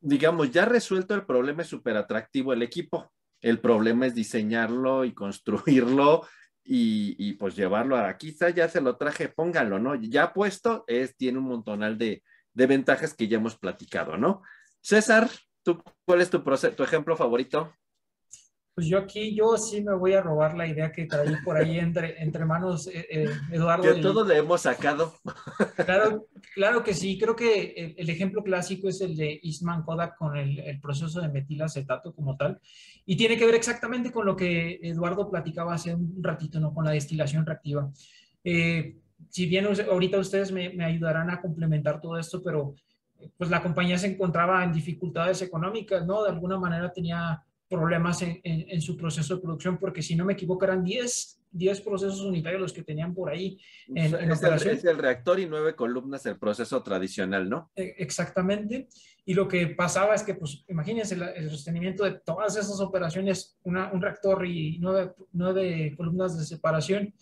Digamos, 0.01 0.51
ya 0.51 0.65
resuelto 0.65 1.15
el 1.15 1.25
problema 1.25 1.63
es 1.63 1.69
súper 1.69 1.97
atractivo 1.97 2.53
el 2.53 2.63
equipo. 2.63 3.13
El 3.41 3.61
problema 3.61 4.07
es 4.07 4.15
diseñarlo 4.15 5.05
y 5.05 5.13
construirlo 5.15 6.27
y, 6.63 7.15
y, 7.19 7.35
pues 7.35 7.55
llevarlo 7.55 7.97
a 7.97 8.11
está, 8.11 8.49
ya 8.49 8.69
se 8.69 8.81
lo 8.81 8.97
traje, 8.97 9.29
póngalo, 9.29 9.79
¿no? 9.79 9.95
Ya 9.97 10.33
puesto, 10.33 10.85
es, 10.87 11.15
tiene 11.17 11.39
un 11.39 11.45
montonal 11.45 11.99
de, 11.99 12.23
de 12.55 12.67
ventajas 12.67 13.15
que 13.15 13.29
ya 13.29 13.37
hemos 13.37 13.57
platicado, 13.57 14.17
¿no? 14.17 14.43
César, 14.81 15.29
¿tú, 15.63 15.83
¿cuál 16.05 16.21
es 16.21 16.31
tu, 16.31 16.41
tu 16.41 16.83
ejemplo 16.83 17.17
favorito? 17.17 17.73
Pues 18.75 18.89
yo 18.89 18.99
aquí, 18.99 19.37
yo 19.37 19.57
sí 19.57 19.85
me 19.85 19.95
voy 19.95 20.15
a 20.15 20.21
robar 20.21 20.57
la 20.57 20.67
idea 20.67 20.91
que 20.91 21.05
traí 21.05 21.37
por 21.45 21.57
ahí 21.57 21.79
entre, 21.79 22.21
entre 22.21 22.45
manos 22.45 22.89
eh, 22.89 23.07
eh, 23.09 23.29
Eduardo. 23.53 23.85
Que 23.85 24.01
todos 24.01 24.27
le 24.27 24.39
hemos 24.39 24.63
sacado. 24.63 25.15
Claro, 25.77 26.27
claro 26.55 26.83
que 26.83 26.93
sí. 26.93 27.17
Creo 27.17 27.37
que 27.37 27.95
el, 27.97 28.11
ejemplo 28.11 28.43
clásico 28.43 28.89
es 28.89 29.01
el 29.01 29.17
de 29.17 29.41
Eastman 29.45 29.85
Kodak 29.85 30.17
con 30.17 30.37
el, 30.37 30.81
proceso 30.81 31.21
de 31.21 31.29
metilacetato 31.29 32.13
como 32.13 32.37
tal. 32.37 32.61
Y 33.07 33.17
tiene 33.17 33.37
que 33.37 33.47
ver 33.47 33.55
exactamente 33.55 34.11
con 34.11 34.27
lo 34.27 34.35
que 34.35 34.81
Eduardo 34.83 35.31
platicaba 35.31 35.75
hace 35.75 35.95
un 35.95 36.17
ratito, 36.21 36.59
¿no? 36.59 36.75
Con 36.75 36.85
la 36.85 36.91
destilación 36.91 37.47
reactiva. 37.47 37.93
Eh, 38.43 38.97
si 39.29 39.47
bien 39.47 39.67
ahorita 39.67 40.19
ustedes 40.19 40.53
me, 40.53 40.85
ayudarán 40.85 41.31
a 41.31 41.41
complementar 41.41 42.01
todo 42.01 42.19
esto, 42.19 42.43
pero 42.43 42.75
pues 43.37 43.51
la 43.51 43.63
compañía 43.63 43.99
se 43.99 44.09
encontraba 44.09 44.63
en 44.65 44.73
dificultades 44.73 45.41
económicas, 45.43 46.07
¿no? 46.07 46.23
De 46.25 46.31
alguna 46.31 46.59
manera 46.59 46.93
tenía 46.93 47.43
problemas 47.69 48.23
en, 48.23 48.81
su 48.81 48.97
proceso 48.97 49.37
de 49.37 49.43
producción, 49.43 49.79
porque 49.79 50.03
si 50.03 50.15
no 50.15 50.25
me 50.25 50.35
equivoco 50.35 50.65
eran 50.65 50.85
10, 50.85 51.41
10 51.51 51.81
procesos 51.81 52.21
unitarios 52.21 52.61
los 52.61 52.73
que 52.73 52.83
tenían 52.83 53.15
por 53.15 53.31
ahí 53.31 53.59
en, 53.89 54.15
es, 54.15 54.43
El, 54.43 54.53
es 54.69 54.85
el 54.85 54.99
reactor 54.99 55.41
y 55.41 55.47
nueve 55.47 55.75
columnas 55.75 56.27
el 56.27 56.39
proceso 56.39 56.83
tradicional, 56.83 57.49
¿no? 57.49 57.71
E, 57.75 57.95
exactamente. 57.99 58.89
Y 59.25 59.35
lo 59.35 59.49
que 59.49 59.69
pasaba 59.69 60.15
es 60.15 60.23
que, 60.23 60.35
pues, 60.35 60.65
imagínense 60.69 61.15
el 61.15 61.51
sostenimiento 61.51 62.05
de 62.05 62.21
todas 62.21 62.57
esas 62.57 62.79
operaciones, 62.81 63.59
una, 63.63 63.91
un 63.91 64.03
reactor 64.03 64.47
y 64.47 64.79
nueve, 64.79 65.13
nueve 65.33 65.95
columnas 65.97 66.39
de 66.39 66.45
separación, 66.45 67.15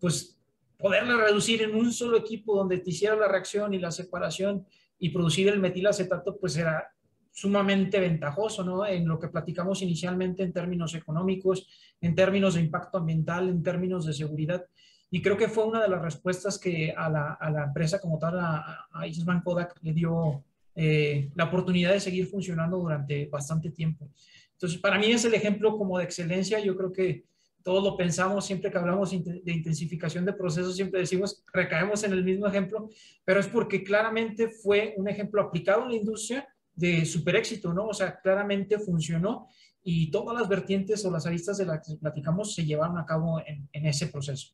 pues 0.00 0.36
poderla 0.84 1.16
reducir 1.16 1.62
en 1.62 1.74
un 1.74 1.90
solo 1.94 2.18
equipo 2.18 2.54
donde 2.54 2.76
te 2.76 2.90
hiciera 2.90 3.16
la 3.16 3.26
reacción 3.26 3.72
y 3.72 3.78
la 3.78 3.90
separación 3.90 4.66
y 4.98 5.08
producir 5.08 5.48
el 5.48 5.58
metilacetato, 5.58 6.36
pues 6.36 6.58
era 6.58 6.92
sumamente 7.32 7.98
ventajoso, 7.98 8.62
¿no? 8.62 8.84
En 8.84 9.08
lo 9.08 9.18
que 9.18 9.28
platicamos 9.28 9.80
inicialmente 9.80 10.42
en 10.42 10.52
términos 10.52 10.94
económicos, 10.94 11.66
en 12.02 12.14
términos 12.14 12.52
de 12.52 12.60
impacto 12.60 12.98
ambiental, 12.98 13.48
en 13.48 13.62
términos 13.62 14.04
de 14.04 14.12
seguridad. 14.12 14.66
Y 15.10 15.22
creo 15.22 15.38
que 15.38 15.48
fue 15.48 15.64
una 15.64 15.80
de 15.80 15.88
las 15.88 16.02
respuestas 16.02 16.58
que 16.58 16.92
a 16.94 17.08
la, 17.08 17.32
a 17.32 17.50
la 17.50 17.64
empresa 17.64 17.98
como 17.98 18.18
tal, 18.18 18.38
a, 18.38 18.86
a 18.92 19.06
Eastman 19.06 19.40
Kodak, 19.40 19.78
le 19.80 19.94
dio 19.94 20.44
eh, 20.74 21.30
la 21.34 21.44
oportunidad 21.44 21.92
de 21.94 22.00
seguir 22.00 22.26
funcionando 22.26 22.76
durante 22.76 23.24
bastante 23.28 23.70
tiempo. 23.70 24.10
Entonces, 24.52 24.78
para 24.78 24.98
mí 24.98 25.06
es 25.06 25.24
el 25.24 25.32
ejemplo 25.32 25.78
como 25.78 25.96
de 25.96 26.04
excelencia. 26.04 26.60
Yo 26.60 26.76
creo 26.76 26.92
que 26.92 27.24
todos 27.64 27.82
lo 27.82 27.96
pensamos, 27.96 28.44
siempre 28.44 28.70
que 28.70 28.76
hablamos 28.76 29.10
de 29.10 29.52
intensificación 29.52 30.26
de 30.26 30.34
procesos, 30.34 30.76
siempre 30.76 31.00
decimos, 31.00 31.42
recaemos 31.50 32.04
en 32.04 32.12
el 32.12 32.22
mismo 32.22 32.46
ejemplo, 32.46 32.90
pero 33.24 33.40
es 33.40 33.48
porque 33.48 33.82
claramente 33.82 34.50
fue 34.50 34.94
un 34.98 35.08
ejemplo 35.08 35.40
aplicado 35.40 35.84
en 35.84 35.88
la 35.88 35.96
industria 35.96 36.46
de 36.74 37.06
super 37.06 37.36
éxito, 37.36 37.72
¿no? 37.72 37.86
O 37.86 37.94
sea, 37.94 38.20
claramente 38.20 38.78
funcionó 38.78 39.48
y 39.82 40.10
todas 40.10 40.38
las 40.38 40.46
vertientes 40.46 41.02
o 41.06 41.10
las 41.10 41.24
aristas 41.24 41.56
de 41.56 41.64
las 41.64 41.86
que 41.86 41.96
platicamos 41.96 42.54
se 42.54 42.66
llevaron 42.66 42.98
a 42.98 43.06
cabo 43.06 43.40
en, 43.40 43.86
ese 43.86 44.08
proceso. 44.08 44.48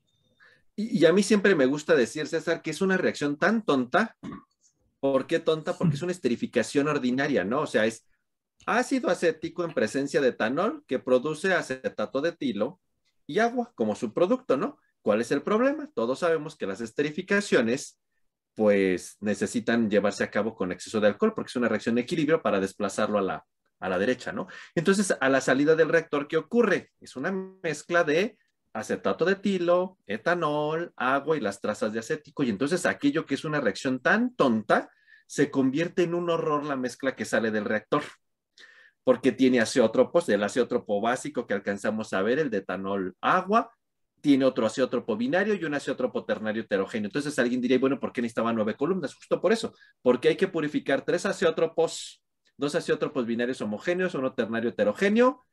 Y, 0.77 1.01
y, 1.01 1.05
a 1.05 1.13
mí 1.13 1.25
siempre 1.25 1.57
me 1.57 1.67
gusta 1.67 1.97
decir, 1.97 2.29
César, 2.29 2.63
que 2.63 2.71
es 2.71 2.81
una 2.81 2.97
reacción 2.97 3.37
tan 3.37 3.65
tonta. 3.65 4.17
¿Por 5.01 5.27
qué 5.27 5.41
tonta? 5.41 5.77
Porque 5.77 5.97
es 5.97 6.03
una 6.03 6.13
esterificación 6.13 6.87
ordinaria, 6.87 7.43
¿no? 7.43 7.63
O 7.63 7.67
sea, 7.67 7.87
es 7.87 8.07
ácido 8.67 9.11
acético 9.11 9.65
en 9.65 9.75
presencia 9.75 10.21
de 10.21 10.29
etanol 10.29 10.85
que 10.87 11.01
produce 11.01 11.55
acetato 11.55 12.21
de 12.21 12.31
etilo 12.31 12.81
y 13.31 13.39
agua 13.39 13.73
como 13.75 13.95
subproducto, 13.95 14.57
¿no? 14.57 14.79
¿Cuál 15.03 15.21
es 15.21 15.31
el 15.31 15.43
problema? 15.43 15.89
Todos 15.95 16.19
sabemos 16.19 16.57
que 16.57 16.67
las 16.67 16.81
esterificaciones 16.81 17.99
pues 18.55 19.17
necesitan 19.21 19.89
llevarse 19.89 20.25
a 20.25 20.31
cabo 20.31 20.55
con 20.55 20.73
exceso 20.73 21.01
de 21.01 21.07
alcohol 21.07 21.33
porque 21.35 21.49
es 21.49 21.57
una 21.57 21.69
reacción 21.69 21.95
de 21.95 22.03
equilibrio 22.03 22.43
para 22.43 22.61
desplazarlo 22.61 23.19
a 23.19 23.23
la, 23.23 23.47
a 23.79 23.89
la 23.89 23.99
derecha, 23.99 24.33
¿no? 24.33 24.49
Entonces, 24.75 25.17
a 25.19 25.29
la 25.29 25.41
salida 25.41 25.77
del 25.77 25.89
reactor, 25.89 26.27
¿qué 26.29 26.37
ocurre? 26.37 26.91
Es 27.01 27.17
una 27.17 27.33
mezcla 27.33 28.05
de 28.05 28.37
acetato 28.73 29.25
de 29.25 29.33
etilo, 29.33 29.99
etanol, 30.07 30.93
agua 30.97 31.37
y 31.37 31.41
las 31.41 31.61
trazas 31.61 31.93
de 31.93 32.01
acético. 32.01 32.43
Y 32.43 32.51
entonces 32.51 32.85
aquello 32.87 33.25
que 33.27 33.35
es 33.35 33.45
una 33.45 33.61
reacción 33.61 34.01
tan 34.01 34.35
tonta 34.35 34.91
se 35.27 35.51
convierte 35.51 36.03
en 36.03 36.15
un 36.15 36.29
horror 36.31 36.65
la 36.65 36.77
mezcla 36.77 37.15
que 37.15 37.25
sale 37.25 37.51
del 37.51 37.65
reactor 37.65 38.03
porque 39.05 39.33
tiene 39.33 39.61
azeótropos, 39.61 40.29
el 40.29 40.43
azeótropo 40.43 41.01
básico 41.01 41.47
que 41.47 41.55
alcanzamos 41.55 42.13
a 42.13 42.23
ver, 42.23 42.39
el 42.39 42.51
de 42.51 42.59
etanol 42.59 43.17
agua, 43.21 43.71
tiene 44.21 44.45
otro 44.45 44.67
azeótropo 44.67 45.17
binario 45.17 45.55
y 45.55 45.65
un 45.65 45.75
azeótropo 45.75 46.25
ternario 46.25 46.63
heterogéneo. 46.63 47.09
Entonces 47.09 47.39
alguien 47.39 47.61
diría, 47.61 47.79
bueno, 47.79 47.99
¿por 47.99 48.13
qué 48.13 48.21
necesitaba 48.21 48.53
nueve 48.53 48.77
columnas? 48.77 49.15
Justo 49.15 49.41
por 49.41 49.53
eso, 49.53 49.73
porque 50.03 50.29
hay 50.29 50.37
que 50.37 50.49
purificar 50.49 51.05
tres 51.05 51.25
azeótropos, 51.25 52.23
dos 52.57 52.75
azeótropos 52.75 53.27
binarios 53.27 53.61
homogéneos, 53.63 54.15
uno 54.15 54.35
ternario 54.35 54.71
heterogéneo, 54.71 55.47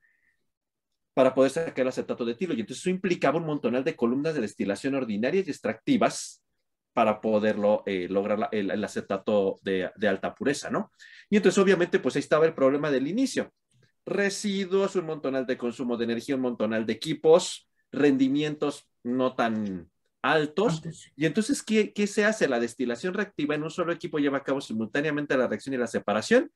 para 1.13 1.33
poder 1.33 1.51
sacar 1.51 1.79
el 1.79 1.87
acetato 1.87 2.25
de 2.25 2.33
etilo. 2.33 2.53
Y 2.53 2.59
entonces 2.59 2.83
eso 2.83 2.89
implicaba 2.89 3.37
un 3.37 3.45
montonal 3.45 3.83
de 3.83 3.95
columnas 3.95 4.35
de 4.35 4.41
destilación 4.41 4.95
ordinarias 4.95 5.47
y 5.47 5.51
extractivas 5.51 6.43
para 6.97 7.21
poderlo 7.21 7.83
eh, 7.85 8.07
lograr 8.09 8.49
el, 8.51 8.83
acetato 8.83 9.59
de, 9.61 9.91
alta 10.09 10.33
pureza, 10.33 10.71
¿no? 10.71 10.91
Y 11.29 11.37
entonces 11.37 11.59
obviamente 11.59 11.99
pues 11.99 12.15
ahí 12.15 12.21
estaba 12.21 12.47
el 12.47 12.55
problema 12.55 12.89
del 12.89 13.07
inicio. 13.07 13.53
Residuos, 14.03 14.95
un 14.95 15.05
montonal 15.05 15.45
de 15.45 15.59
consumo 15.59 15.95
de 15.95 16.05
energía, 16.05 16.33
un 16.33 16.41
montonal 16.41 16.87
de 16.87 16.93
equipos, 16.93 17.69
rendimientos 17.91 18.89
no 19.03 19.35
tan 19.35 19.91
altos. 20.23 20.81
Y 21.15 21.27
entonces, 21.27 21.61
¿qué, 21.61 21.93
¿qué 21.93 22.07
se 22.07 22.25
hace? 22.25 22.47
La 22.47 22.59
destilación 22.59 23.13
reactiva 23.13 23.53
en 23.53 23.61
un 23.61 23.69
solo 23.69 23.93
equipo 23.93 24.17
lleva 24.17 24.39
a 24.39 24.43
cabo 24.43 24.59
simultáneamente 24.59 25.37
la 25.37 25.47
reacción 25.47 25.75
y 25.75 25.77
la 25.77 25.85
separación. 25.85 26.51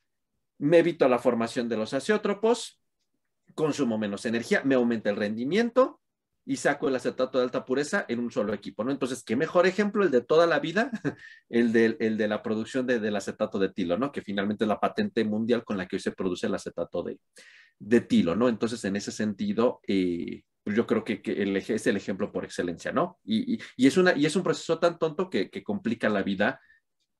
Me 0.57 0.79
evito 0.79 1.07
la 1.07 1.19
formación 1.19 1.69
de 1.69 1.77
los 1.77 1.93
azeótropos, 1.93 2.81
consumo 3.53 3.99
menos 3.99 4.25
energía, 4.25 4.63
me 4.65 4.73
aumenta 4.73 5.11
el 5.11 5.17
rendimiento 5.17 6.01
y 6.45 6.55
saco 6.55 6.87
el 6.87 6.95
acetato 6.95 7.37
de 7.37 7.43
alta 7.43 7.65
pureza 7.65 8.05
en 8.07 8.19
un 8.19 8.31
solo 8.31 8.53
equipo, 8.53 8.83
¿no? 8.83 8.91
Entonces, 8.91 9.23
qué 9.23 9.35
mejor 9.35 9.67
ejemplo 9.67 10.03
el 10.03 10.11
de 10.11 10.21
toda 10.21 10.47
la 10.47 10.59
vida, 10.59 10.91
el 11.49 11.71
de, 11.71 11.97
el 11.99 12.17
de 12.17 12.27
la 12.27 12.41
producción 12.41 12.87
de, 12.87 12.99
del 12.99 13.15
acetato 13.15 13.59
de 13.59 13.69
tilo, 13.69 13.97
¿no? 13.97 14.11
Que 14.11 14.21
finalmente 14.21 14.63
es 14.63 14.67
la 14.67 14.79
patente 14.79 15.23
mundial 15.23 15.63
con 15.63 15.77
la 15.77 15.87
que 15.87 15.97
hoy 15.97 15.99
se 15.99 16.11
produce 16.11 16.47
el 16.47 16.55
acetato 16.55 17.03
de, 17.03 17.19
de 17.79 18.01
tilo, 18.01 18.35
¿no? 18.35 18.49
Entonces, 18.49 18.83
en 18.85 18.95
ese 18.95 19.11
sentido, 19.11 19.81
eh, 19.87 20.43
pues 20.63 20.75
yo 20.75 20.85
creo 20.85 21.03
que, 21.03 21.21
que 21.21 21.41
el, 21.41 21.55
es 21.55 21.87
el 21.87 21.97
ejemplo 21.97 22.31
por 22.31 22.43
excelencia, 22.43 22.91
¿no? 22.91 23.19
Y, 23.23 23.59
y, 23.77 23.87
es, 23.87 23.97
una, 23.97 24.15
y 24.15 24.25
es 24.25 24.35
un 24.35 24.43
proceso 24.43 24.79
tan 24.79 24.97
tonto 24.97 25.29
que, 25.29 25.49
que 25.49 25.63
complica 25.63 26.09
la 26.09 26.23
vida 26.23 26.59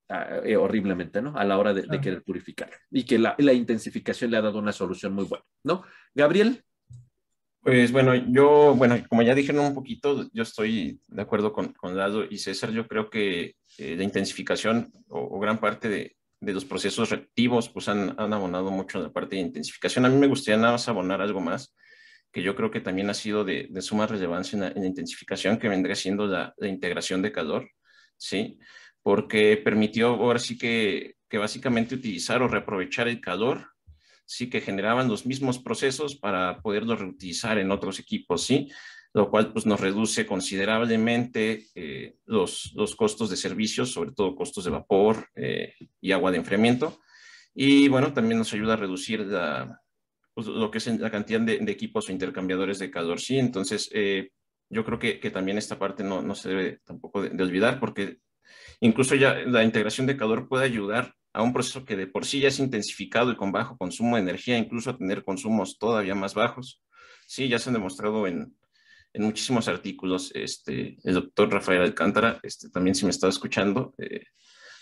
ah, 0.09 0.41
eh, 0.43 0.55
horriblemente, 0.55 1.22
¿no? 1.22 1.36
A 1.36 1.43
la 1.43 1.57
hora 1.57 1.74
de, 1.74 1.84
de 1.84 2.01
querer 2.01 2.24
purificar. 2.24 2.72
Y 2.89 3.03
que 3.03 3.17
la, 3.17 3.36
la 3.38 3.53
intensificación 3.53 4.32
le 4.32 4.38
ha 4.38 4.41
dado 4.41 4.59
una 4.59 4.72
solución 4.72 5.13
muy 5.13 5.26
buena, 5.26 5.45
¿no? 5.63 5.84
Gabriel. 6.13 6.63
Pues 7.64 7.91
bueno, 7.91 8.16
yo, 8.16 8.74
bueno, 8.76 8.97
como 9.07 9.22
ya 9.22 9.36
dijeron 9.36 9.66
un 9.66 9.76
poquito, 9.76 10.28
yo 10.34 10.41
estoy 10.41 10.99
de 11.07 11.22
acuerdo 11.22 11.53
con, 11.53 11.74
con 11.74 11.95
Lado 11.95 12.26
y 12.28 12.39
César. 12.39 12.72
Yo 12.72 12.88
creo 12.88 13.12
que 13.12 13.55
eh, 13.78 13.95
la 13.95 14.03
intensificación 14.03 14.91
o, 15.09 15.39
gran 15.39 15.59
parte 15.59 15.88
de, 15.88 16.18
de 16.39 16.53
los 16.53 16.66
procesos 16.66 17.12
reactivos, 17.12 17.70
pues 17.70 17.88
han, 17.88 18.16
han 18.20 18.34
abonado 18.34 18.72
mucho 18.72 18.97
en 18.97 19.03
la 19.03 19.14
parte 19.14 19.36
de 19.36 19.43
intensificación. 19.43 20.05
A 20.05 20.09
mí 20.09 20.18
me 20.18 20.26
gustaría 20.26 20.57
nada 20.57 20.74
más 20.74 20.89
abonar 20.89 21.22
algo 21.22 21.39
más, 21.39 21.76
que 22.32 22.41
yo 22.41 22.55
creo 22.55 22.72
que 22.72 22.82
también 22.82 23.12
ha 23.12 23.14
sido 23.14 23.43
de, 23.43 23.68
de 23.70 23.82
suma 23.84 24.07
relevancia 24.07 24.57
en 24.57 24.82
la, 24.82 24.88
intensificación, 24.88 25.59
que 25.59 25.70
vendría 25.70 25.95
siendo 25.95 26.26
la, 26.26 26.55
la, 26.57 26.68
integración 26.68 27.22
de 27.22 27.32
calor, 27.32 27.70
¿sí? 28.18 28.57
Porque 29.03 29.57
permitió 29.57 30.07
ahora 30.07 30.39
sí 30.39 30.57
que, 30.57 31.16
que 31.30 31.38
básicamente 31.38 31.93
utilizar 31.93 32.41
o 32.41 32.47
reaprovechar 32.47 33.07
el 33.07 33.22
calor 33.22 33.70
sí 34.32 34.49
que 34.49 34.61
generaban 34.61 35.09
los 35.09 35.25
mismos 35.25 35.59
procesos 35.59 36.15
para 36.15 36.61
poderlos 36.61 36.99
reutilizar 36.99 37.57
en 37.57 37.69
otros 37.69 37.99
equipos, 37.99 38.43
¿sí? 38.43 38.71
Lo 39.13 39.29
cual 39.29 39.51
pues, 39.51 39.65
nos 39.65 39.82
reduce 39.82 40.25
considerablemente 40.25 41.65
eh, 41.75 42.15
los, 42.25 42.71
los, 42.73 42.95
costos 42.95 43.29
de 43.29 43.36
servicios, 43.36 43.91
sobre 43.91 44.13
todo 44.13 44.34
costos 44.34 44.63
de 44.63 44.71
vapor 44.71 45.27
eh, 45.36 45.73
y 45.99 46.13
agua 46.13 46.32
de 46.32 46.38
enfriamiento. 46.38 47.01
Y 47.53 47.89
bueno, 47.89 48.13
también 48.13 48.38
nos 48.38 48.53
ayuda 48.53 48.73
a 48.73 48.77
reducir 48.77 49.19
la, 49.19 49.82
pues, 50.34 50.47
lo 50.47 50.71
que 50.71 50.77
es 50.77 50.88
la 50.88 51.11
cantidad 51.11 51.41
de, 51.41 51.57
de, 51.57 51.71
equipos 51.71 52.07
o 52.07 52.13
intercambiadores 52.13 52.79
de 52.79 52.89
calor, 52.89 53.19
¿sí? 53.19 53.38
Entonces, 53.38 53.89
eh, 53.93 54.29
yo 54.69 54.86
creo 54.86 54.97
que, 54.97 55.19
que, 55.19 55.29
también 55.29 55.57
esta 55.57 55.77
parte 55.77 56.05
no, 56.05 56.21
no 56.21 56.36
se 56.36 56.47
debe 56.47 56.79
tampoco 56.86 57.21
de, 57.21 57.32
de 57.32 57.43
olvidar 57.43 57.82
porque 57.82 58.19
incluso 58.79 59.13
ya 59.15 59.34
la 59.45 59.65
integración 59.65 60.07
de 60.07 60.15
calor 60.15 60.47
puede 60.47 60.63
ayudar 60.63 61.15
a 61.34 61.41
un 61.41 61.53
proceso 61.53 61.86
que 61.86 61.95
de 61.95 62.07
por 62.07 62.25
sí 62.25 62.39
ya 62.39 62.49
es 62.49 62.59
intensificado 62.59 63.32
y 63.32 63.38
con 63.38 63.51
bajo 63.51 63.77
consumo 63.77 64.15
de 64.15 64.23
energía, 64.23 64.57
incluso 64.57 64.89
a 64.89 64.97
tener 64.97 65.23
consumos 65.23 65.77
todavía 65.77 66.15
más 66.15 66.34
bajos. 66.34 66.84
Sí, 67.25 67.47
ya 67.47 67.59
se 67.59 67.69
han 67.69 67.75
demostrado 67.75 68.27
en, 68.27 68.55
en 69.13 69.23
muchísimos 69.23 69.67
artículos. 69.67 70.32
Este, 70.34 70.97
el 71.03 71.13
doctor 71.13 71.51
Rafael 71.51 71.82
Alcántara, 71.82 72.39
este, 72.43 72.69
también 72.69 72.95
si 72.95 73.05
me 73.05 73.11
está 73.11 73.27
escuchando, 73.29 73.93
eh, 73.97 74.25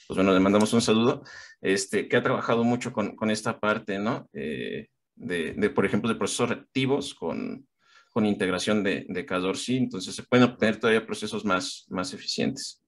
pues 0.07 0.15
bueno, 0.15 0.33
le 0.33 0.39
mandamos 0.39 0.73
un 0.73 0.81
saludo, 0.81 1.23
este, 1.61 2.07
que 2.07 2.17
ha 2.17 2.23
trabajado 2.23 2.63
mucho 2.63 2.91
con, 2.91 3.15
con 3.15 3.29
esta 3.29 3.59
parte, 3.59 3.99
¿no? 3.99 4.27
Eh, 4.33 4.87
de, 5.15 5.53
de, 5.53 5.69
por 5.69 5.85
ejemplo, 5.85 6.09
de 6.09 6.15
procesos 6.15 6.49
reactivos 6.49 7.13
con, 7.13 7.67
con 8.09 8.25
integración 8.25 8.83
de, 8.83 9.05
de 9.07 9.25
calor, 9.25 9.55
sí, 9.55 9.77
entonces 9.77 10.15
se 10.15 10.23
pueden 10.23 10.45
obtener 10.49 10.79
todavía 10.79 11.05
procesos 11.05 11.45
más, 11.45 11.85
más 11.89 12.11
eficientes. 12.13 12.81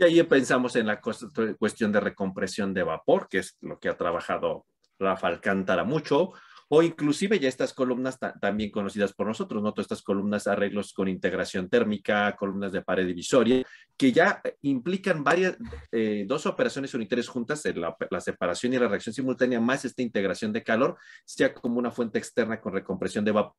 Y 0.00 0.04
ahí 0.04 0.22
pensamos 0.22 0.76
en 0.76 0.86
la 0.86 0.98
cuestión 0.98 1.92
de 1.92 2.00
recompresión 2.00 2.72
de 2.72 2.82
vapor, 2.82 3.28
que 3.28 3.36
es 3.36 3.58
lo 3.60 3.78
que 3.78 3.90
ha 3.90 3.98
trabajado 3.98 4.64
Rafa 4.98 5.26
Alcántara 5.26 5.84
mucho, 5.84 6.32
o 6.68 6.82
inclusive 6.82 7.38
ya 7.38 7.50
estas 7.50 7.74
columnas 7.74 8.18
también 8.40 8.70
conocidas 8.70 9.12
por 9.12 9.26
nosotros, 9.26 9.62
¿no? 9.62 9.74
Todas 9.74 9.84
estas 9.84 10.00
columnas, 10.00 10.46
arreglos 10.46 10.94
con 10.94 11.06
integración 11.06 11.68
térmica, 11.68 12.34
columnas 12.34 12.72
de 12.72 12.80
pared 12.80 13.06
divisoria, 13.06 13.62
que 13.94 14.10
ya 14.10 14.40
implican 14.62 15.22
varias, 15.22 15.58
eh, 15.92 16.24
dos 16.26 16.46
operaciones 16.46 16.94
unitarias 16.94 17.28
juntas, 17.28 17.62
la, 17.74 18.20
separación 18.22 18.72
y 18.72 18.78
la 18.78 18.88
reacción 18.88 19.12
simultánea, 19.12 19.60
más 19.60 19.84
esta 19.84 20.00
integración 20.00 20.50
de 20.50 20.64
calor, 20.64 20.96
sea 21.26 21.52
como 21.52 21.78
una 21.78 21.90
fuente 21.90 22.18
externa 22.18 22.58
con 22.58 22.72
recompresión 22.72 23.22
de 23.22 23.32
vapor 23.32 23.54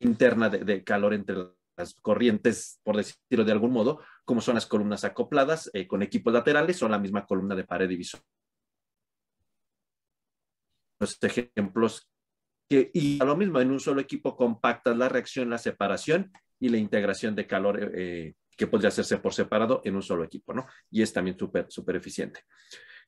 interna 0.00 0.50
de 0.50 0.82
calor 0.82 1.14
entre 1.14 1.36
las 1.76 1.94
corrientes, 1.94 2.80
por 2.82 2.96
decirlo 2.96 3.44
de 3.44 3.52
algún 3.52 3.72
modo, 3.72 4.00
como 4.26 4.40
son 4.40 4.56
las 4.56 4.66
columnas 4.66 5.04
acopladas 5.04 5.70
eh, 5.72 5.86
con 5.86 6.02
equipos 6.02 6.32
laterales 6.32 6.82
o 6.82 6.88
la 6.88 6.98
misma 6.98 7.24
columna 7.24 7.54
de 7.54 7.64
pared 7.64 7.88
divisoria. 7.88 8.26
Los 10.98 11.16
ejemplos 11.22 12.10
que, 12.68 12.90
y 12.92 13.22
a 13.22 13.24
lo 13.24 13.36
mismo, 13.36 13.60
en 13.60 13.70
un 13.70 13.78
solo 13.78 14.00
equipo 14.00 14.36
compactas 14.36 14.96
la 14.96 15.08
reacción, 15.08 15.48
la 15.48 15.58
separación 15.58 16.32
y 16.58 16.68
la 16.70 16.78
integración 16.78 17.36
de 17.36 17.46
calor 17.46 17.92
eh, 17.94 18.34
que 18.56 18.66
podría 18.66 18.88
hacerse 18.88 19.18
por 19.18 19.32
separado 19.32 19.80
en 19.84 19.94
un 19.94 20.02
solo 20.02 20.24
equipo, 20.24 20.52
¿no? 20.52 20.66
Y 20.90 21.02
es 21.02 21.12
también 21.12 21.38
súper, 21.38 21.66
súper 21.68 21.94
eficiente. 21.96 22.40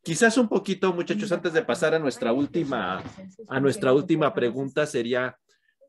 Quizás 0.04 0.38
un 0.38 0.48
poquito, 0.48 0.92
muchachos, 0.92 1.32
antes 1.32 1.52
de 1.52 1.62
pasar 1.64 1.94
a 1.94 1.98
nuestra 1.98 2.32
última, 2.32 3.02
a 3.48 3.60
nuestra 3.60 3.92
última 3.92 4.32
pregunta, 4.32 4.86
sería, 4.86 5.36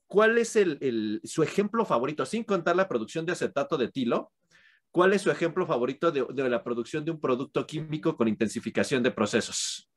¿cuál 0.07 0.39
es 0.39 0.55
el, 0.55 0.79
el, 0.81 1.21
su 1.23 1.43
ejemplo 1.43 1.85
favorito, 1.85 2.25
sin 2.25 2.43
contar 2.43 2.75
la 2.75 2.87
producción 2.87 3.27
de 3.27 3.33
acetato 3.33 3.77
de 3.77 3.89
tilo? 3.89 4.31
¿Cuál 4.91 5.13
es 5.13 5.21
su 5.21 5.29
ejemplo 5.29 5.67
favorito 5.67 6.11
de, 6.11 6.25
de, 6.29 6.49
la 6.49 6.63
producción 6.63 7.05
de 7.05 7.11
un 7.11 7.19
producto 7.19 7.65
químico 7.65 8.15
con 8.15 8.27
intensificación 8.27 9.03
de 9.03 9.11
procesos? 9.11 9.89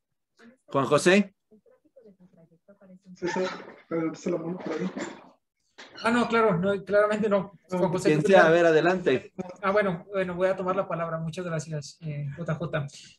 Juan 0.67 0.87
José. 0.87 1.35
Ah, 6.03 6.11
no, 6.11 6.29
claro, 6.29 6.59
no, 6.59 6.85
claramente 6.85 7.29
no. 7.29 7.53
Juan 7.69 7.91
José, 7.91 8.11
Quien 8.11 8.23
sea, 8.25 8.47
a 8.47 8.51
ver, 8.51 8.67
adelante. 8.67 9.33
Ah, 9.61 9.71
bueno, 9.71 10.05
bueno, 10.11 10.35
voy 10.35 10.49
a 10.49 10.57
tomar 10.57 10.75
la 10.75 10.89
palabra. 10.89 11.19
Muchas 11.19 11.45
gracias, 11.45 11.99
eh, 12.01 12.27
JJ. 12.37 12.59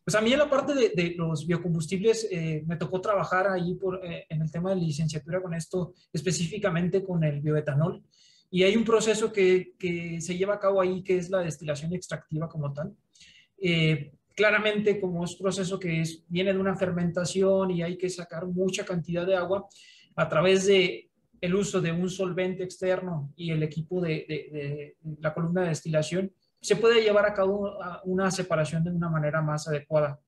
Pues 0.04 0.16
a 0.16 0.22
mí 0.22 0.34
en 0.34 0.40
la 0.40 0.50
parte 0.50 0.74
de, 0.74 0.90
de 0.90 1.16
los 1.16 1.48
biocombustibles 1.48 2.28
eh, 2.32 2.64
me 2.68 2.76
tocó 2.76 3.00
trabajar 3.00 3.48
ahí 3.48 3.76
por, 3.76 4.06
eh, 4.06 4.26
en 4.30 4.42
el 4.42 4.52
tema 4.52 4.72
de 4.72 4.78
licenciatura 4.78 5.42
con 5.42 5.54
esto, 5.54 5.94
específicamente 6.12 7.04
con 7.04 7.24
el 7.24 7.42
bioetanol. 7.42 8.04
Y 8.54 8.62
hay 8.62 8.78
un 8.78 8.84
proceso 8.84 9.34
que, 9.34 9.74
que 9.80 10.22
se 10.22 10.38
lleva 10.38 10.54
a 10.54 10.60
cabo 10.60 10.80
ahí 10.80 11.02
que 11.02 11.18
es 11.18 11.32
la 11.32 11.40
destilación 11.40 11.92
extractiva 11.92 12.48
como 12.48 12.72
tal. 12.72 12.96
Eh, 13.60 14.14
claramente, 14.36 15.02
como 15.02 15.26
es 15.26 15.34
proceso 15.34 15.80
que 15.80 16.02
es, 16.02 16.24
viene 16.28 16.54
de 16.54 16.60
una 16.60 16.76
fermentación 16.76 17.72
y 17.72 17.82
hay 17.82 17.98
que 17.98 18.12
sacar 18.12 18.46
mucha 18.46 18.86
cantidad 18.86 19.26
de 19.26 19.36
agua 19.36 19.66
a 20.16 20.30
través 20.30 20.68
de 20.68 21.10
el 21.42 21.56
uso 21.56 21.82
de 21.82 21.94
un 21.94 22.08
solvente 22.12 22.64
externo 22.64 23.34
y 23.36 23.50
el 23.50 23.64
equipo 23.64 24.00
de, 24.00 24.24
de, 24.30 24.36
de, 24.52 24.98
la 25.20 25.34
columna 25.34 25.64
de 25.64 25.70
destilación, 25.70 26.32
se 26.62 26.76
puede 26.76 27.02
llevar 27.02 27.26
a 27.26 27.34
cabo 27.34 27.76
una 28.04 28.30
separación 28.30 28.84
de 28.84 28.92
una 28.92 29.10
manera 29.10 29.42
más 29.42 29.68
adecuada. 29.68 30.20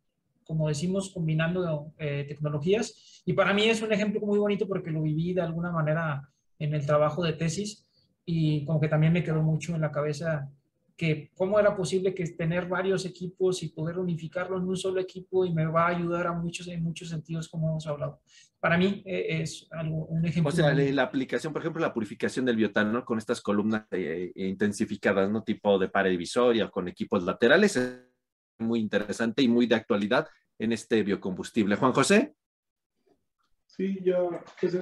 Como 0.43 0.67
decimos, 0.67 1.11
combinando 1.13 1.93
eh, 1.99 2.25
tecnologías. 2.27 3.21
Y 3.23 3.33
para 3.33 3.53
mí 3.53 3.65
es 3.65 3.83
un 3.83 3.93
ejemplo 3.93 4.19
muy 4.21 4.39
bonito 4.39 4.67
porque 4.67 4.89
lo 4.89 5.03
viví 5.03 5.35
de 5.35 5.41
alguna 5.41 5.71
manera 5.71 6.27
en 6.57 6.73
el 6.73 6.87
trabajo 6.87 7.23
de 7.23 7.33
tesis 7.33 7.84
y 8.25 8.65
como 8.65 8.79
que 8.79 8.87
también 8.87 9.13
me 9.13 9.23
quedó 9.23 9.41
mucho 9.41 9.75
en 9.75 9.81
la 9.81 9.91
cabeza 9.91 10.49
que 10.97 11.31
cómo 11.35 11.59
era 11.59 11.75
posible 11.75 12.13
que 12.13 12.25
tener 12.29 12.67
varios 12.67 13.05
equipos 13.05 13.61
y 13.63 13.69
poder 13.69 13.99
unificarlo 13.99 14.57
en 14.57 14.63
un 14.63 14.77
solo 14.77 15.01
equipo 15.01 15.45
y 15.45 15.53
me 15.53 15.65
va 15.65 15.87
a 15.87 15.89
ayudar 15.89 16.27
a 16.27 16.33
muchos 16.33 16.67
en 16.69 16.83
muchos 16.83 17.09
sentidos 17.09 17.49
como 17.49 17.69
hemos 17.69 17.85
hablado. 17.85 18.21
Para 18.59 18.77
mí 18.77 19.03
eh, 19.05 19.41
es 19.41 19.67
algo, 19.71 20.05
un 20.05 20.25
ejemplo. 20.25 20.49
O 20.49 20.55
sea, 20.55 20.73
muy... 20.73 20.91
la 20.91 21.03
aplicación, 21.03 21.51
por 21.51 21.61
ejemplo, 21.61 21.81
la 21.81 21.93
purificación 21.93 22.45
del 22.45 22.55
biotanol 22.55 23.03
con 23.03 23.17
estas 23.17 23.41
columnas 23.41 23.85
eh, 23.91 24.31
intensificadas, 24.35 25.29
¿no? 25.29 25.43
Tipo 25.43 25.77
de 25.77 25.89
pared 25.89 26.11
divisoria 26.11 26.69
con 26.69 26.87
equipos 26.87 27.23
laterales, 27.23 27.75
es 27.75 28.01
muy 28.57 28.79
interesante 28.79 29.41
y 29.41 29.49
muy 29.49 29.67
de 29.67 29.75
actualidad 29.75 30.27
en 30.57 30.71
este 30.71 31.03
biocombustible. 31.03 31.75
Juan 31.75 31.91
José. 31.91 32.35
Sí, 33.67 33.99
ya, 34.01 34.17
pues, 34.59 34.73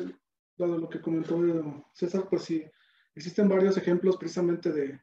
dado 0.55 0.77
lo 0.77 0.87
que 0.87 1.01
comentó 1.01 1.41
César, 1.93 2.27
pues 2.29 2.43
sí, 2.43 2.63
existen 3.15 3.49
varios 3.49 3.77
ejemplos 3.77 4.17
precisamente 4.17 4.71
de, 4.71 4.99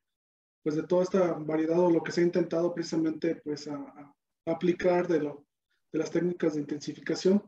pues 0.63 0.77
de 0.77 0.83
toda 0.83 1.03
esta 1.03 1.33
variedad 1.35 1.79
o 1.79 1.91
lo 1.91 2.03
que 2.03 2.13
se 2.13 2.21
ha 2.21 2.25
intentado 2.25 2.75
precisamente 2.75 3.37
pues 3.37 3.69
a, 3.69 3.77
a 3.77 4.15
aplicar 4.47 5.09
de, 5.09 5.21
lo, 5.21 5.47
de 5.93 5.99
las 5.99 6.11
técnicas 6.11 6.55
de 6.55 6.61
intensificación. 6.61 7.43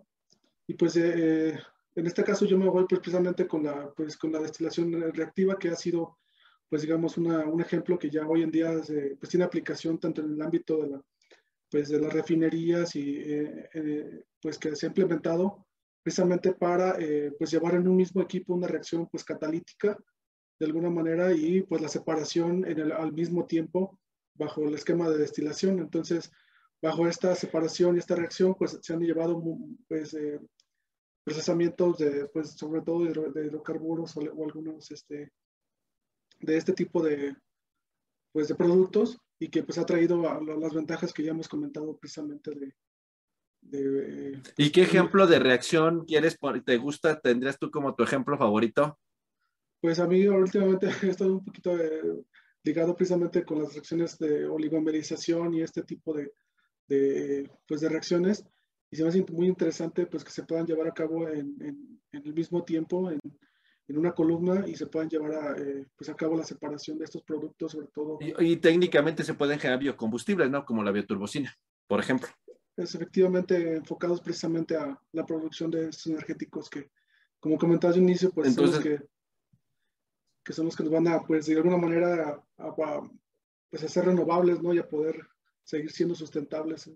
Y 0.67 0.75
pues 0.75 0.97
eh, 0.97 1.59
en 1.95 2.07
este 2.07 2.25
caso 2.25 2.45
yo 2.47 2.57
me 2.57 2.69
voy 2.69 2.87
pues 2.89 3.01
precisamente 3.01 3.47
con 3.47 3.65
la, 3.65 3.91
pues, 3.93 4.17
con 4.17 4.33
la 4.33 4.41
destilación 4.41 4.93
reactiva 5.13 5.59
que 5.59 5.69
ha 5.69 5.77
sido 5.77 6.19
pues 6.73 6.81
digamos 6.81 7.19
una, 7.19 7.45
un 7.47 7.61
ejemplo 7.61 7.99
que 7.99 8.09
ya 8.09 8.27
hoy 8.27 8.43
en 8.43 8.51
día 8.51 8.83
se, 8.83 9.15
pues 9.17 9.29
tiene 9.29 9.45
aplicación 9.45 9.99
tanto 9.99 10.23
en 10.23 10.33
el 10.33 10.41
ámbito 10.41 10.79
de, 10.79 10.89
la, 10.89 11.03
pues, 11.71 11.91
de 11.91 12.01
las 12.01 12.11
refinerías 12.11 12.97
y 12.97 13.17
eh, 13.19 13.69
eh, 13.75 14.25
pues 14.41 14.57
que 14.59 14.75
se 14.75 14.87
ha 14.87 14.89
implementado 14.89 15.67
precisamente 16.03 16.55
para 16.55 16.97
eh, 16.99 17.31
pues 17.39 17.51
llevar 17.51 17.75
en 17.75 17.87
un 17.87 17.97
mismo 17.97 18.23
equipo 18.23 18.55
una 18.55 18.69
reacción 18.69 19.07
pues 19.07 19.23
catalítica 19.23 19.99
de 20.63 20.67
alguna 20.67 20.91
manera 20.91 21.33
y 21.33 21.63
pues 21.63 21.83
la 21.83 21.89
separación 21.89 22.65
en 22.65 22.79
el, 22.79 22.93
al 22.93 23.13
mismo 23.13 23.47
tiempo 23.47 23.99
bajo 24.35 24.63
el 24.63 24.75
esquema 24.75 25.11
de 25.11 25.19
destilación. 25.19 25.81
Entonces, 25.81 26.31
bajo 26.81 27.09
esta 27.09 27.35
separación 27.35 27.97
y 27.97 27.99
esta 27.99 28.15
reacción, 28.15 28.55
pues 28.55 28.79
se 28.81 28.93
han 28.93 29.01
llevado 29.01 29.43
pues, 29.89 30.15
eh, 30.15 30.39
procesamientos 31.25 31.99
de, 31.99 32.27
pues 32.27 32.53
sobre 32.53 32.81
todo 32.83 33.03
de, 33.03 33.45
hidrocarburos 33.45 34.17
o, 34.17 34.21
o, 34.21 34.45
algunos 34.45 34.89
este, 34.93 35.33
de 36.39 36.57
este 36.57 36.73
tipo 36.75 37.03
de, 37.03 37.35
pues, 38.31 38.47
de 38.47 38.55
productos 38.55 39.19
y 39.41 39.49
que 39.49 39.65
pues 39.65 39.79
ha 39.79 39.85
traído 39.85 40.29
a, 40.29 40.37
a 40.37 40.41
las 40.41 40.75
ventajas 40.75 41.13
que 41.13 41.25
ya 41.25 41.33
hemos 41.33 41.49
comentado 41.49 41.97
precisamente 41.97 42.53
de, 42.53 42.73
de, 43.63 44.41
¿Y 44.57 44.71
qué 44.71 44.83
ejemplo 44.83 45.27
de 45.27 45.41
reacción 45.41 46.05
quieres, 46.05 46.39
te 46.65 46.77
gusta, 46.77 47.19
tendrías 47.19 47.59
tú 47.59 47.69
como 47.73 47.97
tu 47.97 48.05
ejemplo 48.05 48.39
favorito? 48.39 48.97
Pues 49.83 49.99
a 49.99 50.07
mí 50.07 50.27
últimamente 50.29 50.87
he 51.03 51.09
estado 51.09 51.35
un 51.35 51.45
poquito 51.45 51.77
eh, 51.77 52.25
ligado 52.63 52.95
precisamente 52.95 53.45
con 53.45 53.61
las 53.61 53.75
reacciones 53.75 54.17
de 54.17 54.47
oligomerización 54.47 55.53
y 55.55 55.61
este 55.61 55.83
tipo 55.83 56.15
de, 56.15 56.33
de, 56.87 57.51
pues 57.67 57.81
de 57.81 57.89
reacciones. 57.89 58.45
Y 58.91 58.97
se 58.97 59.03
me 59.03 59.09
hace 59.09 59.25
muy 59.33 59.49
interesante 59.49 60.07
pues, 60.07 60.23
que 60.23 60.31
se 60.31 60.45
puedan 60.45 60.67
llevar 60.67 60.87
a 60.87 60.95
cabo 60.95 61.29
en, 61.29 61.57
en, 61.61 62.01
en 62.13 62.23
el 62.27 62.33
mismo 62.33 62.63
tiempo, 62.63 63.11
en, 63.11 63.19
en, 63.89 63.99
una 63.99 64.13
columna, 64.13 64.65
y 64.69 64.77
se 64.77 64.87
puedan 64.87 65.09
llevar 65.09 65.33
a, 65.33 65.57
eh, 65.59 65.87
pues, 65.97 66.09
a 66.11 66.15
cabo 66.15 66.37
la 66.37 66.45
separación 66.45 66.99
de 66.99 67.07
estos 67.07 67.23
productos, 67.25 67.73
sobre 67.73 67.89
todo. 67.89 68.19
Y, 68.21 68.53
y, 68.53 68.57
técnicamente 68.59 69.25
se 69.25 69.35
pueden 69.35 69.59
generar 69.59 69.81
biocombustibles, 69.81 70.49
¿no? 70.49 70.65
Como 70.65 70.85
la 70.85 70.93
bioturbocina, 70.93 71.53
por 71.89 71.99
ejemplo. 71.99 72.29
es 72.77 72.95
efectivamente 72.95 73.77
enfocados 73.77 74.21
precisamente 74.21 74.77
a 74.77 74.97
la 75.11 75.27
producción 75.27 75.73
de 75.73 75.89
estos 75.89 76.07
energéticos 76.07 76.71
que, 76.71 76.91
como 77.41 77.59
comentabas 77.59 77.97
al 77.97 78.03
inicio, 78.03 78.31
pues 78.31 78.57
los 78.57 78.79
que, 78.79 79.01
que 80.45 80.53
son 80.53 80.67
los 80.67 80.77
que 80.77 80.83
nos 80.83 80.93
van 80.93 81.09
a, 81.09 81.23
pues 81.23 81.47
de 81.47 81.57
alguna 81.57 81.77
manera, 81.77 82.43
a, 82.59 82.75
pues, 83.71 83.85
a 83.85 83.89
ser 83.89 84.07
renovables, 84.07 84.63
¿no? 84.63 84.75
Y 84.75 84.79
a 84.79 84.89
poder 84.89 85.21
seguir 85.65 85.91
siendo 85.91 86.15
sustentables 86.15 86.91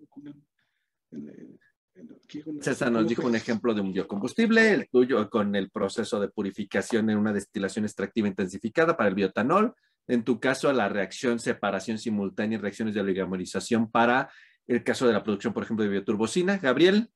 César 2.60 2.92
nos 2.92 3.08
dijo 3.08 3.26
un 3.26 3.36
ejemplo 3.36 3.72
de 3.72 3.80
un 3.80 3.92
biocombustible, 3.92 4.72
el 4.72 4.88
tuyo 4.88 5.30
con 5.30 5.54
el 5.56 5.70
proceso 5.70 6.20
de 6.20 6.28
purificación 6.28 7.08
en 7.08 7.16
una 7.16 7.32
destilación 7.32 7.84
extractiva 7.84 8.28
intensificada 8.28 8.96
para 8.96 9.08
el 9.08 9.14
biotanol. 9.14 9.74
En 10.06 10.22
tu 10.22 10.38
caso, 10.38 10.72
la 10.72 10.88
reacción, 10.88 11.38
separación 11.38 11.98
simultánea 11.98 12.58
y 12.58 12.60
reacciones 12.60 12.94
de 12.94 13.00
oligomerización 13.00 13.90
para 13.90 14.30
el 14.66 14.84
caso 14.84 15.06
de 15.06 15.14
la 15.14 15.22
producción, 15.22 15.54
por 15.54 15.62
ejemplo, 15.62 15.84
de 15.84 15.90
bioturbocina. 15.90 16.58
Gabriel. 16.58 17.10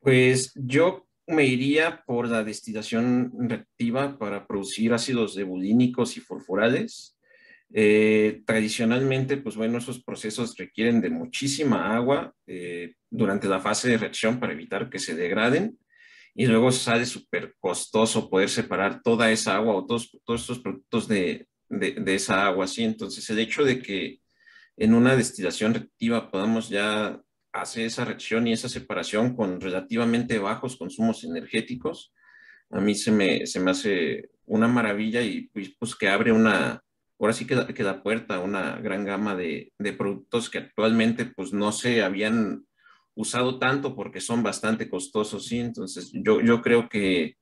Pues 0.00 0.52
yo 0.54 1.06
me 1.26 1.46
iría 1.46 2.02
por 2.04 2.28
la 2.28 2.42
destilación 2.44 3.32
reactiva 3.38 4.18
para 4.18 4.46
producir 4.46 4.92
ácidos 4.92 5.36
ebulínicos 5.36 6.16
y 6.16 6.20
fosforales. 6.20 7.16
Eh, 7.74 8.42
tradicionalmente, 8.44 9.38
pues 9.38 9.56
bueno, 9.56 9.78
esos 9.78 10.02
procesos 10.02 10.56
requieren 10.56 11.00
de 11.00 11.08
muchísima 11.08 11.96
agua 11.96 12.34
eh, 12.46 12.94
durante 13.08 13.48
la 13.48 13.60
fase 13.60 13.88
de 13.88 13.96
reacción 13.96 14.38
para 14.38 14.52
evitar 14.52 14.90
que 14.90 14.98
se 14.98 15.14
degraden 15.14 15.78
y 16.34 16.46
luego 16.46 16.70
sale 16.70 17.06
súper 17.06 17.54
costoso 17.58 18.28
poder 18.28 18.50
separar 18.50 19.02
toda 19.02 19.30
esa 19.30 19.56
agua 19.56 19.74
o 19.74 19.86
todos, 19.86 20.10
todos 20.24 20.42
estos 20.42 20.58
productos 20.58 21.08
de, 21.08 21.46
de, 21.68 21.92
de, 21.92 22.14
esa 22.14 22.46
agua, 22.46 22.66
¿sí? 22.66 22.84
Entonces, 22.84 23.28
el 23.30 23.38
hecho 23.38 23.64
de 23.64 23.80
que 23.80 24.20
en 24.76 24.94
una 24.94 25.16
destilación 25.16 25.74
reactiva 25.74 26.30
podamos 26.30 26.68
ya 26.68 27.20
hacer 27.52 27.86
esa 27.86 28.04
reacción 28.04 28.46
y 28.46 28.52
esa 28.52 28.68
separación 28.68 29.36
con 29.36 29.60
relativamente 29.60 30.38
bajos 30.38 30.76
consumos 30.76 31.24
energéticos, 31.24 32.12
a 32.70 32.80
mí 32.80 32.94
se 32.94 33.12
me, 33.12 33.46
se 33.46 33.60
me 33.60 33.70
hace 33.70 34.30
una 34.46 34.68
maravilla 34.68 35.20
y 35.22 35.48
pues, 35.48 35.74
pues 35.78 35.94
que 35.94 36.08
abre 36.08 36.32
una, 36.32 36.82
ahora 37.18 37.32
sí 37.32 37.46
que 37.46 37.54
da, 37.54 37.66
que 37.66 37.82
da 37.82 38.02
puerta 38.02 38.36
a 38.36 38.40
una 38.40 38.76
gran 38.80 39.04
gama 39.04 39.36
de, 39.36 39.72
de, 39.78 39.92
productos 39.92 40.48
que 40.48 40.58
actualmente 40.58 41.26
pues 41.26 41.52
no 41.52 41.70
se 41.72 42.02
habían 42.02 42.66
usado 43.14 43.58
tanto 43.58 43.94
porque 43.94 44.20
son 44.20 44.42
bastante 44.42 44.88
costosos, 44.88 45.46
¿sí? 45.46 45.58
Entonces 45.58 46.10
yo, 46.14 46.40
yo 46.40 46.62
creo 46.62 46.88
que, 46.88 47.36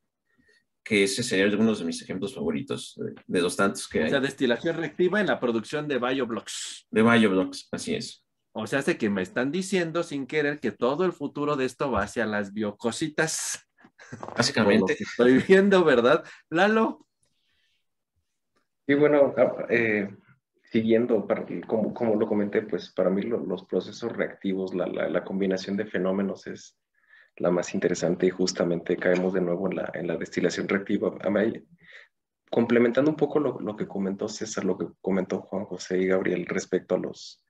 que 0.83 1.05
ese 1.05 1.23
sería 1.23 1.57
uno 1.57 1.75
de 1.75 1.85
mis 1.85 2.03
ejemplos 2.03 2.35
favoritos 2.35 2.95
de, 2.97 3.15
de 3.25 3.41
los 3.41 3.57
tantos 3.57 3.87
que 3.87 4.01
hay. 4.01 4.07
O 4.07 4.11
sea, 4.11 4.21
destilación 4.21 4.77
reactiva 4.77 5.21
en 5.21 5.29
la 5.29 5.39
producción 5.39 5.87
de 5.87 5.99
bioblocks. 5.99 6.89
De 6.91 7.03
bioblocks, 7.03 7.69
así 7.71 7.95
es. 7.95 8.25
O 8.53 8.67
sea, 8.67 8.81
hace 8.81 8.99
que 8.99 9.11
me 9.11 9.23
están 9.23 9.53
diciendo 9.53 10.03
sin 10.03 10.27
querer 10.27 10.59
que 10.59 10.73
todo 10.73 11.05
el 11.05 11.13
futuro 11.13 11.57
de 11.57 11.67
esto 11.67 11.91
va 11.91 12.03
hacia 12.03 12.27
las 12.27 12.53
biocositas. 12.53 13.69
Básicamente. 14.37 14.97
estoy 14.99 15.39
viendo, 15.39 15.85
¿verdad? 15.85 16.25
Lalo. 16.49 17.07
Y 18.87 18.95
bueno, 18.95 19.35
ah, 19.37 19.67
eh, 19.69 20.11
siguiendo, 20.65 21.25
para, 21.27 21.47
como, 21.67 21.95
como, 21.95 22.17
lo 22.17 22.27
comenté, 22.27 22.63
pues 22.63 22.91
para 22.91 23.09
mí 23.09 23.23
lo, 23.23 23.39
los 23.39 23.65
procesos 23.65 24.17
reactivos, 24.17 24.75
la, 24.75 24.87
la, 24.87 25.09
la, 25.09 25.23
combinación 25.23 25.77
de 25.77 25.87
fenómenos 25.87 26.49
es 26.49 26.77
la 27.37 27.53
más 27.53 27.73
interesante 27.73 28.27
y 28.27 28.31
justamente 28.31 28.97
caemos 28.97 29.33
de 29.33 29.43
nuevo 29.43 29.69
en 29.69 29.77
la, 29.77 29.91
en 29.95 30.09
la 30.09 30.17
destilación 30.17 30.67
reactiva. 30.67 31.17
Mí, 31.31 31.65
complementando 32.51 33.13
un 33.13 33.17
poco 33.17 33.39
lo, 33.39 33.61
lo, 33.61 33.77
que 33.77 33.87
comentó 33.87 34.27
César, 34.27 34.65
lo 34.65 34.77
que 34.77 34.89
comentó 35.01 35.41
Juan 35.41 35.67
José 35.67 35.99
y 35.99 36.07
Gabriel 36.07 36.47
respecto 36.47 36.97
a 36.97 36.99
los, 36.99 37.45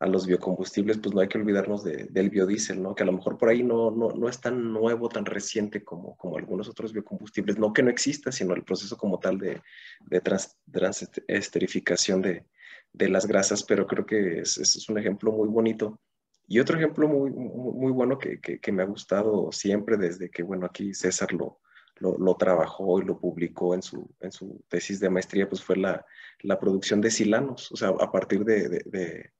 a 0.00 0.06
los 0.06 0.26
biocombustibles, 0.26 0.98
pues 0.98 1.12
no 1.12 1.20
hay 1.20 1.28
que 1.28 1.38
olvidarnos 1.38 1.82
de, 1.82 2.06
del 2.10 2.30
biodiesel, 2.30 2.80
¿no? 2.80 2.94
Que 2.94 3.02
a 3.02 3.06
lo 3.06 3.12
mejor 3.12 3.36
por 3.36 3.48
ahí 3.48 3.64
no, 3.64 3.90
no, 3.90 4.10
no, 4.10 4.28
es 4.28 4.40
tan 4.40 4.72
nuevo, 4.72 5.08
tan 5.08 5.24
reciente 5.24 5.82
como, 5.82 6.16
como 6.16 6.36
algunos 6.38 6.68
otros 6.68 6.92
biocombustibles. 6.92 7.58
No 7.58 7.72
que 7.72 7.82
no 7.82 7.90
exista, 7.90 8.30
sino 8.30 8.54
el 8.54 8.62
proceso 8.62 8.96
como 8.96 9.18
tal 9.18 9.38
de, 9.38 9.60
de 10.06 10.20
trans, 10.20 10.56
transesterificación 10.70 12.22
de, 12.22 12.46
de, 12.92 13.08
las 13.08 13.26
grasas, 13.26 13.64
pero 13.64 13.86
creo 13.88 14.06
que 14.06 14.40
es, 14.40 14.56
es, 14.58 14.88
un 14.88 14.98
ejemplo 14.98 15.32
muy 15.32 15.48
bonito. 15.48 16.00
Y 16.46 16.60
otro 16.60 16.78
ejemplo 16.78 17.08
muy, 17.08 17.30
muy, 17.30 17.90
bueno 17.92 18.18
que, 18.18 18.40
que, 18.40 18.72
me 18.72 18.82
ha 18.82 18.86
gustado 18.86 19.50
siempre 19.50 19.96
desde 19.96 20.30
que, 20.30 20.42
bueno, 20.44 20.64
aquí 20.64 20.94
César 20.94 21.32
lo, 21.32 21.60
lo, 21.98 22.36
trabajó 22.36 23.02
y 23.02 23.04
lo 23.04 23.18
publicó 23.18 23.74
en 23.74 23.82
su, 23.82 24.08
en 24.20 24.30
su 24.30 24.64
tesis 24.68 25.00
de 25.00 25.10
maestría, 25.10 25.48
pues 25.48 25.62
fue 25.62 25.76
la, 25.76 26.06
la 26.40 26.58
producción 26.58 27.00
de 27.00 27.10
silanos, 27.10 27.70
o 27.72 27.76
sea, 27.76 27.88
a 27.88 28.10
partir 28.10 28.44
de 28.44 29.32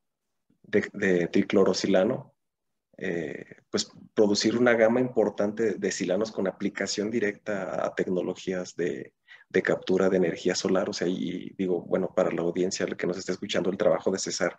de, 0.68 0.88
de 0.92 1.26
triclorosilano, 1.28 2.34
eh, 3.00 3.44
pues 3.70 3.90
producir 4.12 4.56
una 4.58 4.74
gama 4.74 5.00
importante 5.00 5.74
de 5.74 5.92
silanos 5.92 6.32
con 6.32 6.48
aplicación 6.48 7.10
directa 7.12 7.86
a 7.86 7.94
tecnologías 7.94 8.74
de, 8.74 9.14
de, 9.48 9.62
captura 9.62 10.08
de 10.08 10.16
energía 10.16 10.56
solar. 10.56 10.90
O 10.90 10.92
sea, 10.92 11.06
y 11.06 11.54
digo, 11.56 11.82
bueno, 11.82 12.12
para 12.14 12.32
la 12.32 12.42
audiencia 12.42 12.86
que 12.86 13.06
nos 13.06 13.18
está 13.18 13.32
escuchando, 13.32 13.70
el 13.70 13.78
trabajo 13.78 14.10
de 14.10 14.18
César 14.18 14.58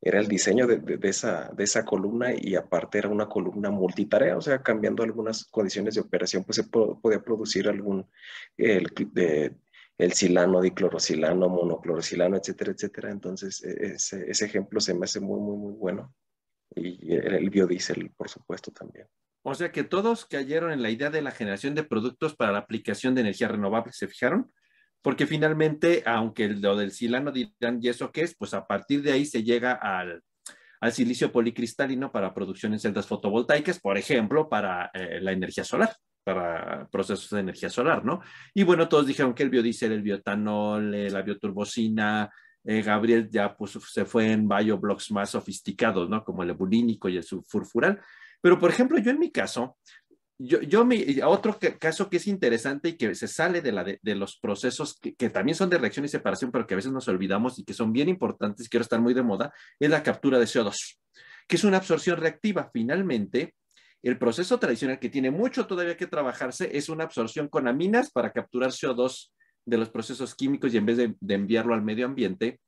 era 0.00 0.18
el 0.18 0.28
diseño 0.28 0.66
de, 0.66 0.78
de, 0.78 1.08
esa, 1.08 1.50
de 1.54 1.64
esa 1.64 1.84
columna 1.84 2.32
y 2.36 2.54
aparte 2.54 2.98
era 2.98 3.08
una 3.08 3.28
columna 3.28 3.70
multitarea, 3.70 4.36
o 4.36 4.42
sea, 4.42 4.62
cambiando 4.62 5.02
algunas 5.02 5.44
condiciones 5.44 5.94
de 5.94 6.00
operación, 6.00 6.44
pues 6.44 6.56
se 6.56 6.64
podía 6.64 7.22
producir 7.22 7.68
algún, 7.68 8.06
el, 8.56 8.92
el 9.98 10.12
silano, 10.12 10.60
diclorosilano, 10.60 11.48
monoclorosilano, 11.48 12.36
etcétera, 12.36 12.72
etcétera. 12.72 13.10
Entonces, 13.10 13.64
e, 13.64 13.94
ese, 13.94 14.44
ejemplo 14.44 14.80
se 14.80 14.94
me 14.94 15.04
hace 15.04 15.20
muy, 15.20 15.40
muy, 15.40 15.56
muy 15.56 15.72
bueno. 15.72 16.14
Y 16.74 17.14
el, 17.14 17.34
el 17.34 17.50
biodiesel, 17.50 18.10
por 18.16 18.28
supuesto, 18.28 18.70
también. 18.70 19.06
O 19.42 19.54
sea 19.54 19.70
que 19.70 19.84
todos 19.84 20.26
cayeron 20.26 20.72
en 20.72 20.82
la 20.82 20.90
idea 20.90 21.08
de 21.08 21.22
la 21.22 21.30
generación 21.30 21.74
de 21.74 21.84
productos 21.84 22.34
para 22.34 22.52
la 22.52 22.58
aplicación 22.58 23.14
de 23.14 23.20
energía 23.22 23.48
renovable, 23.48 23.92
¿se 23.92 24.08
fijaron? 24.08 24.52
Porque 25.02 25.26
finalmente, 25.26 26.02
aunque 26.04 26.48
lo 26.48 26.76
del 26.76 26.90
silano 26.90 27.30
dirán, 27.30 27.78
¿y 27.80 27.88
eso 27.88 28.10
qué 28.10 28.22
es? 28.22 28.34
Pues 28.36 28.54
a 28.54 28.66
partir 28.66 29.02
de 29.02 29.12
ahí 29.12 29.24
se 29.24 29.44
llega 29.44 29.72
al, 29.72 30.22
al 30.80 30.92
silicio 30.92 31.30
policristalino 31.30 32.10
para 32.10 32.34
producción 32.34 32.72
en 32.72 32.80
celdas 32.80 33.06
fotovoltaicas, 33.06 33.78
por 33.78 33.96
ejemplo, 33.96 34.48
para 34.48 34.90
eh, 34.92 35.20
la 35.20 35.30
energía 35.30 35.62
solar 35.62 35.96
para 36.26 36.88
procesos 36.88 37.30
de 37.30 37.38
energía 37.38 37.70
solar, 37.70 38.04
¿no? 38.04 38.20
Y 38.52 38.64
bueno, 38.64 38.88
todos 38.88 39.06
dijeron 39.06 39.32
que 39.32 39.44
el 39.44 39.50
biodiesel, 39.50 39.92
el 39.92 40.02
biotanol, 40.02 40.92
eh, 40.92 41.08
la 41.08 41.22
bioturbocina, 41.22 42.28
eh, 42.64 42.82
Gabriel 42.82 43.28
ya 43.30 43.56
pues, 43.56 43.78
se 43.88 44.04
fue 44.04 44.32
en 44.32 44.48
bioblocks 44.48 45.12
más 45.12 45.30
sofisticados, 45.30 46.10
¿no? 46.10 46.24
Como 46.24 46.42
el 46.42 46.50
ebulínico 46.50 47.08
y 47.08 47.16
el 47.16 47.22
sulfurfural. 47.22 48.00
Pero, 48.40 48.58
por 48.58 48.70
ejemplo, 48.70 48.98
yo 48.98 49.12
en 49.12 49.20
mi 49.20 49.30
caso, 49.30 49.76
yo, 50.36 50.60
yo 50.62 50.84
me, 50.84 51.22
otro 51.22 51.60
caso 51.78 52.10
que 52.10 52.16
es 52.16 52.26
interesante 52.26 52.88
y 52.88 52.96
que 52.96 53.14
se 53.14 53.28
sale 53.28 53.62
de 53.62 54.14
los 54.16 54.36
procesos 54.40 54.98
que, 54.98 55.14
que, 55.14 55.30
también 55.30 55.54
son 55.54 55.70
de 55.70 55.78
reacción 55.78 56.06
y 56.06 56.08
separación, 56.08 56.50
pero 56.50 56.66
que 56.66 56.74
a 56.74 56.78
veces 56.78 56.90
nos 56.90 57.06
olvidamos 57.06 57.56
y 57.60 57.64
que 57.64 57.72
son 57.72 57.92
bien 57.92 58.08
importantes, 58.08 58.68
quiero 58.68 58.82
estar 58.82 59.00
muy 59.00 59.14
de 59.14 59.22
moda, 59.22 59.52
es 59.78 59.90
la 59.90 60.02
captura 60.02 60.40
de 60.40 60.46
CO2, 60.46 60.74
que 61.46 61.54
es 61.54 61.62
una 61.62 61.76
absorción 61.76 62.16
reactiva. 62.16 62.68
Finalmente, 62.72 63.54
el 64.02 64.18
proceso 64.18 64.58
tradicional 64.58 64.98
que 64.98 65.08
tiene 65.08 65.30
mucho 65.30 65.66
todavía 65.66 65.96
que 65.96 66.06
trabajarse 66.06 66.76
es 66.76 66.88
una 66.88 67.04
absorción 67.04 67.48
con 67.48 67.66
aminas 67.66 68.10
para 68.10 68.32
capturar 68.32 68.70
CO2 68.70 69.30
de 69.64 69.78
los 69.78 69.90
procesos 69.90 70.34
químicos 70.34 70.72
y 70.72 70.76
en 70.76 70.86
vez 70.86 70.96
de, 70.96 71.34
enviarlo 71.34 71.74
al 71.74 71.82
medio 71.82 72.06
ambiente, 72.06 72.60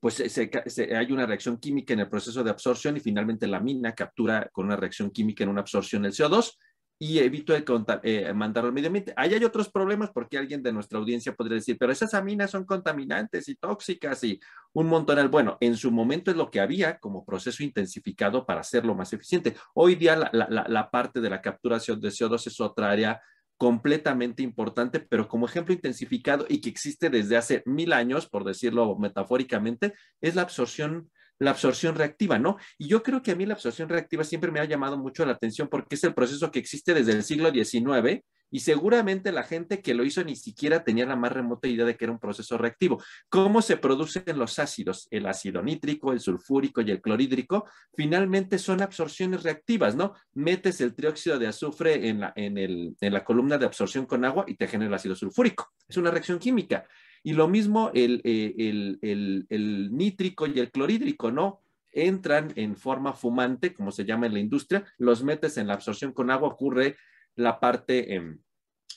pues 0.00 0.20
hay 0.20 1.12
una 1.12 1.26
reacción 1.26 1.58
química 1.58 1.94
en 1.94 2.00
el 2.00 2.08
proceso 2.08 2.44
de 2.44 2.50
absorción 2.50 2.96
y 2.96 3.00
finalmente 3.00 3.46
la 3.46 3.58
mina 3.58 3.94
captura 3.94 4.48
con 4.52 4.66
una 4.66 4.76
reacción 4.76 5.10
química 5.10 5.44
en 5.44 5.50
una 5.50 5.62
absorción 5.62 6.04
el 6.04 6.12
CO2 6.12 6.56
y 7.00 7.20
evito 7.20 7.54
el 7.54 7.64
eh, 8.02 8.32
mandarlo 8.34 8.68
al 8.68 8.74
medio 8.74 8.88
ambiente. 8.88 9.12
Hay 9.16 9.32
otros 9.44 9.68
problemas 9.70 10.10
porque 10.10 10.36
alguien 10.36 10.62
de 10.62 10.72
nuestra 10.72 10.98
audiencia 10.98 11.34
podría 11.34 11.56
decir, 11.56 11.76
pero 11.78 11.92
esas 11.92 12.12
aminas 12.12 12.50
son 12.50 12.64
contaminantes 12.64 13.48
y 13.48 13.54
tóxicas 13.54 14.24
y 14.24 14.40
un 14.72 14.88
montón. 14.88 15.30
Bueno, 15.30 15.56
en 15.60 15.76
su 15.76 15.92
momento 15.92 16.30
es 16.30 16.36
lo 16.36 16.50
que 16.50 16.60
había 16.60 16.98
como 16.98 17.24
proceso 17.24 17.62
intensificado 17.62 18.44
para 18.44 18.60
hacerlo 18.60 18.94
más 18.94 19.12
eficiente. 19.12 19.54
Hoy 19.74 19.94
día 19.94 20.16
la, 20.16 20.30
la, 20.32 20.66
la 20.68 20.90
parte 20.90 21.20
de 21.20 21.30
la 21.30 21.40
capturación 21.40 22.00
de 22.00 22.08
CO2 22.08 22.48
es 22.48 22.60
otra 22.60 22.90
área 22.90 23.20
completamente 23.56 24.42
importante, 24.42 25.00
pero 25.00 25.28
como 25.28 25.46
ejemplo 25.46 25.74
intensificado 25.74 26.46
y 26.48 26.60
que 26.60 26.68
existe 26.68 27.10
desde 27.10 27.36
hace 27.36 27.62
mil 27.66 27.92
años, 27.92 28.28
por 28.28 28.44
decirlo 28.44 28.96
metafóricamente, 28.96 29.94
es 30.20 30.34
la 30.36 30.42
absorción 30.42 31.10
la 31.38 31.50
absorción 31.50 31.94
reactiva, 31.94 32.38
¿no? 32.38 32.56
Y 32.78 32.88
yo 32.88 33.02
creo 33.02 33.22
que 33.22 33.32
a 33.32 33.36
mí 33.36 33.46
la 33.46 33.54
absorción 33.54 33.88
reactiva 33.88 34.24
siempre 34.24 34.50
me 34.50 34.60
ha 34.60 34.64
llamado 34.64 34.98
mucho 34.98 35.24
la 35.24 35.32
atención 35.32 35.68
porque 35.68 35.94
es 35.94 36.04
el 36.04 36.14
proceso 36.14 36.50
que 36.50 36.58
existe 36.58 36.94
desde 36.94 37.12
el 37.12 37.22
siglo 37.22 37.50
XIX 37.50 38.22
y 38.50 38.60
seguramente 38.60 39.32
la 39.32 39.42
gente 39.42 39.82
que 39.82 39.94
lo 39.94 40.04
hizo 40.04 40.24
ni 40.24 40.36
siquiera 40.36 40.84
tenía 40.84 41.06
la 41.06 41.16
más 41.16 41.32
remota 41.32 41.68
idea 41.68 41.84
de 41.84 41.96
que 41.96 42.04
era 42.04 42.12
un 42.12 42.18
proceso 42.18 42.56
reactivo. 42.58 43.02
¿Cómo 43.28 43.62
se 43.62 43.76
producen 43.76 44.38
los 44.38 44.58
ácidos? 44.58 45.06
El 45.10 45.26
ácido 45.26 45.62
nítrico, 45.62 46.12
el 46.12 46.20
sulfúrico 46.20 46.80
y 46.80 46.90
el 46.90 47.00
clorhídrico 47.00 47.66
finalmente 47.94 48.58
son 48.58 48.82
absorciones 48.82 49.42
reactivas, 49.42 49.96
¿no? 49.96 50.14
Metes 50.34 50.80
el 50.80 50.94
trióxido 50.94 51.38
de 51.38 51.46
azufre 51.46 52.08
en 52.08 52.20
la, 52.20 52.32
en, 52.36 52.58
el, 52.58 52.96
en 53.00 53.12
la 53.12 53.24
columna 53.24 53.58
de 53.58 53.66
absorción 53.66 54.06
con 54.06 54.24
agua 54.24 54.44
y 54.46 54.54
te 54.54 54.66
genera 54.66 54.88
el 54.88 54.94
ácido 54.94 55.14
sulfúrico. 55.14 55.70
Es 55.86 55.96
una 55.96 56.10
reacción 56.10 56.38
química. 56.38 56.86
Y 57.22 57.32
lo 57.32 57.48
mismo 57.48 57.90
el, 57.94 58.20
eh, 58.24 58.54
el, 58.58 58.98
el, 59.02 59.46
el, 59.48 59.92
nítrico 59.92 60.46
y 60.46 60.58
el 60.60 60.70
clorhídrico, 60.70 61.30
¿no? 61.30 61.62
entran 61.92 62.52
en 62.54 62.76
forma 62.76 63.12
fumante, 63.12 63.74
como 63.74 63.90
se 63.90 64.04
llama 64.04 64.26
en 64.26 64.34
la 64.34 64.40
industria, 64.40 64.84
los 64.98 65.24
metes 65.24 65.56
en 65.56 65.66
la 65.66 65.74
absorción 65.74 66.12
con 66.12 66.30
agua, 66.30 66.48
ocurre 66.48 66.96
la 67.38 67.60
parte, 67.60 68.16
eh, 68.16 68.36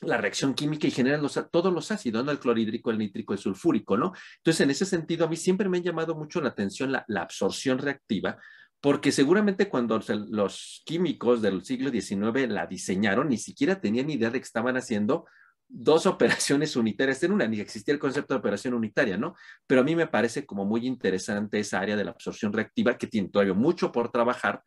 la 0.01 0.17
reacción 0.17 0.53
química 0.53 0.87
y 0.87 0.91
generan 0.91 1.21
los, 1.21 1.39
todos 1.51 1.71
los 1.71 1.91
ácidos, 1.91 2.25
¿no? 2.25 2.31
El 2.31 2.39
clorhídrico, 2.39 2.89
el 2.89 2.97
nítrico, 2.97 3.33
el 3.33 3.39
sulfúrico, 3.39 3.97
¿no? 3.97 4.13
Entonces, 4.37 4.61
en 4.61 4.71
ese 4.71 4.85
sentido, 4.85 5.25
a 5.25 5.29
mí 5.29 5.35
siempre 5.35 5.69
me 5.69 5.77
ha 5.77 5.81
llamado 5.81 6.15
mucho 6.15 6.41
la 6.41 6.49
atención 6.49 6.91
la, 6.91 7.05
absorción 7.21 7.77
reactiva, 7.77 8.37
porque 8.81 9.11
seguramente 9.11 9.69
cuando 9.69 9.99
los 10.29 10.81
químicos 10.85 11.41
del 11.43 11.63
siglo 11.63 11.91
XIX 11.91 12.49
la 12.49 12.65
diseñaron, 12.65 13.29
ni 13.29 13.37
siquiera 13.37 13.79
tenían 13.79 14.09
idea 14.09 14.31
de 14.31 14.39
que 14.39 14.45
estaban 14.45 14.75
haciendo 14.75 15.25
dos 15.67 16.05
operaciones 16.07 16.75
unitarias 16.75 17.21
en 17.21 17.33
una, 17.33 17.47
ni 17.47 17.59
existía 17.59 17.93
el 17.93 17.99
concepto 17.99 18.33
de 18.33 18.39
operación 18.39 18.73
unitaria, 18.73 19.17
¿no? 19.17 19.35
Pero 19.67 19.81
a 19.81 19.83
mí 19.83 19.95
me 19.95 20.07
parece 20.07 20.47
como 20.47 20.65
muy 20.65 20.87
interesante 20.87 21.59
esa 21.59 21.79
área 21.79 21.95
de 21.95 22.05
la 22.05 22.11
absorción 22.11 22.51
reactiva 22.51 22.97
que 22.97 23.05
tiene 23.05 23.29
todavía 23.29 23.53
mucho 23.53 23.91
por 23.91 24.11
trabajar 24.11 24.63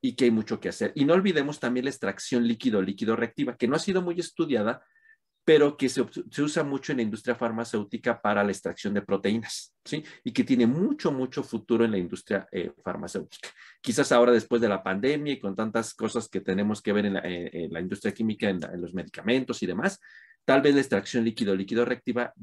y 0.00 0.14
que 0.14 0.26
hay 0.26 0.30
mucho 0.30 0.60
que 0.60 0.68
hacer. 0.68 0.92
Y 0.94 1.04
no 1.04 1.14
olvidemos 1.14 1.58
también 1.58 1.84
la 1.84 1.90
extracción 1.90 2.46
líquido-líquido 2.46 3.16
reactiva, 3.16 3.56
que 3.56 3.68
no 3.68 3.76
ha 3.76 3.80
sido 3.80 4.02
muy 4.02 4.18
estudiada, 4.18 4.82
pero 5.48 5.78
que 5.78 5.88
se, 5.88 6.02
usa 6.42 6.62
mucho 6.62 6.92
en 6.92 6.98
la 6.98 7.04
industria 7.04 7.34
farmacéutica 7.34 8.20
para 8.20 8.44
la 8.44 8.50
extracción 8.50 8.92
de 8.92 9.00
proteínas, 9.00 9.74
¿sí? 9.82 10.04
Y 10.22 10.30
que 10.30 10.44
tiene 10.44 10.66
mucho, 10.66 11.10
mucho 11.10 11.42
futuro 11.42 11.86
en 11.86 11.90
la 11.90 11.96
industria 11.96 12.46
eh, 12.52 12.70
farmacéutica. 12.84 13.48
Quizás 13.80 14.12
ahora 14.12 14.30
después 14.30 14.60
de 14.60 14.68
la 14.68 14.82
pandemia 14.82 15.32
y 15.32 15.38
con 15.38 15.56
tantas 15.56 15.94
cosas 15.94 16.28
que 16.28 16.42
tenemos 16.42 16.82
que 16.82 16.92
ver 16.92 17.06
en 17.06 17.14
la, 17.14 17.22
eh, 17.24 17.66
industria 17.80 18.12
química, 18.12 18.50
en, 18.50 18.60
los 18.78 18.92
medicamentos 18.92 19.62
y 19.62 19.66
demás, 19.66 19.98
tal 20.44 20.60
vez 20.60 20.74
la 20.74 20.82
extracción 20.82 21.24
líquido-líquido 21.24 21.86
reactiva 21.86 22.34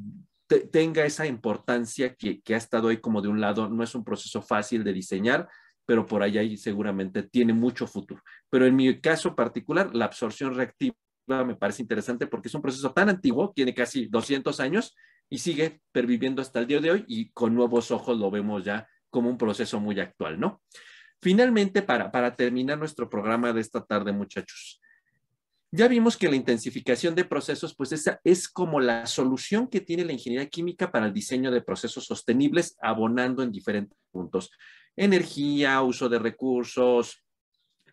tenga 0.72 1.06
esa 1.06 1.28
importancia 1.28 2.16
que, 2.16 2.42
que 2.42 2.56
ha 2.56 2.58
estado 2.58 2.88
ahí 2.88 2.98
como 2.98 3.22
de 3.22 3.28
un 3.28 3.40
lado, 3.40 3.70
no 3.70 3.84
es 3.84 3.94
un 3.94 4.04
proceso 4.04 4.42
fácil 4.42 4.84
de 4.84 4.94
diseñar, 4.94 5.48
pero 5.86 6.06
por 6.06 6.24
ahí 6.24 6.58
seguramente 6.58 7.24
tiene 7.24 7.54
mucho 7.54 7.88
futuro. 7.88 8.22
Pero 8.50 8.66
en 8.66 8.76
mi 8.76 9.00
caso 9.00 9.36
particular, 9.36 9.96
la 9.96 10.06
absorción 10.06 10.56
reactiva 10.56 10.96
me 11.28 11.56
parece 11.56 11.82
interesante 11.82 12.28
porque 12.28 12.48
es 12.48 12.56
un 12.56 12.62
proceso 12.62 12.92
tan 12.94 13.10
antiguo, 13.10 13.52
tiene 13.56 13.74
casi 13.74 14.08
200 14.08 14.60
años 14.60 14.96
y 15.30 15.40
sigue 15.40 15.82
perviviendo 15.92 16.42
hasta 16.42 16.60
el 16.60 16.68
día 16.68 16.80
de 16.80 16.92
hoy 16.92 17.06
y 17.08 17.32
con 17.32 17.56
nuevos 17.56 17.92
ojos 17.92 18.18
lo 18.18 18.30
vemos 18.30 18.64
ya 18.64 18.88
como 19.10 19.30
un 19.30 19.38
proceso 19.38 19.80
muy 19.80 20.00
actual, 20.00 20.40
¿no? 20.40 20.62
Finalmente, 21.22 21.82
para, 21.82 22.12
para 22.12 22.36
terminar 22.36 22.78
nuestro 22.78 23.10
programa 23.10 23.54
de 23.54 23.62
esta 23.62 23.84
tarde, 23.84 24.12
muchachos, 24.12 24.82
ya 25.72 25.88
vimos 25.88 26.16
que 26.16 26.30
la 26.30 26.36
intensificación 26.36 27.16
de 27.16 27.26
procesos, 27.26 27.76
pues 27.76 27.92
esa 27.92 28.20
es 28.24 28.48
como 28.48 28.80
la 28.80 29.06
solución 29.08 29.68
que 29.68 29.82
tiene 29.82 30.06
la 30.06 30.14
ingeniería 30.14 30.48
química 30.48 30.92
para 30.92 31.08
el 31.08 31.14
diseño 31.14 31.52
de 31.52 31.62
procesos 31.62 32.06
sostenibles, 32.06 32.78
abonando 32.82 33.44
en 33.44 33.52
diferentes 33.52 33.98
puntos. 34.12 34.52
Energía, 34.96 35.82
uso 35.82 36.08
de 36.10 36.20
recursos, 36.20 37.26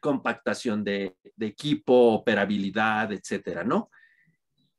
compactación 0.02 0.84
de, 0.84 1.16
equipo, 1.40 2.12
operabilidad, 2.12 3.12
etcétera, 3.12 3.64
¿no? 3.64 3.90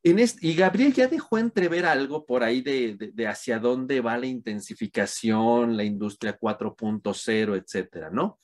En 0.05 0.19
y 0.19 0.53
Gabriel 0.53 0.93
ya 0.93 1.07
dejó 1.07 1.37
entrever 1.37 1.85
algo 1.85 2.25
por 2.25 2.43
ahí 2.43 2.61
de, 2.61 3.25
hacia 3.25 3.57
dónde 3.57 4.01
va 4.01 4.17
la 4.17 4.25
intensificación, 4.25 5.77
la 5.77 5.85
industria 5.85 6.37
4.0, 6.37 7.57
etcétera, 7.57 8.09
¿no? 8.09 8.39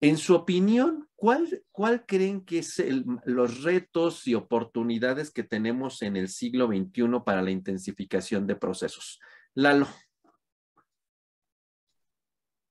En 0.00 0.16
su 0.16 0.34
opinión, 0.34 1.08
¿cuál, 1.14 1.62
cuál 1.72 2.06
creen 2.06 2.44
que 2.44 2.60
es 2.60 2.82
los 3.24 3.62
retos 3.64 4.26
y 4.26 4.34
oportunidades 4.34 5.30
que 5.30 5.42
tenemos 5.42 6.00
en 6.02 6.16
el 6.16 6.28
siglo 6.28 6.68
XXI 6.68 7.20
para 7.24 7.42
la 7.42 7.50
intensificación 7.50 8.46
de 8.46 8.56
procesos? 8.56 9.20
Lalo. 9.54 9.88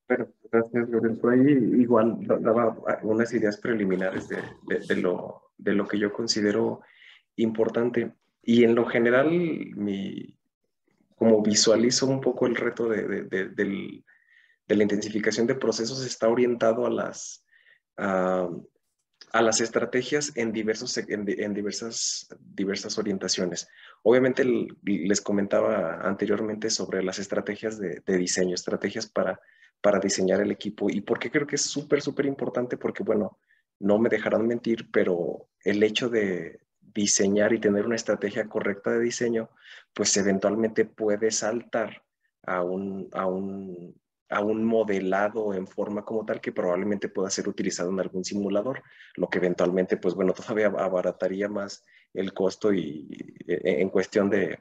Bueno, 0.08 0.28
gracias. 0.52 0.88
Por 1.22 1.34
ahí 1.34 1.52
igual 1.82 2.18
daba 2.42 2.78
unas 3.04 3.34
ideas 3.34 3.58
preliminares 3.58 4.30
de, 4.30 4.38
de, 4.88 4.96
lo, 4.96 5.52
de, 5.58 5.74
lo, 5.74 5.88
que 5.88 6.00
yo 6.00 6.14
considero 6.14 6.82
importante. 7.36 8.14
Y 8.42 8.64
en 8.64 8.76
lo 8.76 8.86
general, 8.86 9.30
mi, 9.30 10.38
como 11.16 11.42
visualizo 11.42 12.08
un 12.08 12.22
poco 12.22 12.48
el 12.48 12.56
reto 12.56 12.88
de, 12.88 13.24
de, 13.24 14.76
la 14.76 14.84
intensificación 14.84 15.48
de 15.48 15.56
procesos, 15.56 16.06
está 16.06 16.30
orientado 16.30 16.86
a 16.86 16.90
las, 16.90 17.46
a, 17.98 18.48
a 19.34 19.42
las 19.42 19.62
estrategias 19.62 20.32
en, 20.36 20.54
diversos, 20.54 20.98
en, 20.98 21.26
en, 21.28 21.54
diversas, 21.54 22.28
diversas 22.40 22.98
orientaciones. 22.98 23.68
Obviamente 24.04 24.46
les 24.84 25.22
comentaba 25.22 26.02
anteriormente 26.02 26.70
sobre 26.70 27.04
las 27.04 27.20
estrategias 27.20 27.80
de, 27.80 28.02
diseño, 28.06 28.56
estrategias 28.56 29.08
para 29.08 29.40
para 29.82 30.00
diseñar 30.00 30.42
el 30.42 30.52
equipo. 30.52 30.90
¿Y 30.90 31.02
por 31.02 31.20
qué 31.20 31.32
creo 31.32 31.48
que 31.48 31.56
es 31.56 31.64
súper, 31.64 32.02
súper 32.02 32.26
importante? 32.26 32.78
Porque, 32.78 33.04
bueno, 33.04 33.40
no 33.80 34.00
me 34.00 34.10
dejarán 34.10 34.48
mentir, 34.48 34.90
pero 34.92 35.50
el 35.64 35.84
hecho 35.84 36.10
de 36.10 36.60
diseñar 36.82 37.54
y 37.54 37.60
tener 37.60 37.86
una 37.86 37.96
estrategia 37.96 38.48
correcta 38.48 38.92
de 38.92 39.00
diseño, 39.00 39.50
pues 39.94 40.16
eventualmente 40.18 40.86
puede 40.86 41.32
saltar 41.32 42.04
a 42.44 42.64
un, 42.64 43.10
a 43.12 43.28
un, 43.28 43.96
a 44.30 44.42
un 44.42 44.66
modelado 44.66 45.54
en 45.54 45.68
forma 45.68 46.04
como 46.04 46.26
tal 46.26 46.42
que 46.42 46.52
probablemente 46.52 47.10
pueda 47.10 47.30
ser 47.30 47.48
utilizado 47.48 47.92
en 47.92 48.00
algún 48.00 48.24
simulador, 48.26 48.84
lo 49.16 49.30
que 49.30 49.38
eventualmente, 49.38 49.98
pues 49.98 50.16
bueno, 50.16 50.34
todavía 50.34 50.68
abarataría 50.68 51.50
más 51.50 51.84
el 52.14 52.34
costo 52.34 52.74
y 52.74 53.08
en 53.48 53.90
cuestión 53.90 54.30
de, 54.30 54.60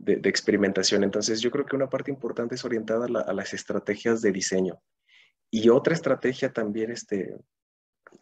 de, 0.00 0.28
experimentación. 0.28 1.04
Entonces, 1.04 1.40
yo 1.40 1.50
creo 1.50 1.66
que 1.66 1.76
una 1.76 1.90
parte 1.90 2.10
importante 2.10 2.54
es 2.54 2.64
orientada 2.64 3.06
a, 3.06 3.32
las 3.32 3.54
estrategias 3.54 4.22
de 4.22 4.32
diseño. 4.32 4.80
Y 5.50 5.68
otra 5.68 5.94
estrategia 5.94 6.52
también 6.52 6.90
este, 6.90 7.36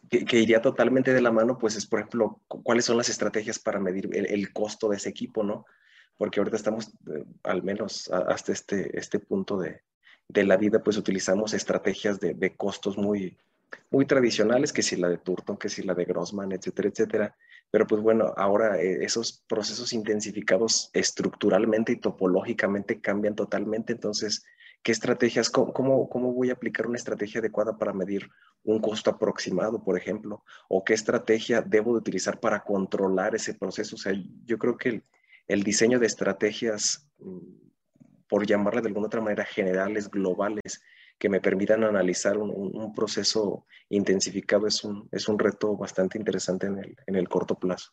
que, 0.09 0.39
iría 0.39 0.61
totalmente 0.61 1.13
de 1.13 1.21
la 1.21 1.31
mano, 1.31 1.57
pues 1.57 1.75
es, 1.75 1.85
por 1.85 1.99
ejemplo, 1.99 2.41
cuáles 2.47 2.85
son 2.85 2.97
las 2.97 3.09
estrategias 3.09 3.59
para 3.59 3.79
medir 3.79 4.09
el, 4.13 4.53
costo 4.53 4.89
de 4.89 4.97
ese 4.97 5.09
equipo, 5.09 5.43
¿no? 5.43 5.65
Porque 6.17 6.39
ahorita 6.39 6.57
estamos, 6.57 6.89
eh, 7.13 7.23
al 7.43 7.63
menos 7.63 8.09
hasta 8.11 8.51
este, 8.51 8.97
este 8.97 9.19
punto 9.19 9.57
de, 9.57 9.81
de, 10.27 10.43
la 10.43 10.57
vida, 10.57 10.83
pues 10.83 10.97
utilizamos 10.97 11.53
estrategias 11.53 12.19
de, 12.19 12.33
de, 12.33 12.55
costos 12.57 12.97
muy, 12.97 13.37
muy 13.91 14.05
tradicionales, 14.05 14.73
que 14.73 14.83
si 14.83 14.95
la 14.95 15.09
de 15.09 15.17
Turton, 15.17 15.57
que 15.57 15.69
si 15.69 15.83
la 15.83 15.93
de 15.93 16.05
Grossman, 16.05 16.51
etcétera, 16.51 16.89
etcétera. 16.89 17.35
Pero 17.71 17.85
pues 17.87 18.01
bueno, 18.01 18.33
ahora 18.37 18.79
eh, 18.81 19.03
esos 19.03 19.43
procesos 19.47 19.93
intensificados 19.93 20.89
estructuralmente 20.93 21.91
y 21.91 21.97
topológicamente 21.97 22.99
cambian 22.99 23.35
totalmente. 23.35 23.93
Entonces, 23.93 24.43
¿qué 24.83 24.91
estrategias, 24.91 25.49
cómo, 25.49 25.73
cómo, 26.09 26.33
voy 26.33 26.49
a 26.49 26.53
aplicar 26.53 26.87
una 26.87 26.97
estrategia 26.97 27.39
adecuada 27.39 27.77
para 27.77 27.93
medir 27.93 28.29
un 28.63 28.79
costo 28.79 29.11
aproximado, 29.11 29.83
por 29.83 29.97
ejemplo? 29.97 30.43
¿O 30.67 30.83
qué 30.83 30.93
estrategia 30.93 31.61
debo 31.61 31.93
de 31.93 31.99
utilizar 31.99 32.39
para 32.39 32.63
controlar 32.63 33.35
ese 33.35 33.53
proceso? 33.53 33.95
O 33.95 33.99
sea, 33.99 34.13
yo 34.45 34.57
creo 34.57 34.77
que 34.77 35.03
el, 35.47 35.63
diseño 35.63 35.99
de 35.99 36.07
estrategias, 36.07 37.07
mm, 37.19 37.37
por 38.27 38.45
llamarle 38.45 38.81
de 38.81 38.87
alguna 38.87 39.07
otra 39.07 39.21
manera, 39.21 39.45
generales, 39.45 40.09
globales, 40.09 40.81
que 41.19 41.29
me 41.29 41.41
permitan 41.41 41.83
analizar 41.83 42.37
un, 42.37 42.93
proceso 42.95 43.65
intensificado 43.89 44.65
es 44.67 44.83
un, 44.83 45.07
es 45.11 45.27
un 45.27 45.37
reto 45.37 45.75
bastante 45.75 46.17
interesante 46.17 46.67
en 46.67 46.79
el, 46.79 46.95
en 47.05 47.15
el 47.15 47.27
corto 47.27 47.55
plazo 47.55 47.91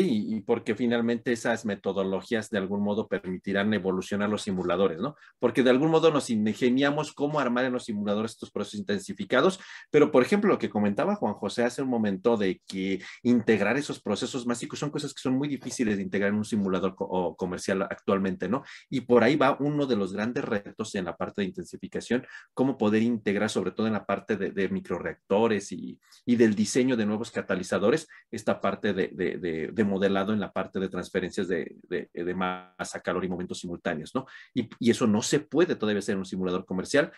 y, 0.00 0.40
porque 0.40 0.74
finalmente 0.74 1.32
esas 1.32 1.66
metodologías 1.66 2.48
de 2.48 2.58
algún 2.58 2.82
modo 2.82 3.08
permitirán 3.08 3.74
evolucionar 3.74 4.30
los 4.30 4.42
simuladores, 4.42 4.98
¿no? 4.98 5.16
Porque 5.38 5.62
de 5.62 5.68
algún 5.68 5.90
modo 5.90 6.10
nos 6.10 6.30
ingeniamos 6.30 7.12
cómo 7.12 7.38
armar 7.38 7.66
en 7.66 7.74
los 7.74 7.84
simuladores 7.84 8.32
estos 8.32 8.50
procesos 8.50 8.80
intensificados, 8.80 9.60
pero 9.90 10.10
por 10.10 10.22
ejemplo, 10.22 10.48
lo 10.48 10.58
que 10.58 10.70
comentaba 10.70 11.16
Juan 11.16 11.34
José 11.34 11.64
hace 11.64 11.82
un 11.82 11.88
momento 11.88 12.38
de 12.38 12.62
que 12.66 13.02
integrar 13.22 13.76
esos 13.76 14.00
procesos 14.00 14.46
básicos 14.46 14.78
son 14.78 14.90
cosas 14.90 15.12
que 15.12 15.20
son 15.20 15.34
muy 15.34 15.48
difíciles 15.48 15.96
de 15.96 16.02
integrar 16.02 16.30
en 16.30 16.36
un 16.36 16.44
simulador 16.44 16.94
comercial 17.36 17.82
actualmente, 17.82 18.48
¿no? 18.48 18.62
Y 18.88 19.02
por 19.02 19.24
ahí 19.24 19.36
va 19.36 19.58
uno 19.60 19.86
de 19.86 19.96
los 19.96 20.14
grandes 20.14 20.44
retos 20.44 20.94
en 20.94 21.04
la 21.04 21.16
parte 21.16 21.42
de 21.42 21.48
intensificación, 21.48 22.26
cómo 22.54 22.78
poder 22.78 23.02
integrar, 23.02 23.50
sobre 23.50 23.72
todo 23.72 23.86
en 23.86 23.92
la 23.92 24.06
parte 24.06 24.36
de, 24.36 24.68
microreactores 24.68 25.70
y, 25.72 25.98
del 26.24 26.54
diseño 26.54 26.96
de 26.96 27.04
nuevos 27.04 27.30
catalizadores, 27.30 28.08
esta 28.30 28.60
parte 28.60 28.94
de 28.94 29.81
modelado 29.84 30.32
en 30.32 30.40
la 30.40 30.52
parte 30.52 30.80
de 30.80 30.88
transferencias 30.88 31.48
de, 31.48 31.76
de, 31.88 32.34
masa, 32.34 33.00
calor 33.00 33.24
y 33.24 33.28
momentos 33.28 33.60
simultáneos, 33.60 34.14
¿no? 34.14 34.26
Y, 34.54 34.68
eso 34.90 35.06
no 35.06 35.22
se 35.22 35.40
puede 35.40 35.76
todavía 35.76 36.02
ser 36.02 36.16
un 36.16 36.24
simulador 36.24 36.64
comercial. 36.64 37.12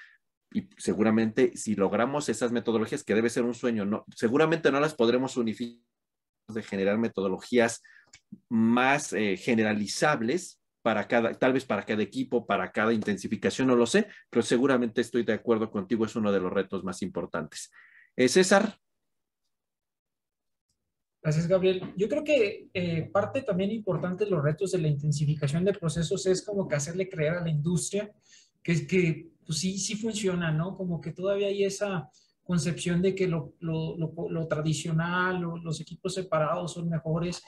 Y 0.53 0.69
seguramente 0.77 1.57
si 1.57 1.75
logramos 1.75 2.29
esas 2.29 2.53
metodologías, 2.53 3.03
que 3.03 3.15
debe 3.15 3.31
ser 3.31 3.45
un 3.45 3.55
sueño, 3.55 3.85
no, 3.85 4.05
seguramente 4.15 4.71
no 4.71 4.81
las 4.81 4.95
podremos 4.95 5.37
unificar 5.37 5.83
de 6.49 6.63
generar 6.63 6.99
metodologías 6.99 7.83
más 8.49 9.13
eh, 9.13 9.37
generalizables 9.37 10.61
para 10.83 11.09
cada, 11.09 11.33
tal 11.33 11.55
vez 11.55 11.65
para 11.65 11.83
cada 11.83 12.03
equipo, 12.03 12.47
para 12.47 12.71
cada 12.71 12.93
intensificación, 12.93 13.69
no 13.69 13.75
lo 13.75 13.87
sé, 13.87 14.07
pero 14.29 14.43
seguramente 14.43 15.01
estoy 15.01 15.23
de 15.25 15.33
acuerdo 15.33 15.71
contigo, 15.71 16.05
es 16.05 16.15
uno 16.15 16.31
de 16.31 16.41
los 16.41 16.53
retos 16.53 16.85
más 16.85 17.01
importantes. 17.01 17.73
Eh, 18.17 18.29
César, 18.29 18.79
Gracias, 21.25 21.49
Gabriel. 21.49 21.95
Yo 21.97 22.07
creo 22.07 22.23
que 22.23 22.69
eh, 22.75 23.09
parte 23.11 23.41
también 23.41 23.71
importante 23.71 24.27
de 24.27 24.31
los 24.31 24.45
retos 24.45 24.73
de 24.73 24.79
la 24.79 24.89
intensificación 24.89 25.65
de 25.65 25.73
procesos 25.73 26.27
es 26.27 26.43
como 26.45 26.69
que 26.69 26.75
hacerle 26.75 27.09
creer 27.09 27.33
a 27.33 27.41
la 27.41 27.49
industria 27.49 28.13
que, 28.63 28.87
que 28.87 29.31
pues 29.47 29.59
sí, 29.59 29.79
sí 29.79 29.97
funciona, 29.97 30.53
¿no? 30.53 30.77
Como 30.77 31.01
que 31.01 31.13
todavía 31.13 31.47
hay 31.47 31.65
esa 31.65 32.11
concepción 32.43 33.01
de 33.01 33.15
que 33.15 33.27
lo, 33.27 33.55
lo, 33.61 33.97
lo, 33.97 34.47
tradicional, 34.49 35.41
los 35.41 35.81
equipos 35.81 36.13
separados 36.13 36.75
son 36.75 36.91
mejores. 36.91 37.43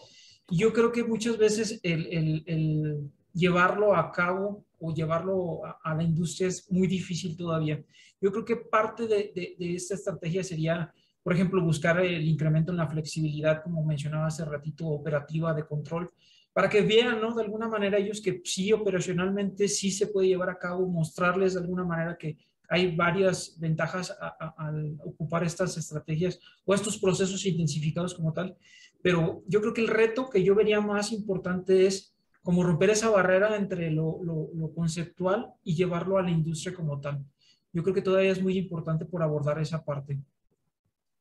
Y 0.48 0.56
yo 0.56 0.72
creo 0.72 0.90
que 0.90 1.04
muchas 1.04 1.36
veces 1.36 1.78
el, 1.82 2.06
el, 2.06 2.44
el 2.46 3.10
llevarlo 3.34 3.94
a 3.94 4.10
cabo 4.10 4.64
o 4.78 4.94
llevarlo 4.94 5.60
a, 5.84 5.94
la 5.94 6.02
industria 6.02 6.48
es 6.48 6.72
muy 6.72 6.86
difícil 6.86 7.36
todavía. 7.36 7.84
Yo 8.22 8.32
creo 8.32 8.44
que 8.46 8.56
parte 8.56 9.06
de, 9.06 9.32
de, 9.34 9.54
de, 9.58 9.74
esta 9.74 9.96
estrategia 9.96 10.42
sería, 10.42 10.90
por 11.26 11.32
ejemplo, 11.32 11.60
buscar 11.60 11.98
el 11.98 12.22
incremento 12.22 12.70
en 12.70 12.76
la 12.76 12.86
flexibilidad, 12.86 13.60
como 13.60 13.84
mencionaba 13.84 14.28
hace 14.28 14.44
ratito, 14.44 14.86
operativa 14.86 15.52
de 15.52 15.66
control, 15.66 16.08
para 16.52 16.68
que 16.68 16.82
vean, 16.82 17.20
¿no? 17.20 17.34
De 17.34 17.42
alguna 17.42 17.66
manera 17.66 17.98
ellos 17.98 18.20
que 18.20 18.42
sí, 18.44 18.72
operacionalmente 18.72 19.66
sí 19.66 19.90
se 19.90 20.06
puede 20.06 20.28
llevar 20.28 20.50
a 20.50 20.58
cabo, 20.60 20.86
mostrarles 20.86 21.54
de 21.54 21.62
alguna 21.62 21.82
manera 21.82 22.16
que 22.16 22.38
hay 22.68 22.94
varias 22.94 23.58
ventajas 23.58 24.16
al 24.56 24.96
ocupar 25.04 25.42
estas 25.42 25.76
estrategias 25.76 26.38
o 26.64 26.72
estos 26.72 26.96
procesos 26.96 27.44
intensificados 27.44 28.14
como 28.14 28.32
tal, 28.32 28.56
pero 29.02 29.42
yo 29.48 29.60
creo 29.60 29.74
que 29.74 29.80
el 29.80 29.88
reto 29.88 30.30
que 30.30 30.44
yo 30.44 30.54
vería 30.54 30.80
más 30.80 31.10
importante 31.10 31.88
es 31.88 32.14
como 32.40 32.62
romper 32.62 32.90
esa 32.90 33.10
barrera 33.10 33.56
entre 33.56 33.90
lo, 33.90 34.20
lo 34.22 34.72
conceptual 34.76 35.54
y 35.64 35.74
llevarlo 35.74 36.18
a 36.18 36.22
la 36.22 36.30
industria 36.30 36.72
como 36.72 37.00
tal. 37.00 37.24
Yo 37.72 37.82
creo 37.82 37.96
que 37.96 38.02
todavía 38.02 38.30
es 38.30 38.40
muy 38.40 38.56
importante 38.56 39.04
por 39.04 39.24
abordar 39.24 39.58
esa 39.58 39.84
parte. 39.84 40.20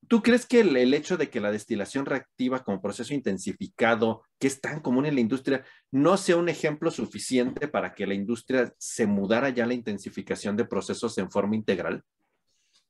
¿Tú 0.08 0.22
crees 0.22 0.45
que 0.45 0.60
el, 0.60 0.93
hecho 0.93 1.18
de 1.18 1.30
que 1.30 1.39
la 1.39 1.51
destilación 1.51 2.06
reactiva 2.06 2.64
como 2.64 2.82
proceso 2.82 3.14
intensificado, 3.14 4.24
que 4.39 4.47
es 4.47 4.62
tan 4.62 4.80
común 4.80 5.06
en 5.06 5.16
la 5.16 5.22
industria, 5.22 5.64
no 5.91 6.18
sea 6.18 6.38
un 6.38 6.49
ejemplo 6.49 6.91
suficiente 6.91 7.68
para 7.68 7.93
que 7.93 8.06
la 8.06 8.14
industria 8.14 8.74
se 8.78 9.08
mudara 9.08 9.49
ya 9.49 9.64
a 9.64 9.68
la 9.68 9.74
intensificación 9.74 10.56
de 10.58 10.66
procesos 10.66 11.18
en 11.18 11.32
forma 11.32 11.56
integral? 11.56 12.03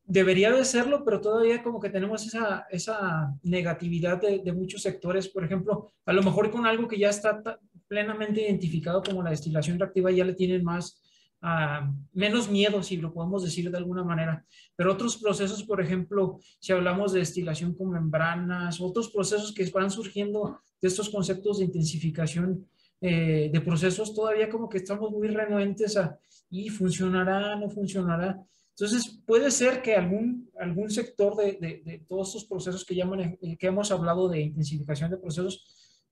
Debería 0.04 0.52
de 0.52 0.66
serlo, 0.66 1.04
pero 1.04 1.22
todavía 1.22 1.64
como 1.64 1.80
que 1.80 1.90
tenemos 1.90 2.26
esa, 2.26 2.68
esa 2.70 3.34
negatividad 3.44 4.22
de, 4.22 4.40
de 4.40 4.54
muchos 4.54 4.82
sectores. 4.82 5.30
Por 5.30 5.44
ejemplo, 5.44 5.94
a 6.06 6.14
lo 6.14 6.22
mejor 6.22 6.52
con 6.52 6.66
algo 6.66 6.88
que 6.88 7.00
ya 7.00 7.10
está 7.10 7.42
plenamente 7.88 8.42
identificado 8.42 9.02
como 9.02 9.24
la 9.24 9.32
destilación 9.32 9.80
reactiva 9.80 10.12
ya 10.12 10.26
le 10.26 10.34
tienen 10.34 10.64
más 10.64 11.02
menos 12.14 12.50
miedo, 12.50 12.82
si 12.82 12.98
lo 12.98 13.14
podemos 13.14 13.44
decir 13.44 13.70
de 13.70 13.78
alguna 13.78 14.04
manera. 14.04 14.46
Pero 14.76 14.94
otros 14.94 15.18
procesos, 15.18 15.64
por 15.64 15.82
ejemplo, 15.82 16.40
si 16.60 16.74
hablamos 16.74 17.14
de 17.14 17.20
destilación 17.20 17.76
con 17.76 17.92
membranas, 17.92 18.82
otros 18.82 19.10
procesos 19.10 19.54
que 19.54 19.70
van 19.72 19.92
surgiendo 19.92 20.60
de 20.82 20.88
estos 20.88 21.10
conceptos 21.10 21.60
de 21.60 21.66
intensificación 21.66 22.68
eh, 23.02 23.50
de 23.52 23.62
procesos, 23.62 24.14
todavía 24.16 24.50
como 24.50 24.70
que 24.70 24.78
estamos 24.78 25.12
muy 25.12 25.28
renuentes 25.28 25.98
a, 25.98 26.18
¿y 26.50 26.70
funcionará, 26.70 27.56
no 27.56 27.70
funcionará? 27.70 28.42
Entonces, 28.72 29.22
puede 29.26 29.52
ser 29.52 29.82
que 29.82 29.96
algún, 29.96 30.50
algún 30.60 30.90
sector 30.90 31.36
de, 31.36 31.82
de, 31.86 32.06
todos 32.10 32.30
estos 32.30 32.46
procesos 32.46 32.84
que, 32.84 32.96
llaman, 32.96 33.38
que 33.38 33.68
hemos 33.68 33.92
hablado 33.92 34.28
de 34.28 34.42
intensificación 34.42 35.12
de 35.12 35.18
procesos, 35.18 35.66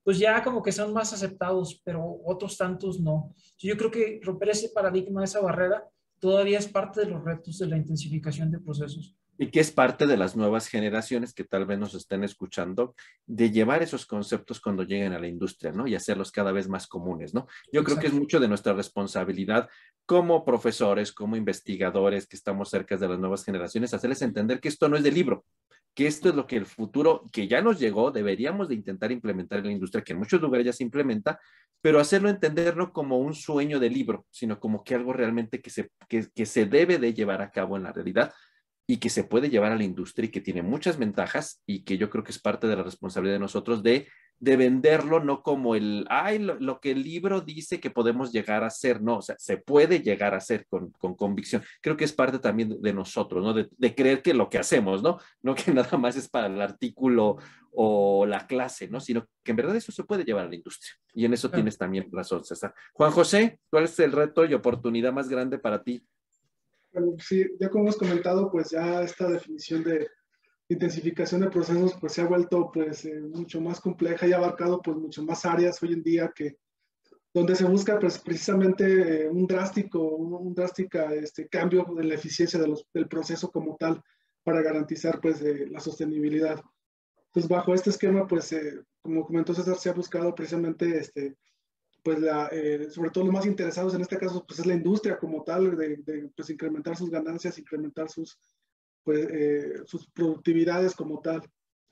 pues 0.04 0.20
ya 0.20 0.44
como 0.44 0.62
que 0.62 0.72
son 0.72 0.94
más 0.94 1.14
aceptados, 1.14 1.82
pero 1.84 2.20
otros 2.26 2.58
tantos 2.58 3.00
no. 3.00 3.34
Yo 3.58 3.78
creo 3.78 3.92
que 3.92 4.20
romper 4.22 4.50
ese 4.50 4.70
paradigma, 4.70 5.24
esa 5.24 5.42
barrera, 5.42 5.84
todavía 6.20 6.60
es 6.60 6.68
parte 6.68 7.02
de 7.02 7.08
los 7.08 7.24
retos 7.24 7.58
de 7.58 7.68
la 7.68 7.78
intensificación 7.78 8.52
de 8.52 8.60
procesos. 8.60 9.16
Y 9.38 9.50
que 9.50 9.60
es 9.60 9.72
parte 9.72 10.06
de 10.06 10.16
las 10.16 10.36
nuevas 10.36 10.68
generaciones 10.68 11.34
que 11.34 11.44
tal 11.44 11.66
vez 11.66 11.80
nos 11.80 11.96
estén 11.96 12.24
escuchando, 12.24 12.96
de 13.26 13.50
llevar 13.50 13.82
esos 13.82 14.06
conceptos 14.06 14.62
cuando 14.62 14.84
lleguen 14.84 15.14
a 15.14 15.20
la 15.20 15.28
industria, 15.28 15.72
¿no? 15.72 15.88
Y 15.88 15.96
hacerlos 15.96 16.32
cada 16.32 16.52
vez 16.52 16.70
más 16.70 16.86
comunes, 16.86 17.34
¿no? 17.34 17.48
Yo 17.72 17.84
creo 17.84 17.98
que 17.98 18.08
es 18.08 18.14
mucho 18.14 18.40
de 18.40 18.48
nuestra 18.48 18.74
responsabilidad 18.74 19.70
como 20.06 20.46
profesores, 20.46 21.12
como 21.12 21.36
investigadores 21.36 22.28
que 22.28 22.36
estamos 22.36 22.70
cerca 22.70 22.96
de 22.96 23.08
las 23.08 23.20
nuevas 23.20 23.44
generaciones, 23.44 23.94
hacerles 23.94 24.22
entender 24.22 24.60
que 24.60 24.68
esto 24.68 24.88
no 24.88 24.98
es 24.98 25.04
de 25.04 25.12
libro, 25.12 25.46
que 25.94 26.08
esto 26.08 26.30
es 26.30 26.36
lo 26.36 26.48
que 26.48 26.58
el 26.58 26.66
futuro 26.66 27.26
que 27.32 27.48
ya 27.48 27.62
nos 27.62 27.80
llegó 27.80 28.12
deberíamos 28.12 28.70
de 28.70 28.76
intentar 28.76 29.12
implementar 29.12 29.60
en 29.60 29.66
la 29.66 29.72
industria, 29.72 30.04
que 30.04 30.14
en 30.14 30.20
muchos 30.20 30.42
lugares 30.42 30.66
ya 30.66 30.74
se 30.74 30.84
implementa, 30.84 31.40
pero 31.82 32.00
hacerlo 32.00 32.30
entender 32.30 32.76
no 32.78 32.92
como 32.92 33.20
un 33.20 33.34
sueño 33.34 33.80
de 33.80 33.90
libro, 33.90 34.26
sino 34.32 34.60
como 34.60 34.84
que 34.84 34.96
algo 34.96 35.14
realmente 35.14 35.62
que 35.62 35.70
se, 35.70 35.90
que 36.08 36.46
se 36.46 36.66
debe 36.66 36.98
de 36.98 37.14
llevar 37.14 37.42
a 37.42 37.52
cabo 37.52 37.78
en 37.78 37.84
la 37.84 37.92
realidad 37.92 38.34
y 38.88 38.98
que 38.98 39.10
se 39.10 39.24
puede 39.24 39.50
llevar 39.50 39.72
a 39.72 39.78
la 39.78 39.84
industria 39.84 40.28
y 40.28 40.32
que 40.32 40.42
tiene 40.42 40.62
muchas 40.62 40.98
ventajas 40.98 41.62
y 41.66 41.84
que 41.84 41.98
yo 41.98 42.10
creo 42.10 42.24
que 42.24 42.32
es 42.32 42.40
parte 42.40 42.68
de 42.68 42.76
la 42.76 42.84
responsabilidad 42.84 43.36
de 43.36 43.40
nosotros 43.40 43.84
de 43.84 44.08
de 44.44 44.58
venderlo 44.58 45.24
no 45.24 45.42
como 45.42 45.74
el, 45.74 46.06
ay, 46.10 46.38
lo, 46.38 46.82
que 46.82 46.92
el 46.92 47.02
libro 47.02 47.40
dice 47.40 47.80
que 47.80 47.90
podemos 47.90 48.34
llegar 48.34 48.66
a 48.66 48.70
ser, 48.70 49.02
no, 49.02 49.20
o 49.20 49.22
sea, 49.22 49.38
se 49.40 49.56
puede 49.56 50.02
llegar 50.02 50.36
a 50.36 50.42
ser 50.42 50.66
con, 50.68 50.92
con 50.92 51.16
convicción. 51.16 51.64
Creo 51.80 51.96
que 51.96 52.04
es 52.04 52.12
parte 52.12 52.40
también 52.40 52.82
de, 52.82 52.94
nosotros, 52.94 53.42
¿no? 53.42 53.54
De, 53.54 53.70
de, 53.78 53.96
creer 53.96 54.22
que 54.22 54.34
lo 54.34 54.50
que 54.50 54.58
hacemos, 54.58 55.02
¿no? 55.02 55.18
No 55.42 55.56
que 55.56 55.72
nada 55.74 55.98
más 55.98 56.18
es 56.18 56.28
para 56.28 56.48
el 56.48 56.62
artículo 56.62 57.38
o 57.72 58.26
la 58.26 58.46
clase, 58.46 58.90
¿no? 58.90 59.00
Sino 59.00 59.26
que 59.44 59.52
en 59.52 59.56
verdad 59.56 59.78
eso 59.78 59.94
se 59.94 60.04
puede 60.04 60.26
llevar 60.26 60.46
a 60.46 60.50
la 60.50 60.56
industria. 60.56 60.92
Y 61.14 61.24
en 61.24 61.34
eso 61.34 61.50
tienes 61.50 61.78
también 61.78 62.10
razón, 62.12 62.44
César. 62.44 62.74
Juan 62.92 63.12
José, 63.12 63.62
¿cuál 63.70 63.86
es 63.86 63.98
el 64.00 64.12
reto 64.12 64.44
y 64.44 64.54
oportunidad 64.54 65.14
más 65.14 65.30
grande 65.30 65.58
para 65.58 65.82
ti? 65.82 66.06
Bueno, 66.92 67.14
sí, 67.18 67.46
ya 67.62 67.70
como 67.70 67.86
hemos 67.86 67.98
comentado, 67.98 68.52
pues 68.52 68.72
ya 68.72 69.02
esta 69.04 69.30
definición 69.30 69.86
de 69.86 70.10
intensificación 70.74 71.42
de 71.42 71.50
procesos 71.50 71.96
pues 72.00 72.14
se 72.14 72.22
ha 72.22 72.26
vuelto 72.26 72.72
pues 72.72 73.06
eh, 73.06 73.20
mucho 73.22 73.62
más 73.62 73.80
compleja 73.80 74.28
y 74.28 74.34
ha 74.34 74.38
abarcado 74.38 74.82
pues 74.82 74.98
mucho 74.98 75.24
más 75.24 75.46
áreas 75.46 75.82
hoy 75.82 75.94
en 75.94 76.04
día 76.04 76.32
que 76.36 76.58
donde 77.34 77.56
se 77.56 77.66
busca 77.66 77.98
pues 78.00 78.20
precisamente 78.20 79.24
eh, 79.24 79.30
un 79.30 79.48
drástico, 79.48 80.00
un, 80.00 80.54
drástica 80.54 81.14
este, 81.14 81.48
cambio 81.48 81.86
de 81.96 82.04
la 82.04 82.16
eficiencia 82.16 82.60
de 82.60 82.68
los, 82.68 82.86
del 82.94 83.08
proceso 83.08 83.52
como 83.52 83.76
tal 83.78 84.02
para 84.44 84.62
garantizar 84.62 85.20
pues 85.20 85.42
eh, 85.42 85.68
la 85.70 85.80
sostenibilidad. 85.80 86.62
Entonces 87.28 87.50
bajo 87.50 87.74
este 87.74 87.90
esquema 87.90 88.28
pues 88.28 88.56
como 89.02 89.26
comentó 89.26 89.54
César 89.54 89.78
se 89.78 89.90
ha 89.90 89.94
buscado 89.94 90.36
precisamente 90.36 90.98
este, 90.98 91.36
pues 92.04 92.20
la, 92.20 92.52
sobre 92.90 93.10
todo 93.10 93.24
los 93.24 93.34
más 93.34 93.46
interesados 93.46 93.96
en 93.96 94.02
este 94.02 94.18
caso 94.18 94.46
pues 94.46 94.60
es 94.60 94.66
la 94.66 94.76
industria 94.76 95.18
como 95.18 95.44
tal 95.44 95.76
de, 95.76 95.98
de 95.98 96.30
pues 96.36 96.50
incrementar 96.50 96.96
sus 96.96 97.10
ganancias, 97.10 97.58
incrementar 97.58 98.10
sus 98.10 98.38
pues, 99.04 99.28
eh, 99.32 99.82
sus 99.86 100.08
productividades 100.10 100.96
como 100.96 101.20
tal. 101.22 101.42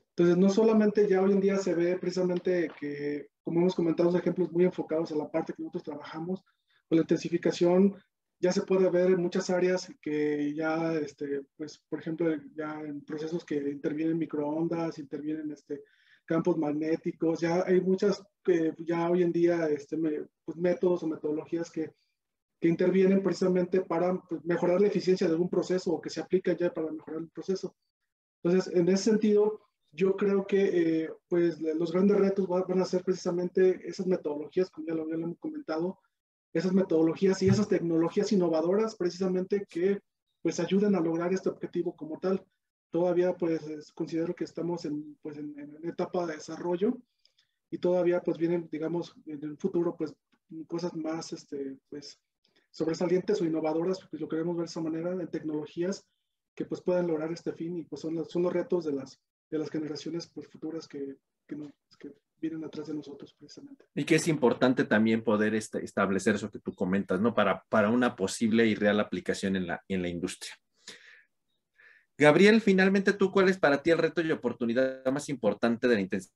Entonces, 0.09 0.37
no 0.37 0.49
solamente 0.49 1.07
ya 1.07 1.21
hoy 1.21 1.31
en 1.31 1.39
día 1.39 1.57
se 1.57 1.73
ve 1.73 1.97
precisamente 1.97 2.69
que, 2.79 3.27
como 3.43 3.61
hemos 3.61 3.75
comentado, 3.75 4.15
ejemplos 4.17 4.51
muy 4.51 4.65
enfocados 4.65 5.11
a 5.11 5.15
la 5.15 5.29
parte 5.29 5.53
que 5.53 5.63
nosotros 5.63 5.83
trabajamos, 5.83 6.43
con 6.87 6.97
la 6.97 7.03
intensificación 7.03 7.95
ya 8.41 8.51
se 8.51 8.63
puede 8.63 8.89
ver 8.89 9.11
en 9.11 9.21
muchas 9.21 9.49
áreas 9.51 9.87
que 10.01 10.53
ya, 10.55 10.93
este, 10.95 11.43
pues, 11.55 11.77
por 11.87 11.99
ejemplo, 11.99 12.35
ya 12.55 12.81
en 12.81 13.01
procesos 13.01 13.45
que 13.45 13.55
intervienen 13.55 14.17
microondas, 14.17 14.97
intervienen 14.97 15.51
este, 15.51 15.83
campos 16.25 16.57
magnéticos, 16.57 17.39
ya 17.39 17.63
hay 17.65 17.79
muchas 17.81 18.23
que 18.43 18.73
ya 18.79 19.09
hoy 19.09 19.21
en 19.21 19.31
día 19.31 19.67
este, 19.67 19.95
pues, 20.43 20.57
métodos 20.57 21.03
o 21.03 21.07
metodologías 21.07 21.69
que 21.69 21.93
que 22.61 22.67
intervienen 22.67 23.23
precisamente 23.23 23.81
para 23.81 24.21
pues, 24.21 24.45
mejorar 24.45 24.79
la 24.79 24.87
eficiencia 24.87 25.25
de 25.25 25.33
algún 25.33 25.49
proceso 25.49 25.91
o 25.91 25.99
que 25.99 26.11
se 26.11 26.21
aplican 26.21 26.55
ya 26.55 26.71
para 26.71 26.91
mejorar 26.91 27.21
el 27.21 27.29
proceso. 27.29 27.75
Entonces, 28.43 28.73
en 28.73 28.87
ese 28.87 29.05
sentido, 29.05 29.61
yo 29.91 30.15
creo 30.15 30.45
que 30.45 30.61
eh, 31.03 31.09
pues, 31.27 31.59
los 31.59 31.91
grandes 31.91 32.17
retos 32.17 32.47
van 32.47 32.79
a 32.79 32.85
ser 32.85 33.03
precisamente 33.03 33.81
esas 33.83 34.05
metodologías, 34.05 34.69
como 34.69 34.87
ya 34.87 34.93
lo 34.93 35.01
habíamos 35.01 35.37
comentado, 35.39 35.99
esas 36.53 36.71
metodologías 36.71 37.41
y 37.41 37.49
esas 37.49 37.67
tecnologías 37.67 38.31
innovadoras 38.31 38.95
precisamente 38.95 39.65
que 39.67 39.99
pues 40.41 40.59
ayuden 40.59 40.95
a 40.95 40.99
lograr 40.99 41.33
este 41.33 41.49
objetivo 41.49 41.95
como 41.95 42.19
tal. 42.19 42.45
Todavía 42.91 43.33
pues 43.33 43.91
considero 43.93 44.35
que 44.35 44.43
estamos 44.43 44.85
en, 44.85 45.17
pues, 45.21 45.37
en, 45.37 45.57
en 45.57 45.89
etapa 45.89 46.27
de 46.27 46.35
desarrollo 46.35 46.97
y 47.71 47.77
todavía 47.79 48.21
pues 48.21 48.37
vienen, 48.37 48.67
digamos, 48.71 49.15
en 49.25 49.43
el 49.43 49.57
futuro 49.57 49.95
pues 49.95 50.13
cosas 50.67 50.95
más, 50.95 51.31
este, 51.33 51.77
pues, 51.89 52.19
sobresalientes 52.71 53.41
o 53.41 53.45
innovadoras, 53.45 53.99
pues 54.09 54.21
lo 54.21 54.27
queremos 54.27 54.55
ver 54.55 54.65
de 54.65 54.71
esa 54.71 54.81
manera, 54.81 55.11
en 55.11 55.27
tecnologías 55.27 56.07
que 56.55 56.65
pues 56.65 56.81
puedan 56.81 57.07
lograr 57.07 57.31
este 57.31 57.53
fin 57.53 57.77
y 57.77 57.83
pues 57.83 58.01
son 58.01 58.15
los, 58.15 58.31
son 58.31 58.43
los 58.43 58.53
retos 58.53 58.85
de 58.85 58.93
las, 58.93 59.21
de 59.49 59.57
las 59.57 59.69
generaciones 59.69 60.29
pues, 60.33 60.47
futuras 60.47 60.87
que, 60.87 61.17
que, 61.47 61.57
que 61.99 62.13
vienen 62.41 62.63
atrás 62.63 62.87
de 62.87 62.95
nosotros 62.95 63.33
precisamente. 63.37 63.85
Y 63.95 64.03
que 64.03 64.15
es 64.15 64.27
importante 64.27 64.83
también 64.85 65.23
poder 65.23 65.53
este, 65.55 65.83
establecer 65.83 66.35
eso 66.35 66.49
que 66.49 66.59
tú 66.59 66.73
comentas, 66.73 67.21
¿no? 67.21 67.33
Para, 67.33 67.63
para 67.69 67.89
una 67.89 68.15
posible 68.15 68.65
y 68.65 68.75
real 68.75 68.99
aplicación 68.99 69.55
en 69.55 69.67
la, 69.67 69.83
en 69.87 70.01
la 70.01 70.09
industria. 70.09 70.53
Gabriel, 72.17 72.61
finalmente 72.61 73.13
tú, 73.13 73.31
¿cuál 73.31 73.49
es 73.49 73.57
para 73.57 73.81
ti 73.81 73.91
el 73.91 73.97
reto 73.97 74.21
y 74.21 74.31
oportunidad 74.31 75.05
más 75.11 75.29
importante 75.29 75.87
de 75.87 75.95
la 75.95 76.01
intensidad? 76.01 76.35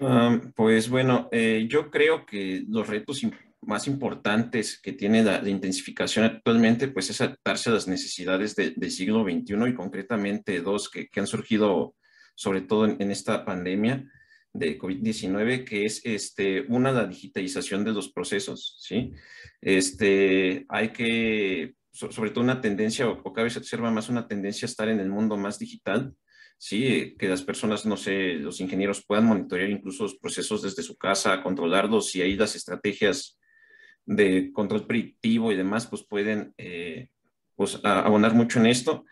Um, 0.00 0.52
pues 0.52 0.88
bueno, 0.88 1.28
eh, 1.30 1.66
yo 1.68 1.90
creo 1.90 2.26
que 2.26 2.64
los 2.68 2.88
retos 2.88 3.22
más 3.66 3.86
importantes 3.86 4.80
que 4.80 4.92
tiene 4.92 5.22
la, 5.22 5.46
intensificación 5.48 6.24
actualmente, 6.24 6.88
pues 6.88 7.10
es 7.10 7.20
adaptarse 7.20 7.70
a 7.70 7.74
las 7.74 7.88
necesidades 7.88 8.54
del 8.56 8.90
siglo 8.90 9.24
XXI 9.24 9.68
y 9.68 9.74
concretamente 9.74 10.60
dos 10.60 10.88
que, 10.88 11.08
que, 11.08 11.20
han 11.20 11.26
surgido 11.26 11.94
sobre 12.34 12.62
todo 12.62 12.86
en, 12.86 13.10
esta 13.10 13.44
pandemia, 13.44 14.10
de 14.52 14.78
COVID-19, 14.78 15.64
que 15.64 15.84
es 15.84 16.00
este, 16.04 16.62
una, 16.68 16.92
la 16.92 17.06
digitalización 17.06 17.84
de 17.84 17.92
los 17.92 18.12
procesos, 18.12 18.76
¿sí? 18.80 19.12
Este, 19.60 20.64
hay 20.68 20.90
que, 20.90 21.74
sobre 21.90 22.30
todo 22.30 22.44
una 22.44 22.60
tendencia, 22.60 23.08
o, 23.08 23.32
cada 23.32 23.44
vez 23.44 23.54
se 23.54 23.58
observa 23.58 23.90
más 23.90 24.08
una 24.08 24.28
tendencia 24.28 24.66
a 24.66 24.70
estar 24.70 24.88
en 24.88 25.00
el 25.00 25.08
mundo 25.08 25.36
más 25.36 25.58
digital, 25.58 26.14
¿sí? 26.56 27.16
Que 27.18 27.28
las 27.28 27.42
personas, 27.42 27.84
no 27.84 27.96
sé, 27.96 28.34
los 28.34 28.60
ingenieros 28.60 29.04
puedan 29.04 29.26
monitorear 29.26 29.70
incluso 29.70 30.04
los 30.04 30.16
procesos 30.16 30.62
desde 30.62 30.84
su 30.84 30.96
casa, 30.96 31.42
controlarlos 31.42 32.14
y 32.14 32.22
ahí 32.22 32.36
las 32.36 32.54
estrategias 32.54 33.36
de 34.06 34.52
control 34.52 34.86
predictivo 34.86 35.52
y 35.52 35.56
demás, 35.56 35.86
pues 35.86 36.04
pueden 36.04 36.54
eh, 36.58 37.08
pues, 37.54 37.80
abonar 37.84 38.34
mucho 38.34 38.60
en 38.60 38.66
esto. 38.66 39.04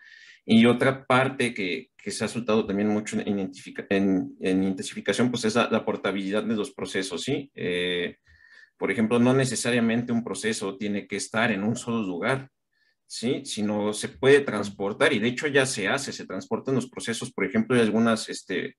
Y 0.45 0.65
otra 0.65 1.05
parte 1.05 1.53
que, 1.53 1.91
que 1.97 2.11
se 2.11 2.23
ha 2.23 2.27
resultado 2.27 2.65
también 2.65 2.89
mucho 2.89 3.17
en, 3.19 3.27
en, 3.27 4.35
en 4.41 4.63
intensificación, 4.63 5.31
pues 5.31 5.45
es 5.45 5.55
la, 5.55 5.85
portabilidad 5.85 6.43
de 6.43 6.55
los 6.55 6.71
procesos, 6.71 7.23
¿sí? 7.23 7.49
Eh, 7.55 8.17
por 8.77 8.91
ejemplo, 8.91 9.19
no 9.19 9.33
necesariamente 9.33 10.11
un 10.11 10.23
proceso 10.23 10.77
tiene 10.77 11.07
que 11.07 11.15
estar 11.15 11.51
en 11.51 11.63
un 11.63 11.77
solo 11.77 12.01
lugar, 12.01 12.49
¿sí? 13.07 13.43
Sino 13.45 13.93
se 13.93 14.09
puede 14.09 14.41
transportar 14.41 15.13
y 15.13 15.19
de 15.19 15.29
hecho 15.29 15.47
ya 15.47 15.65
se 15.65 15.87
hace, 15.87 16.11
se 16.11 16.25
transportan 16.25 16.75
los 16.75 16.89
procesos, 16.89 17.31
por 17.31 17.45
ejemplo, 17.45 17.77
hay 17.77 17.81
algunas 17.81 18.27
este, 18.27 18.75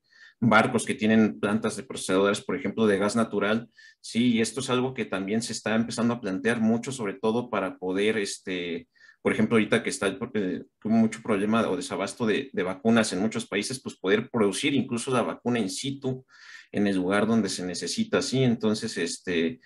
barcos 0.48 0.84
que 0.84 0.94
tienen 0.94 1.40
plantas 1.40 1.76
de 1.76 1.82
procesadores, 1.82 2.40
por 2.40 2.56
ejemplo, 2.56 2.86
de 2.86 2.98
gas 2.98 3.16
natural, 3.16 3.68
¿sí? 4.00 4.34
Y 4.34 4.40
esto 4.40 4.60
es 4.60 4.70
algo 4.70 4.94
que 4.94 5.04
también 5.04 5.42
se 5.42 5.52
está 5.52 5.74
empezando 5.74 6.14
a 6.14 6.20
plantear 6.20 6.60
mucho, 6.60 6.92
sobre 6.92 7.14
todo 7.14 7.50
para 7.50 7.78
poder, 7.78 8.18
este, 8.18 8.88
por 9.22 9.32
ejemplo, 9.32 9.56
ahorita 9.56 9.82
que 9.82 9.90
está 9.90 10.08
eh, 10.34 10.64
mucho 10.84 11.22
problema 11.22 11.66
o 11.68 11.76
desabasto 11.76 12.26
de, 12.26 12.50
vacunas 12.62 13.12
en 13.12 13.20
muchos 13.20 13.46
países, 13.46 13.80
pues 13.80 13.96
poder 13.96 14.28
producir 14.30 14.74
incluso 14.74 15.10
la 15.10 15.22
vacuna 15.22 15.58
in 15.58 15.70
situ 15.70 16.26
en 16.72 16.86
el 16.86 16.96
lugar 16.96 17.26
donde 17.26 17.48
se 17.48 17.64
necesita, 17.64 18.20
¿sí? 18.20 18.42
Entonces, 18.42 18.98
este, 18.98 19.60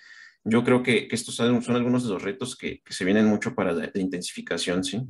yo 0.44 0.62
creo 0.62 0.82
que, 0.82 1.08
estos 1.10 1.34
son, 1.34 1.62
algunos 1.74 2.04
de 2.04 2.10
los 2.10 2.22
retos 2.22 2.56
que, 2.56 2.82
se 2.88 3.04
vienen 3.04 3.26
mucho 3.26 3.54
para 3.54 3.72
la, 3.72 3.90
intensificación, 3.94 4.84
¿sí? 4.84 5.00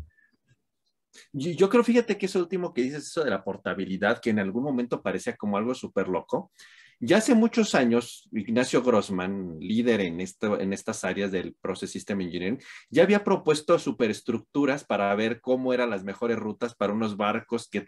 Yo, 1.33 1.69
creo, 1.69 1.85
fíjate 1.85 2.19
que 2.19 2.27
eso 2.27 2.39
último 2.39 2.73
que 2.73 2.83
dices, 2.83 3.07
eso 3.07 3.25
de 3.25 3.31
la 3.31 3.45
portabilidad, 3.45 4.21
que 4.21 4.31
en 4.31 4.39
algún 4.39 4.65
momento 4.65 5.03
parecía 5.03 5.37
como 5.37 5.57
algo 5.57 5.75
súper 5.75 6.09
loco, 6.09 6.51
ya 7.01 7.19
hace 7.19 7.35
muchos 7.35 7.77
años, 7.77 8.29
Ignacio 8.33 8.83
Grossman, 8.83 9.59
líder 9.61 10.01
en, 10.01 10.21
estas 10.21 11.05
áreas 11.05 11.31
del 11.31 11.55
Process 11.61 11.93
System 11.93 12.21
Engineering, 12.23 12.59
ya 12.91 13.05
había 13.05 13.23
propuesto 13.23 13.79
superestructuras 13.79 14.85
para 14.85 15.15
ver 15.15 15.41
cómo 15.41 15.73
eran 15.73 15.91
las 15.91 16.03
mejores 16.03 16.39
rutas 16.39 16.75
para 16.75 16.93
unos 16.93 17.17
barcos 17.17 17.69
que 17.69 17.85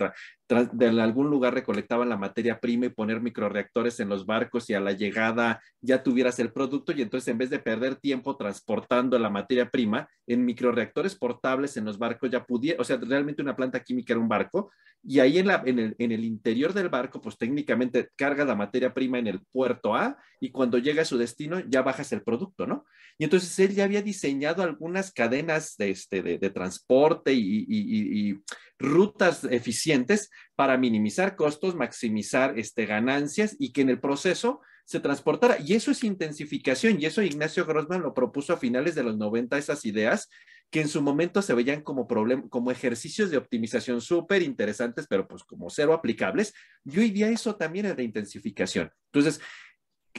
de 0.49 1.01
algún 1.01 1.29
lugar 1.29 1.55
recolectaban 1.55 2.09
la 2.09 2.17
materia 2.17 2.61
prima 2.61 2.87
y 2.87 2.91
poner 2.91 3.21
microreactores 3.21 3.99
en 3.99 4.09
los 4.09 4.27
barcos 4.27 4.71
y 4.71 4.75
a 4.75 4.81
la 4.81 4.93
llegada 4.93 5.61
ya 5.81 6.03
tuvieras 6.03 6.39
el 6.39 6.53
producto 6.53 6.93
y 6.93 7.03
entonces 7.03 7.29
en 7.29 7.39
vez 7.39 7.51
de 7.51 7.59
perder 7.59 7.97
tiempo 7.97 8.37
transportando 8.37 9.19
la 9.19 9.31
materia 9.31 9.71
prima 9.71 10.09
en 10.27 10.45
microreactores 10.45 11.17
portables 11.17 11.77
en 11.77 11.85
los 11.85 11.99
barcos 11.99 12.31
ya 12.31 12.45
pudiera, 12.45 12.81
o 12.81 12.85
sea, 12.85 12.97
realmente 12.97 13.43
una 13.43 13.57
planta 13.57 13.81
química 13.81 14.13
era 14.13 14.21
un 14.21 14.29
barco 14.29 14.71
y 15.03 15.19
ahí 15.19 15.39
en, 15.39 15.49
el, 15.49 15.97
en 15.99 16.13
el 16.13 16.25
interior 16.25 16.73
del 16.73 16.91
barco 16.91 17.21
pues 17.21 17.39
técnicamente 17.39 18.11
carga 18.17 18.45
la 18.45 18.55
materia 18.55 18.93
prima 18.93 19.00
prima 19.01 19.19
en 19.19 19.29
el 19.29 19.41
puerto 19.41 19.95
A 19.95 20.19
y 20.41 20.51
cuando 20.51 20.77
llega 20.77 21.01
a 21.01 21.07
su 21.07 21.17
destino 21.17 21.61
ya 21.67 21.81
bajas 21.81 22.13
el 22.13 22.23
producto, 22.23 22.67
¿no? 22.67 22.85
Y 23.17 23.25
entonces 23.25 23.59
él 23.59 23.75
ya 23.75 23.85
había 23.85 24.03
diseñado 24.03 24.63
algunas 24.63 25.11
cadenas 25.11 25.77
de, 25.79 25.91
este, 25.91 26.23
de, 26.23 26.51
transporte 26.51 27.33
y, 27.33 28.39
rutas 28.79 29.45
eficientes 29.45 30.31
para 30.57 30.77
minimizar 30.79 31.37
costos, 31.37 31.75
maximizar 31.75 32.59
este, 32.59 32.85
ganancias 32.87 33.57
y 33.59 33.73
que 33.73 33.83
en 33.83 33.91
el 33.91 34.01
proceso 34.01 34.61
se 34.85 35.01
transportara. 35.01 35.57
Y 35.65 35.75
eso 35.75 35.91
es 35.91 36.05
intensificación 36.05 37.01
y 37.01 37.07
eso 37.07 37.23
Ignacio 37.23 37.65
Grossman 37.65 38.03
lo 38.03 38.13
propuso 38.13 38.53
a 38.53 38.59
finales 38.59 38.95
de 38.95 39.03
los 39.03 39.17
90, 39.17 39.57
esas 39.57 39.85
ideas 39.85 40.29
que 40.71 40.81
en 40.81 40.89
su 40.89 41.03
momento 41.03 41.43
se 41.43 41.55
veían 41.55 41.83
como, 41.83 42.07
como 42.49 42.71
ejercicios 42.71 43.31
de 43.31 43.37
optimización 43.37 44.01
súper 44.01 44.43
interesantes, 44.43 45.07
pero 45.09 45.27
pues 45.27 45.43
como 45.43 45.69
cero 45.69 45.93
aplicables. 45.93 46.55
Y 46.85 46.99
hoy 46.99 47.11
día 47.11 47.29
eso 47.29 47.57
también 47.57 47.87
es 47.87 47.97
de 47.97 48.05
intensificación. 48.05 48.91
Entonces, 49.13 49.41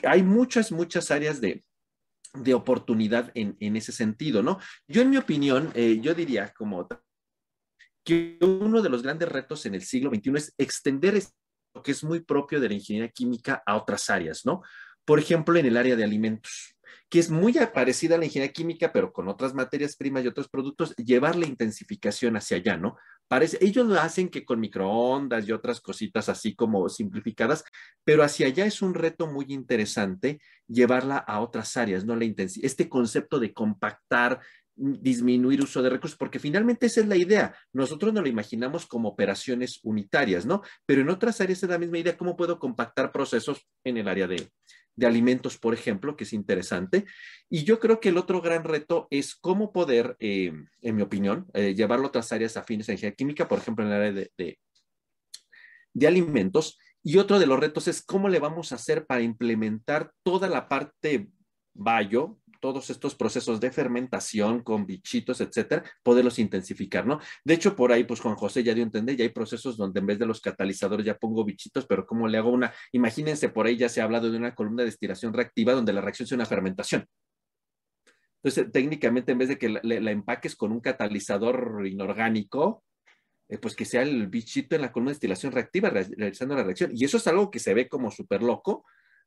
hay 0.04 0.24
muchas, 0.24 0.72
muchas 0.72 1.10
áreas 1.10 1.40
de, 1.40 1.64
de 2.34 2.54
oportunidad 2.54 3.32
en, 3.34 3.56
en, 3.62 3.78
ese 3.78 3.94
sentido, 3.94 4.44
¿no? 4.44 4.60
Yo, 4.88 5.02
en 5.02 5.10
mi 5.10 5.18
opinión, 5.18 5.72
eh, 5.74 6.00
yo 6.02 6.14
diría 6.14 6.54
como 6.54 6.88
que 8.04 8.38
uno 8.42 8.82
de 8.82 8.90
los 8.90 9.04
grandes 9.04 9.30
retos 9.30 9.66
en 9.66 9.76
el 9.76 9.84
siglo 9.84 10.10
XXI 10.10 10.32
es 10.36 10.54
extender 10.58 11.22
lo 11.74 11.82
que 11.82 11.92
es 11.92 12.04
muy 12.04 12.20
propio 12.22 12.60
de 12.60 12.68
la 12.68 12.74
ingeniería 12.74 13.10
química 13.10 13.64
a 13.66 13.78
otras 13.78 14.10
áreas, 14.10 14.46
¿no? 14.46 14.62
Por 15.06 15.20
ejemplo, 15.20 15.58
en 15.58 15.66
el 15.66 15.78
área 15.78 15.96
de 15.96 16.04
alimentos 16.04 16.71
que 17.12 17.20
es 17.20 17.30
muy 17.30 17.54
parecida 17.74 18.16
a 18.16 18.18
la 18.18 18.24
ingeniería 18.24 18.54
química, 18.54 18.94
pero 18.94 19.12
con 19.12 19.28
otras 19.28 19.54
materias 19.54 19.98
primas 19.98 20.24
y 20.24 20.30
otros 20.30 20.48
productos, 20.48 20.96
llevar 20.96 21.36
la 21.36 21.46
intensificación 21.46 22.38
hacia 22.38 22.56
allá, 22.56 22.78
¿no? 22.78 22.96
Parece, 23.28 23.58
ellos 23.60 23.86
lo 23.86 24.00
hacen 24.00 24.30
que 24.30 24.46
con 24.46 24.62
microondas 24.62 25.46
y 25.46 25.52
otras 25.52 25.82
cositas 25.82 26.30
así 26.30 26.56
como 26.56 26.88
simplificadas, 26.88 27.66
pero 28.06 28.24
hacia 28.24 28.48
allá 28.48 28.66
es 28.66 28.82
un 28.82 28.94
reto 28.94 29.28
muy 29.28 29.46
interesante 29.50 30.40
llevarla 30.68 31.18
a 31.18 31.42
otras 31.42 31.76
áreas, 31.76 32.06
¿no? 32.06 32.16
La 32.16 32.24
este 32.24 32.88
concepto 32.88 33.40
de 33.40 33.54
compactar, 33.54 34.40
disminuir 34.74 35.62
uso 35.62 35.82
de 35.82 35.90
recursos, 35.90 36.18
porque 36.18 36.40
finalmente 36.40 36.86
esa 36.86 37.02
es 37.02 37.08
la 37.08 37.18
idea. 37.18 37.54
Nosotros 37.74 38.14
no 38.14 38.22
lo 38.22 38.30
imaginamos 38.30 38.86
como 38.86 39.10
operaciones 39.10 39.82
unitarias, 39.84 40.46
¿no? 40.46 40.62
Pero 40.86 41.02
en 41.02 41.10
otras 41.10 41.42
áreas 41.42 41.62
es 41.62 41.70
la 41.70 41.78
misma 41.78 41.98
idea, 41.98 42.16
cómo 42.16 42.38
puedo 42.38 42.58
compactar 42.58 43.12
procesos 43.12 43.68
en 43.84 43.98
el 43.98 44.08
área 44.08 44.28
de, 44.28 44.50
de 44.96 45.08
alimentos, 45.08 45.58
por 45.58 45.74
ejemplo, 45.74 46.16
que 46.16 46.26
es 46.26 46.34
interesante. 46.34 47.06
Y 47.50 47.64
yo 47.64 47.80
creo 47.80 48.00
que 48.00 48.10
el 48.10 48.18
otro 48.18 48.42
gran 48.42 48.64
reto 48.64 49.08
es 49.10 49.36
cómo 49.36 49.72
poder, 49.72 50.16
eh, 50.20 50.54
en 50.82 50.96
mi 50.96 51.02
opinión, 51.02 51.48
eh, 51.54 51.74
llevarlo 51.74 52.06
a 52.06 52.10
otras 52.10 52.32
áreas 52.32 52.58
afines 52.58 52.90
a 52.90 52.94
ingeniería 52.94 53.16
química, 53.16 53.48
por 53.48 53.60
ejemplo, 53.60 53.86
en 53.86 53.92
el 53.92 53.98
área 53.98 54.12
de, 54.12 54.58
de, 55.94 56.08
alimentos. 56.08 56.78
Y 57.04 57.18
otro 57.18 57.40
de 57.40 57.48
los 57.48 57.60
retos 57.60 57.88
es 57.88 58.04
cómo 58.04 58.30
le 58.30 58.40
vamos 58.40 58.72
a 58.72 58.76
hacer 58.76 59.06
para 59.06 59.22
implementar 59.22 60.12
toda 60.24 60.48
la 60.48 60.68
parte 60.68 61.30
bio, 61.74 62.40
todos 62.62 62.90
estos 62.90 63.16
procesos 63.16 63.60
de 63.60 63.72
fermentación 63.72 64.64
con 64.64 64.86
bichitos, 64.86 65.42
etcétera, 65.42 65.84
poderlos 66.04 66.40
intensificar, 66.40 67.06
¿no? 67.06 67.20
De 67.44 67.56
hecho, 67.56 67.76
por 67.76 67.92
ahí, 67.92 68.06
pues 68.06 68.22
Juan 68.22 68.36
José 68.36 68.64
ya 68.64 68.74
dio 68.74 68.84
a 68.84 68.86
entender, 68.86 69.18
ya 69.18 69.24
hay 69.24 69.30
procesos 69.30 69.76
donde 69.76 70.00
en 70.00 70.06
vez 70.06 70.20
de 70.20 70.26
los 70.26 70.40
catalizadores 70.40 71.06
ya 71.06 71.18
pongo 71.18 71.44
bichitos, 71.44 71.86
pero 71.86 72.06
¿cómo 72.06 72.28
le 72.28 72.38
hago 72.38 72.52
una? 72.52 72.74
Imagínense, 72.94 73.50
por 73.50 73.66
ahí 73.66 73.76
ya 73.76 73.90
se 73.90 74.00
ha 74.00 74.06
hablado 74.06 74.32
de 74.32 74.38
una 74.38 74.56
columna 74.56 74.84
de 74.84 74.90
estiración 74.90 75.34
reactiva 75.34 75.74
donde 75.74 75.92
la 75.92 76.02
reacción 76.02 76.28
sea 76.28 76.36
una 76.38 76.46
fermentación. 76.46 77.06
Entonces, 78.44 78.72
técnicamente, 78.72 79.34
en 79.34 79.38
vez 79.38 79.50
de 79.50 79.58
que 79.58 79.70
la, 79.70 80.12
empaques 80.12 80.56
con 80.56 80.72
un 80.72 80.80
catalizador 80.80 81.86
inorgánico, 81.86 82.84
eh, 83.50 83.58
pues 83.58 83.76
que 83.76 83.86
sea 83.86 84.02
el 84.02 84.28
bichito 84.28 84.76
en 84.76 84.82
la 84.82 84.92
columna 84.92 85.10
de 85.10 85.16
destilación 85.16 85.52
reactiva 85.52 85.90
realizando 85.90 86.56
la 86.56 86.64
reacción. 86.64 86.92
Y 86.94 87.06
eso 87.06 87.18
es 87.18 87.28
algo 87.28 87.52
que 87.52 87.60
se 87.60 87.74
ve 87.74 87.88
como 87.88 88.10
súper 88.10 88.42
loco, 88.42 88.86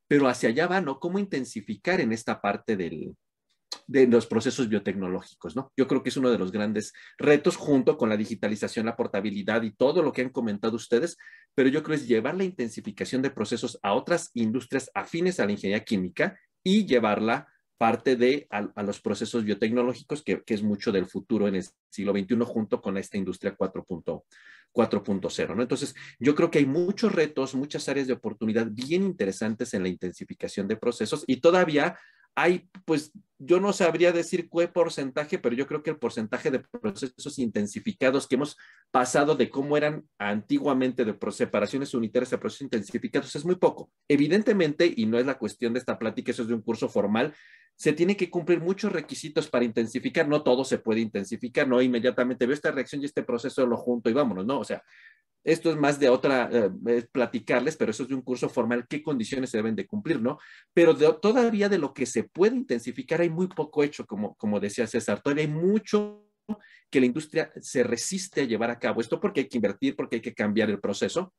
pero 0.09 0.29
hacia 0.29 0.51
allá 0.51 0.67
va, 0.67 0.81
¿no? 0.81 0.99
¿Cómo 0.99 1.19
intensificar 1.19 2.01
en 2.01 2.13
esta 2.13 2.41
parte 2.41 2.77
de 2.77 3.15
los 4.07 4.27
procesos 4.27 4.69
biotecnológicos, 4.69 5.57
¿no? 5.57 5.73
Yo 5.77 5.87
creo 5.87 6.03
que 6.03 6.09
es 6.09 6.17
uno 6.17 6.31
de 6.31 6.39
los 6.39 6.53
grandes 6.53 6.93
retos 7.19 7.57
junto 7.57 7.97
con 7.97 8.09
la 8.09 8.17
digitalización, 8.17 8.87
la 8.87 8.97
portabilidad 8.97 9.63
y 9.63 9.73
todo 9.73 10.03
lo 10.03 10.13
que 10.13 10.23
han 10.23 10.31
comentado 10.31 10.77
ustedes, 10.77 11.17
pero 11.55 11.69
yo 11.69 11.83
creo 11.83 11.97
es 11.97 12.07
llevar 12.07 12.35
la 12.37 12.45
intensificación 12.45 13.23
de 13.23 13.31
procesos 13.31 13.79
a 13.83 13.95
otras 13.95 14.31
industrias 14.35 14.91
afines 14.95 15.41
a 15.41 15.47
la 15.47 15.53
ingeniería 15.53 15.85
química 15.85 16.39
y 16.63 16.87
llevarla 16.87 17.49
parte 17.85 18.17
de 18.17 18.47
a, 18.49 18.83
los 18.83 18.99
procesos 19.03 19.45
biotecnológicos, 19.45 20.23
que, 20.23 20.43
es 20.47 20.63
mucho 20.63 20.91
del 20.91 21.05
futuro 21.05 21.49
en 21.49 21.57
el 21.57 21.67
siglo 21.91 22.13
XXI 22.13 22.37
junto 22.47 22.81
con 22.81 22.97
esta 22.97 23.19
industria 23.19 23.55
4.0, 23.59 25.55
¿no? 25.55 25.61
Entonces, 25.61 25.95
yo 26.19 26.35
creo 26.35 26.51
que 26.51 26.61
hay 26.61 26.65
muchos 26.65 27.13
retos, 27.13 27.55
muchas 27.55 27.87
áreas 27.91 28.07
de 28.07 28.15
oportunidad 28.15 28.69
bien 28.71 29.03
interesantes 29.03 29.75
en 29.75 29.83
la 29.83 29.91
intensificación 29.91 30.67
de 30.67 30.79
procesos 30.79 31.25
y 31.27 31.43
todavía 31.43 31.99
hay, 32.35 32.71
pues 32.87 33.13
yo 33.39 33.61
no 33.61 33.73
sabría 33.75 34.13
decir 34.13 34.49
qué 34.49 34.67
porcentaje, 34.67 35.39
pero 35.39 35.55
yo 35.55 35.67
creo 35.67 35.83
que 35.83 35.91
el 35.91 35.99
porcentaje 35.99 36.51
de 36.51 36.61
procesos 36.61 37.39
intensificados 37.39 38.27
que 38.27 38.37
hemos 38.37 38.57
pasado 38.91 39.35
de 39.35 39.51
cómo 39.51 39.77
eran 39.77 40.09
antiguamente 40.19 41.05
de 41.05 41.17
separaciones 41.33 41.93
unitarias 41.93 42.33
a 42.33 42.41
procesos 42.41 42.63
intensificados 42.63 43.37
es 43.37 43.45
muy 43.45 43.57
poco. 43.57 43.91
Evidentemente, 44.09 44.91
y 44.97 45.05
no 45.05 45.19
es 45.19 45.27
la 45.27 45.37
cuestión 45.37 45.75
de 45.75 45.81
esta 45.81 45.99
plática, 45.99 46.33
eso 46.33 46.43
es 46.43 46.49
de 46.49 46.55
un 46.55 46.63
curso 46.63 46.89
formal, 46.89 47.35
se 47.77 47.93
tiene 47.93 48.17
que 48.17 48.31
cumplir 48.31 48.61
muchos 48.61 48.93
requisitos 48.93 49.49
para 49.49 49.65
intensificar, 49.65 50.29
no 50.29 50.43
todo 50.43 50.65
se 50.65 50.79
puede 50.79 51.01
intensificar, 51.01 51.67
no 51.67 51.83
inmediatamente 51.83 52.47
veo 52.47 52.55
esta 52.55 52.71
reacción 52.71 53.03
y 53.03 53.07
este 53.07 53.23
proceso 53.23 53.67
lo 53.67 53.77
junto 53.77 54.11
y 54.11 54.13
vámonos, 54.13 54.47
no, 54.47 54.61
o 54.61 54.65
sea, 54.65 54.83
esto 55.45 55.71
es 55.71 55.77
más 55.77 56.01
de 56.01 56.09
otra, 56.09 56.49
eh, 56.51 57.07
platicarles, 57.13 57.77
pero 57.77 57.91
eso 57.91 58.05
es 58.05 58.09
de 58.09 58.15
un 58.15 58.23
curso 58.23 58.49
formal, 58.49 58.87
qué 58.89 59.03
condiciones 59.03 59.51
se 59.51 59.59
deben 59.59 59.77
de 59.77 59.87
cumplir, 59.87 60.21
¿no? 60.21 60.39
Pero 60.73 60.97
todavía 61.21 61.69
de 61.69 61.79
lo 61.79 61.93
que 61.93 62.07
se 62.07 62.25
puede 62.25 62.57
intensificar 62.57 63.21
hay 63.21 63.29
muy 63.29 63.49
poco 63.49 63.83
hecho, 63.83 64.07
como, 64.07 64.35
como 64.37 64.59
decía 64.59 64.87
César, 64.87 65.21
todavía 65.21 65.45
hay 65.45 65.51
mucho 65.51 66.25
que 66.91 67.01
la 67.01 67.07
industria 67.07 67.53
se 67.61 67.83
resiste 67.83 68.43
a 68.43 68.45
llevar 68.45 68.71
a 68.71 68.79
cabo. 68.79 69.01
Esto 69.01 69.21
porque 69.21 69.41
hay 69.41 69.49
que 69.49 69.59
invertir, 69.59 69.97
porque 69.97 70.17
hay 70.17 70.23
que 70.23 70.35
cambiar 70.35 70.71
el 70.71 70.81
proceso. 70.81 71.33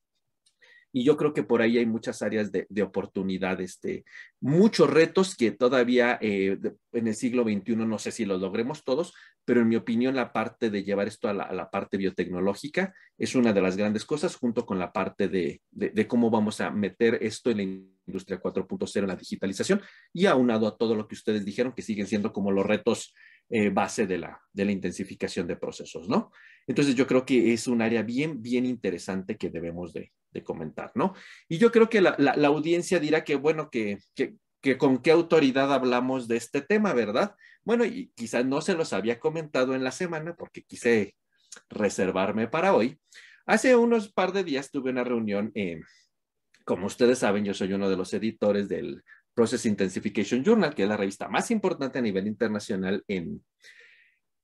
Y 0.95 1.03
yo 1.03 1.17
creo 1.17 1.33
que 1.33 1.43
por 1.43 1.61
ahí 1.61 1.77
hay 1.77 1.85
muchas 1.85 2.21
áreas 2.21 2.53
de, 2.53 2.67
de 2.69 2.81
oportunidad, 2.81 3.59
este, 3.59 4.05
muchos 4.39 4.89
retos 4.89 5.35
que 5.35 5.51
todavía 5.51 6.17
eh, 6.21 6.57
en 6.93 7.07
el 7.09 7.15
siglo 7.15 7.43
XXI 7.43 7.75
no 7.75 7.99
sé 7.99 8.11
si 8.11 8.23
los 8.23 8.39
logremos 8.39 8.85
todos, 8.85 9.13
pero 9.45 9.61
en 9.61 9.69
mi 9.69 9.75
opinión 9.75 10.15
la 10.15 10.33
parte 10.33 10.69
de 10.69 10.83
llevar 10.83 11.07
esto 11.07 11.29
a 11.29 11.33
la, 11.33 11.69
parte 11.69 11.97
biotecnológica 11.97 12.93
es 13.17 13.35
una 13.35 13.53
de 13.53 13.61
las 13.61 13.77
grandes 13.77 14.03
cosas 14.03 14.35
junto 14.35 14.65
con 14.65 14.79
la 14.79 14.91
parte 14.91 15.27
de, 15.27 15.61
cómo 16.07 16.29
vamos 16.29 16.59
a 16.61 16.71
meter 16.71 17.19
esto 17.21 17.51
en 17.51 17.57
la 17.57 17.63
industria 17.63 18.41
4.0, 18.41 18.99
en 18.99 19.07
la 19.07 19.15
digitalización 19.15 19.81
y 20.11 20.25
aunado 20.25 20.67
a 20.67 20.77
todo 20.77 20.95
lo 20.95 21.07
que 21.07 21.15
ustedes 21.15 21.45
dijeron 21.45 21.73
que 21.73 21.81
siguen 21.81 22.07
siendo 22.07 22.33
como 22.33 22.51
los 22.51 22.65
retos 22.65 23.13
eh, 23.49 23.69
base 23.69 24.07
de 24.07 24.17
la, 24.17 24.41
intensificación 24.55 25.47
de 25.47 25.55
procesos, 25.55 26.09
¿no? 26.09 26.31
Entonces 26.65 26.95
yo 26.95 27.05
creo 27.05 27.25
que 27.25 27.53
es 27.53 27.67
un 27.67 27.83
área 27.83 28.01
bien, 28.01 28.41
bien 28.41 28.65
interesante 28.65 29.37
que 29.37 29.51
debemos 29.51 29.93
de, 29.93 30.11
de 30.35 30.43
comentar, 30.43 30.91
¿no? 30.95 31.13
Y 31.47 31.57
yo 31.57 31.71
creo 31.71 31.89
que 31.89 32.01
la, 32.01 32.15
audiencia 32.45 32.99
dirá 32.99 33.23
que, 33.23 33.35
bueno, 33.35 33.69
que, 33.71 33.99
que, 34.65 34.79
con 34.79 34.97
qué 34.97 35.11
autoridad 35.11 35.71
hablamos 35.71 36.27
de 36.27 36.37
este 36.37 36.59
tema, 36.59 36.91
¿verdad? 36.93 37.35
Bueno, 37.63 37.85
y 37.85 38.11
quizás 38.15 38.43
no 38.47 38.61
se 38.61 38.73
los 38.73 38.93
había 38.93 39.19
comentado 39.19 39.75
en 39.75 39.83
la 39.83 39.91
semana 39.91 40.35
porque 40.35 40.63
quise 40.63 41.15
reservarme 41.69 42.47
para 42.47 42.73
hoy. 42.73 42.99
Hace 43.45 43.75
unos 43.75 44.11
par 44.11 44.33
de 44.33 44.43
días 44.43 44.71
tuve 44.71 44.89
una 44.89 45.03
reunión, 45.03 45.51
eh, 45.53 45.81
como 46.65 46.87
ustedes 46.87 47.19
saben, 47.19 47.45
yo 47.45 47.53
soy 47.53 47.73
uno 47.73 47.87
de 47.87 47.95
los 47.95 48.11
editores 48.15 48.67
del 48.67 49.03
Process 49.35 49.67
Intensification 49.67 50.43
Journal, 50.43 50.73
que 50.73 50.81
es 50.81 50.89
la 50.89 50.97
revista 50.97 51.29
más 51.29 51.51
importante 51.51 51.99
a 51.99 52.01
nivel 52.01 52.25
internacional 52.25 53.03
en, 53.07 53.45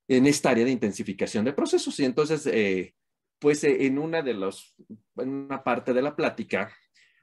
en 0.08 0.28
esta 0.28 0.52
área 0.52 0.66
de 0.66 0.72
intensificación 0.72 1.46
de 1.46 1.54
procesos. 1.54 2.00
Y 2.00 2.06
entonces, 2.06 2.46
eh, 2.46 2.94
pues 3.40 3.64
eh, 3.64 3.88
en 3.88 3.98
una 3.98 4.22
de 4.22 4.36
los, 4.36 4.76
en 5.18 5.30
una 5.30 5.64
parte 5.64 5.94
de 5.94 6.04
la 6.04 6.16
plática, 6.16 6.72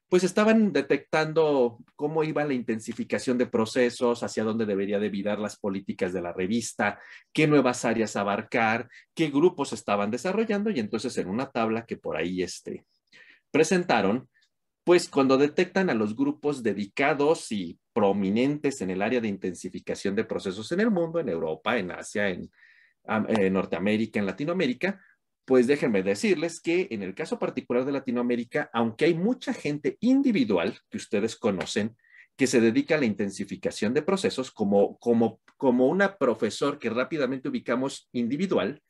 pues 0.09 0.25
estaban 0.25 0.73
detectando 0.73 1.79
cómo 1.95 2.25
iba 2.25 2.45
la 2.45 2.55
intensificación 2.55 3.37
de 3.37 3.47
procesos, 3.47 4.23
hacia 4.23 4.43
dónde 4.43 4.65
debería 4.65 4.99
de 4.99 5.11
virar 5.11 5.39
las 5.39 5.59
políticas 5.59 6.13
de 6.13 6.23
la 6.23 6.33
revista, 6.33 6.99
qué 7.33 7.47
nuevas 7.47 7.85
áreas 7.85 8.17
abarcar, 8.17 8.89
qué 9.15 9.29
grupos 9.29 9.73
estaban 9.75 10.11
desarrollando 10.11 10.71
y 10.71 10.81
entonces 10.81 11.17
en 11.19 11.29
una 11.29 11.51
tabla 11.51 11.85
que 11.85 11.99
por 11.99 12.17
ahí 12.17 12.43
este, 12.43 12.87
presentaron, 13.51 14.29
pues 14.83 15.11
cuando 15.11 15.37
detectan 15.37 15.91
a 15.91 15.95
los 15.95 16.17
grupos 16.17 16.63
dedicados 16.63 17.53
y 17.53 17.79
prominentes 17.93 18.81
en 18.81 18.89
el 18.89 19.03
área 19.03 19.21
de 19.21 19.29
intensificación 19.29 20.15
de 20.15 20.25
procesos 20.25 20.73
en 20.73 20.81
el 20.81 20.91
mundo, 20.91 21.21
en 21.21 21.29
Europa, 21.29 21.77
en 21.77 21.91
Asia, 21.91 22.31
en, 22.31 22.51
en 23.07 23.53
Norteamérica, 23.53 24.19
en 24.19 24.25
Latinoamérica, 24.25 24.99
pues 25.49 25.67
déjenme 25.67 26.03
decirles 26.03 26.61
que 26.61 26.89
en 26.91 27.03
el 27.03 27.15
caso 27.15 27.39
particular 27.39 27.87
de 27.87 27.93
Latinoamérica, 27.93 28.69
aunque 28.71 29.07
hay 29.07 29.15
mucha 29.15 29.55
gente 29.55 29.97
individual 30.01 30.79
que 30.91 30.99
ustedes 30.99 31.37
conocen, 31.37 31.97
que 32.37 32.47
se 32.47 32.61
dedica 32.61 32.97
a 32.97 32.99
la 32.99 33.07
intensificación 33.07 33.95
de 33.95 34.03
procesos, 34.03 34.51
como, 34.51 34.99
como, 34.99 35.41
como 35.57 35.87
una 35.87 36.19
profesor 36.19 36.79
que 36.79 36.91
rápidamente 36.91 37.49
ubicamos 37.49 38.11
individual, 38.13 38.83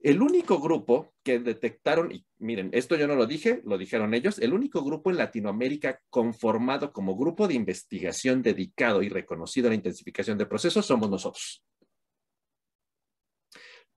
el 0.00 0.22
único 0.22 0.58
grupo 0.60 1.12
que 1.22 1.40
detectaron, 1.40 2.10
y 2.10 2.24
miren, 2.38 2.70
esto 2.72 2.96
yo 2.96 3.06
no 3.06 3.14
lo 3.14 3.26
dije, 3.26 3.60
lo 3.66 3.76
dijeron 3.76 4.14
ellos, 4.14 4.38
el 4.38 4.54
único 4.54 4.82
grupo 4.82 5.10
en 5.10 5.18
Latinoamérica 5.18 6.00
conformado 6.08 6.90
como 6.90 7.18
grupo 7.18 7.46
de 7.46 7.54
investigación 7.54 8.40
dedicado 8.40 9.02
y 9.02 9.10
reconocido 9.10 9.66
a 9.66 9.72
la 9.72 9.76
intensificación 9.76 10.38
de 10.38 10.46
procesos 10.46 10.86
somos 10.86 11.10
nosotros. 11.10 11.62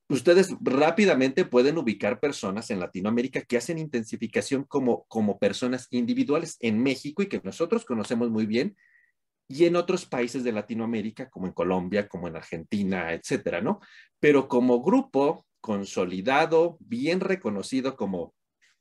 Ustedes 0.08 0.56
rápidamente 0.62 1.46
pueden 1.46 1.78
ubicar 1.78 2.20
personas 2.20 2.70
en 2.70 2.80
Latinoamérica 2.80 3.42
que 3.42 3.58
hacen 3.58 3.80
intensificación 3.80 4.64
como, 4.64 5.06
como 5.08 5.40
personas 5.40 5.88
individuales 5.90 6.58
en 6.60 6.82
México 6.82 7.24
y 7.24 7.28
que 7.28 7.42
nosotros 7.44 7.86
conocemos 7.86 8.30
muy 8.30 8.46
bien, 8.46 8.76
y 9.48 9.66
en 9.66 9.76
otros 9.76 10.06
países 10.06 10.44
de 10.44 10.52
Latinoamérica, 10.52 11.30
como 11.30 11.48
en 11.48 11.54
Colombia, 11.54 12.08
como 12.08 12.28
en 12.28 12.36
Argentina, 12.36 13.14
etcétera, 13.14 13.62
¿no? 13.62 13.80
Pero 14.20 14.48
como 14.48 14.82
grupo, 14.82 15.46
consolidado, 15.62 16.78
bien 16.80 17.20
reconocido 17.20 17.96
como 17.96 18.34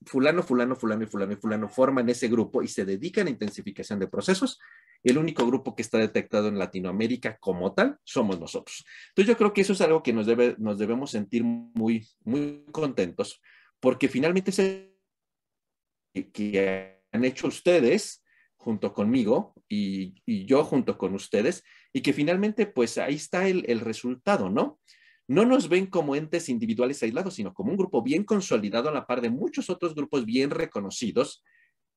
fulano, 0.06 0.42
fulano, 0.42 0.76
fulano 0.76 1.04
y 1.04 1.06
fulano 1.06 1.36
fulano 1.36 1.68
forman 1.68 2.08
ese 2.08 2.28
grupo 2.28 2.62
y 2.62 2.68
se 2.68 2.84
dedican 2.84 3.26
a 3.26 3.30
intensificación 3.30 3.98
de 3.98 4.08
procesos. 4.08 4.58
El 5.04 5.18
único 5.18 5.46
grupo 5.46 5.76
que 5.76 5.82
está 5.82 5.98
detectado 5.98 6.48
en 6.48 6.58
Latinoamérica 6.58 7.38
como 7.38 7.72
tal 7.74 7.98
somos 8.02 8.40
nosotros. 8.40 8.84
Entonces 9.10 9.32
yo 9.32 9.38
creo 9.38 9.52
que 9.52 9.60
eso 9.60 9.74
es 9.74 9.80
algo 9.80 10.02
que 10.02 10.12
nos, 10.12 10.26
debe, 10.26 10.56
nos 10.58 10.78
debemos 10.78 11.10
sentir 11.12 11.44
muy, 11.44 12.08
muy 12.24 12.64
contentos 12.72 13.40
porque 13.78 14.08
finalmente 14.08 14.50
es 14.50 16.22
que 16.32 17.02
han 17.12 17.24
hecho 17.24 17.46
ustedes 17.48 18.24
junto 18.56 18.92
conmigo 18.92 19.54
y, 19.68 20.14
yo 20.46 20.64
junto 20.64 20.98
con 20.98 21.14
ustedes 21.14 21.62
y 21.92 22.00
que 22.00 22.12
finalmente 22.12 22.66
pues 22.66 22.98
ahí 22.98 23.14
está 23.14 23.46
el 23.46 23.80
resultado, 23.80 24.48
¿no? 24.48 24.80
no 25.26 25.44
nos 25.44 25.68
ven 25.68 25.86
como 25.86 26.16
entes 26.16 26.48
individuales 26.48 27.02
aislados, 27.02 27.34
sino 27.34 27.54
como 27.54 27.70
un 27.70 27.76
grupo 27.76 28.02
bien 28.02 28.24
consolidado 28.24 28.88
a 28.88 28.92
la 28.92 29.06
par 29.06 29.20
de 29.20 29.30
muchos 29.30 29.70
otros 29.70 29.94
grupos 29.94 30.24
bien 30.26 30.50
reconocidos 30.50 31.42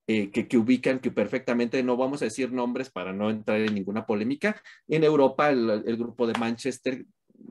eh, 0.10 0.32
que, 0.32 0.58
ubican, 0.58 1.00
que 1.00 1.12
perfectamente, 1.12 1.84
no 1.84 1.98
vamos 1.98 2.22
a 2.22 2.26
decir 2.26 2.52
nombres 2.52 2.90
para 2.90 3.12
no 3.12 3.30
entrar 3.30 3.60
en 3.60 3.76
ninguna 3.76 4.06
polémica. 4.06 4.62
En 4.88 5.04
Europa, 5.04 5.50
el, 5.50 5.98
grupo 5.98 6.26
de 6.26 6.40
Manchester, 6.40 7.06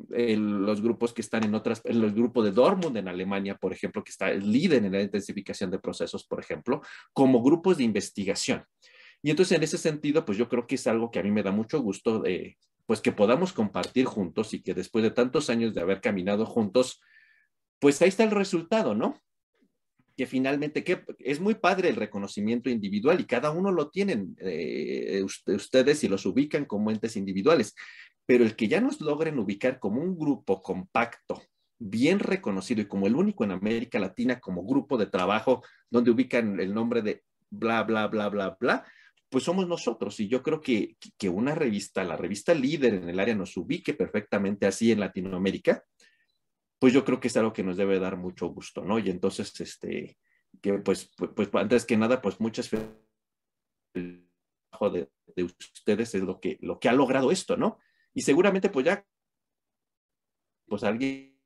los 0.08 0.80
grupos 0.80 1.12
que 1.12 1.20
están 1.20 1.44
en 1.44 1.54
otras, 1.54 1.82
el, 1.84 2.10
grupo 2.12 2.42
de 2.42 2.52
Dortmund 2.52 2.96
en 2.96 3.08
Alemania, 3.08 3.58
por 3.58 3.74
ejemplo, 3.74 4.02
que 4.02 4.10
está 4.10 4.30
el 4.30 4.50
líder 4.50 4.84
en 4.84 4.92
la 4.92 5.02
intensificación 5.02 5.70
de 5.70 5.78
procesos, 5.78 6.26
por 6.26 6.40
ejemplo, 6.40 6.80
como 7.12 7.42
grupos 7.42 7.76
de 7.76 7.84
investigación. 7.84 8.64
Y 9.22 9.28
entonces, 9.28 9.56
en 9.56 9.62
ese 9.62 9.76
sentido, 9.76 10.24
pues 10.24 10.38
yo 10.38 10.48
creo 10.48 10.66
que 10.66 10.76
es 10.76 10.86
algo 10.86 11.10
que 11.10 11.18
a 11.18 11.22
mí 11.22 11.30
me 11.30 11.42
da 11.42 11.52
mucho 11.52 11.80
gusto 11.80 12.24
pues 12.86 13.00
que 13.00 13.12
podamos 13.12 13.52
compartir 13.52 14.06
juntos 14.06 14.54
y 14.54 14.62
que 14.62 14.72
después 14.72 15.02
de 15.02 15.10
tantos 15.10 15.50
años 15.50 15.74
de 15.74 15.80
haber 15.80 16.00
caminado 16.00 16.46
juntos, 16.46 17.02
pues 17.80 18.00
ahí 18.00 18.08
está 18.08 18.24
el 18.24 18.30
resultado, 18.30 18.94
¿no? 18.94 19.20
Que 20.16 20.26
finalmente 20.26 20.82
que 20.82 21.04
es 21.18 21.40
muy 21.40 21.56
padre 21.56 21.90
el 21.90 21.96
reconocimiento 21.96 22.70
individual 22.70 23.20
y 23.20 23.24
cada 23.24 23.50
uno 23.50 23.70
lo 23.70 23.90
tienen 23.90 24.34
eh, 24.40 25.22
ustedes 25.22 26.04
y 26.04 26.08
los 26.08 26.24
ubican 26.24 26.64
como 26.64 26.90
entes 26.90 27.16
individuales, 27.16 27.74
pero 28.24 28.44
el 28.44 28.56
que 28.56 28.68
ya 28.68 28.80
nos 28.80 29.00
logren 29.00 29.38
ubicar 29.38 29.78
como 29.78 30.00
un 30.00 30.18
grupo 30.18 30.62
compacto, 30.62 31.42
bien 31.78 32.18
reconocido 32.18 32.80
y 32.80 32.86
como 32.86 33.06
el 33.06 33.14
único 33.14 33.44
en 33.44 33.52
América 33.52 33.98
Latina 33.98 34.40
como 34.40 34.64
grupo 34.64 34.96
de 34.96 35.06
trabajo 35.06 35.62
donde 35.90 36.10
ubican 36.10 36.58
el 36.58 36.72
nombre 36.72 37.02
de 37.02 37.22
bla, 37.50 37.82
bla, 37.82 38.06
bla, 38.08 38.28
bla, 38.28 38.56
bla, 38.58 38.84
pues 39.28 39.44
somos 39.44 39.68
nosotros. 39.68 40.18
Y 40.20 40.28
yo 40.28 40.42
creo 40.42 40.60
que, 40.60 40.96
que 41.18 41.28
una 41.28 41.54
revista, 41.54 42.04
la 42.04 42.16
revista 42.16 42.54
líder 42.54 42.94
en 42.94 43.08
el 43.08 43.20
área, 43.20 43.34
nos 43.34 43.56
ubique 43.56 43.94
perfectamente 43.94 44.66
así 44.66 44.92
en 44.92 45.00
Latinoamérica, 45.00 45.84
pues 46.78 46.92
yo 46.92 47.04
creo 47.04 47.20
que 47.20 47.28
es 47.28 47.36
algo 47.36 47.52
que 47.52 47.62
nos 47.62 47.76
debe 47.76 47.98
dar 47.98 48.16
mucho 48.16 48.48
gusto, 48.48 48.84
¿no? 48.84 48.98
Y 48.98 49.10
entonces, 49.10 49.58
este, 49.60 50.18
que 50.60 50.74
pues, 50.74 51.10
pues, 51.16 51.30
pues 51.34 51.48
antes 51.54 51.84
que 51.84 51.96
nada, 51.96 52.20
pues 52.20 52.40
muchas 52.40 52.70
de, 53.90 55.08
de, 55.34 55.42
ustedes 55.42 56.14
es 56.14 56.22
lo 56.22 56.40
que, 56.40 56.58
lo 56.60 56.78
que 56.78 56.88
ha 56.88 56.92
logrado 56.92 57.30
esto, 57.30 57.56
¿no? 57.56 57.78
Y 58.12 58.22
seguramente 58.22 58.68
pues 58.70 58.86
ya, 58.86 59.06
pues 60.66 60.82
alguien 60.84 61.36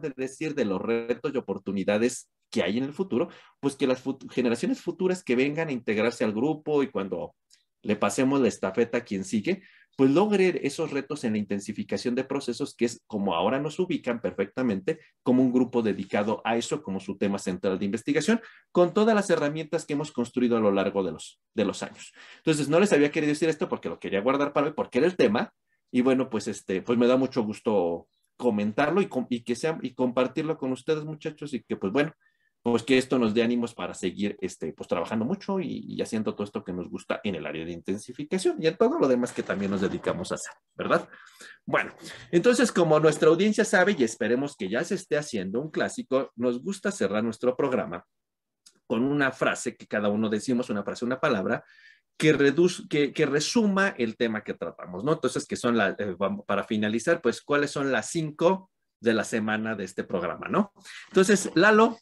de 0.00 0.10
decir 0.16 0.54
de 0.54 0.64
los 0.64 0.80
retos 0.80 1.32
y 1.34 1.36
oportunidades 1.36 2.30
que 2.50 2.62
hay 2.62 2.78
en 2.78 2.84
el 2.84 2.92
futuro, 2.92 3.28
pues 3.60 3.76
que 3.76 3.86
las 3.86 4.02
generaciones 4.30 4.80
futuras 4.80 5.22
que 5.22 5.36
vengan 5.36 5.68
a 5.68 5.72
integrarse 5.72 6.24
al 6.24 6.32
grupo 6.32 6.82
y 6.82 6.90
cuando 6.90 7.34
le 7.82 7.96
pasemos 7.96 8.40
la 8.40 8.48
estafeta 8.48 8.98
a 8.98 9.04
quien 9.04 9.24
sigue, 9.24 9.62
pues 9.96 10.10
logre 10.10 10.60
esos 10.66 10.90
retos 10.92 11.24
en 11.24 11.32
la 11.32 11.38
intensificación 11.38 12.14
de 12.14 12.24
procesos, 12.24 12.74
que 12.74 12.86
es 12.86 13.02
como 13.06 13.34
ahora 13.34 13.58
nos 13.60 13.78
ubican 13.78 14.20
perfectamente 14.20 14.98
como 15.22 15.42
un 15.42 15.52
grupo 15.52 15.82
dedicado 15.82 16.40
a 16.44 16.56
eso 16.56 16.82
como 16.82 17.00
su 17.00 17.18
tema 17.18 17.38
central 17.38 17.78
de 17.78 17.84
investigación, 17.84 18.40
con 18.72 18.94
todas 18.94 19.14
las 19.14 19.28
herramientas 19.28 19.84
que 19.84 19.92
hemos 19.92 20.12
construido 20.12 20.56
a 20.56 20.60
lo 20.60 20.72
largo 20.72 21.02
de 21.02 21.12
los, 21.12 21.40
de 21.54 21.64
los 21.64 21.82
años. 21.82 22.12
Entonces, 22.38 22.68
no 22.68 22.80
les 22.80 22.92
había 22.92 23.10
querido 23.10 23.30
decir 23.30 23.48
esto 23.48 23.68
porque 23.68 23.88
lo 23.88 23.98
quería 23.98 24.20
guardar 24.20 24.52
para 24.52 24.68
hoy, 24.68 24.72
porque 24.74 24.98
era 24.98 25.06
el 25.06 25.16
tema, 25.16 25.52
y 25.90 26.00
bueno, 26.00 26.30
pues 26.30 26.48
este, 26.48 26.82
pues 26.82 26.98
me 26.98 27.06
da 27.06 27.16
mucho 27.16 27.42
gusto 27.42 28.08
comentarlo 28.36 29.02
y, 29.02 29.08
y 29.28 29.42
que 29.42 29.54
sea, 29.54 29.78
y 29.82 29.92
compartirlo 29.92 30.56
con 30.56 30.72
ustedes, 30.72 31.04
muchachos, 31.04 31.52
y 31.52 31.62
que 31.62 31.76
pues 31.76 31.92
bueno, 31.92 32.14
pues 32.62 32.82
que 32.82 32.98
esto 32.98 33.18
nos 33.18 33.32
dé 33.32 33.42
ánimos 33.42 33.74
para 33.74 33.94
seguir 33.94 34.36
este, 34.40 34.72
pues 34.72 34.88
trabajando 34.88 35.24
mucho 35.24 35.60
y, 35.60 35.84
y, 35.88 36.02
haciendo 36.02 36.34
todo 36.34 36.44
esto 36.44 36.62
que 36.62 36.72
nos 36.72 36.90
gusta 36.90 37.20
en 37.24 37.34
el 37.34 37.46
área 37.46 37.64
de 37.64 37.72
intensificación 37.72 38.56
y 38.60 38.66
en 38.66 38.76
todo 38.76 38.98
lo 38.98 39.08
demás 39.08 39.32
que 39.32 39.42
también 39.42 39.70
nos 39.70 39.80
dedicamos 39.80 40.30
a 40.30 40.34
hacer, 40.34 40.52
¿verdad? 40.74 41.08
Bueno, 41.64 41.94
entonces 42.30 42.70
como 42.70 43.00
nuestra 43.00 43.30
audiencia 43.30 43.64
sabe 43.64 43.96
y 43.98 44.04
esperemos 44.04 44.56
que 44.56 44.68
ya 44.68 44.84
se 44.84 44.96
esté 44.96 45.16
haciendo 45.16 45.60
un 45.60 45.70
clásico, 45.70 46.32
nos 46.36 46.62
gusta 46.62 46.90
cerrar 46.90 47.24
nuestro 47.24 47.56
programa 47.56 48.04
con 48.86 49.04
una 49.04 49.30
frase 49.30 49.76
que 49.76 49.86
cada 49.86 50.08
uno 50.08 50.28
decimos, 50.28 50.68
una 50.68 50.82
frase, 50.82 51.04
una 51.04 51.20
palabra, 51.20 51.64
que, 52.18 52.32
reduce, 52.32 52.82
que, 52.88 53.12
que 53.12 53.24
resuma 53.24 53.94
el 53.96 54.16
tema 54.16 54.42
que 54.42 54.54
tratamos, 54.54 55.04
¿no? 55.04 55.12
Entonces, 55.12 55.46
que 55.46 55.56
son 55.56 55.76
las, 55.76 55.94
eh, 56.00 56.16
para 56.44 56.64
finalizar, 56.64 57.22
pues, 57.22 57.40
¿cuáles 57.40 57.70
son 57.70 57.92
las 57.92 58.10
cinco 58.10 58.70
de 59.00 59.14
la 59.14 59.24
semana 59.24 59.76
de 59.76 59.84
este 59.84 60.02
programa, 60.04 60.48
¿no? 60.48 60.72
Entonces, 61.08 61.50
Lalo. 61.54 61.98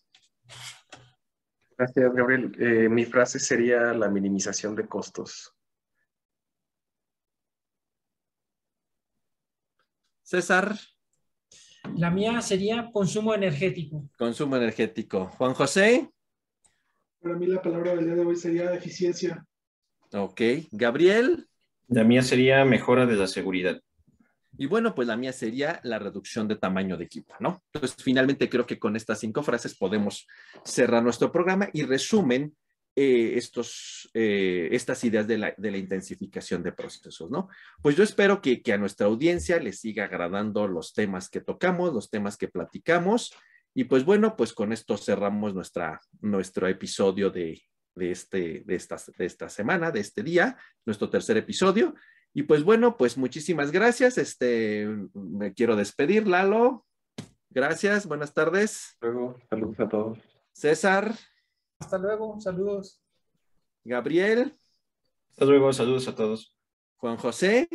Gracias, 1.77 2.13
Gabriel. 2.13 2.53
Eh, 2.59 2.89
mi 2.89 3.05
frase 3.05 3.39
sería 3.39 3.93
la 3.95 4.09
minimización 4.09 4.75
de 4.75 4.87
costos. 4.89 5.55
César. 10.23 10.77
La 11.97 12.11
mía 12.11 12.43
sería 12.43 12.91
consumo 12.93 13.33
energético. 13.33 14.11
Consumo 14.19 14.57
energético. 14.57 15.27
Juan 15.39 15.55
José. 15.55 16.11
Para 17.21 17.37
mí 17.37 17.47
la 17.47 17.63
palabra 17.63 17.95
del 17.95 18.05
día 18.05 18.15
de 18.15 18.25
hoy 18.25 18.37
sería 18.37 18.75
eficiencia. 18.75 19.47
Ok. 20.13 20.41
Gabriel. 20.71 21.49
La 21.87 22.05
mía 22.05 22.23
sería 22.23 22.65
mejora 22.65 23.07
de 23.07 23.17
la 23.17 23.27
seguridad. 23.27 23.81
Y 24.59 24.67
bueno, 24.67 24.95
pues 24.95 25.07
la 25.07 25.17
mía 25.17 25.33
sería 25.33 25.81
la 25.85 26.01
reducción 26.01 26.49
de 26.49 26.57
tamaño 26.57 26.97
de 26.97 27.05
equipo, 27.05 27.35
¿no? 27.39 27.63
Entonces, 27.73 27.97
finalmente 28.03 28.51
creo 28.51 28.67
que 28.67 28.79
con 28.79 28.97
estas 28.97 29.21
cinco 29.21 29.45
frases 29.45 29.77
podemos 29.77 30.27
cerrar 30.65 31.03
nuestro 31.03 31.31
programa 31.31 31.69
y 31.73 31.85
resumen 31.85 32.57
eh, 32.97 33.35
estos, 33.37 34.11
eh, 34.13 34.69
estas 34.73 35.05
ideas 35.05 35.29
de 35.29 35.39
la, 35.39 35.55
de 35.57 35.71
la, 35.71 35.79
intensificación 35.79 36.65
de 36.65 36.73
procesos, 36.73 37.31
¿no? 37.31 37.49
Pues 37.81 37.95
yo 37.95 38.03
espero 38.03 38.43
que, 38.43 38.61
que 38.61 38.73
a 38.73 38.79
nuestra 38.79 39.07
audiencia 39.07 39.61
les 39.61 39.79
siga 39.79 40.07
agradando 40.07 40.67
los 40.67 40.93
temas 40.93 41.31
que 41.31 41.41
tocamos, 41.41 41.95
los 41.95 42.11
temas 42.11 42.37
que 42.37 42.49
platicamos. 42.49 43.33
Y 43.73 43.85
pues 43.85 44.05
bueno, 44.05 44.35
pues 44.37 44.53
con 44.53 44.73
esto 44.73 44.97
cerramos 44.97 45.55
nuestra, 45.55 46.01
nuestro 46.21 46.67
episodio 46.67 47.31
de, 47.31 47.63
de, 47.95 48.11
este, 48.11 48.65
de, 48.67 48.83
de 49.17 49.25
esta 49.27 49.49
semana, 49.49 49.93
de 49.93 50.01
este 50.01 50.25
día, 50.25 50.57
nuestro 50.85 51.09
tercer 51.09 51.37
episodio. 51.37 51.95
Y 52.35 52.45
pues 52.45 52.65
bueno, 52.65 52.97
pues 52.97 53.17
muchísimas 53.17 53.73
gracias. 53.73 54.19
Este, 54.19 54.87
me 55.15 55.55
quiero 55.55 55.77
despedir, 55.77 56.27
Lalo. 56.27 56.85
Gracias, 57.51 58.07
buenas 58.07 58.35
tardes. 58.35 58.97
Luego, 59.01 59.37
saludos 59.49 59.81
a 59.81 59.89
todos. 59.89 60.19
César. 60.53 61.15
Hasta 61.79 61.99
luego, 61.99 62.41
saludos. 62.41 63.03
Gabriel. 63.85 64.59
Hasta 65.31 65.45
luego, 65.45 65.73
saludos 65.73 66.09
a 66.09 66.15
todos. 66.15 66.55
Juan 66.97 67.17
José. 67.17 67.69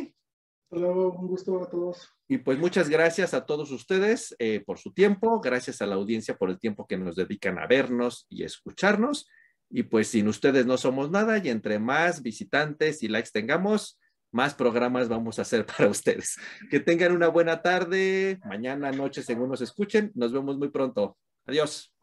Hasta 0.64 0.76
luego, 0.76 1.12
un 1.12 1.26
gusto 1.26 1.62
a 1.62 1.68
todos. 1.68 2.14
Y 2.28 2.38
pues 2.38 2.58
muchas 2.58 2.88
gracias 2.88 3.34
a 3.34 3.44
todos 3.44 3.70
ustedes 3.70 4.34
eh, 4.38 4.62
por 4.64 4.78
su 4.78 4.92
tiempo, 4.92 5.40
gracias 5.40 5.82
a 5.82 5.86
la 5.86 5.96
audiencia 5.96 6.36
por 6.36 6.50
el 6.50 6.58
tiempo 6.58 6.86
que 6.86 6.96
nos 6.96 7.16
dedican 7.16 7.58
a 7.58 7.66
vernos 7.66 8.26
y 8.30 8.44
escucharnos. 8.44 9.28
Y 9.70 9.84
pues 9.84 10.08
sin 10.08 10.28
ustedes 10.28 10.66
no 10.66 10.76
somos 10.76 11.10
nada 11.10 11.38
y 11.38 11.48
entre 11.48 11.78
más 11.78 12.22
visitantes 12.22 13.02
y 13.02 13.08
likes 13.08 13.30
tengamos, 13.32 13.98
más 14.34 14.52
programas 14.52 15.08
vamos 15.08 15.38
a 15.38 15.42
hacer 15.42 15.64
para 15.78 15.88
ustedes. 15.88 16.36
Que 16.68 16.80
tengan 16.80 17.12
una 17.12 17.28
buena 17.28 17.62
tarde, 17.62 18.40
mañana, 18.44 18.90
noche, 18.90 19.22
según 19.22 19.48
nos 19.48 19.60
escuchen. 19.60 20.10
Nos 20.14 20.32
vemos 20.32 20.58
muy 20.58 20.68
pronto. 20.68 21.16
Adiós. 21.46 21.94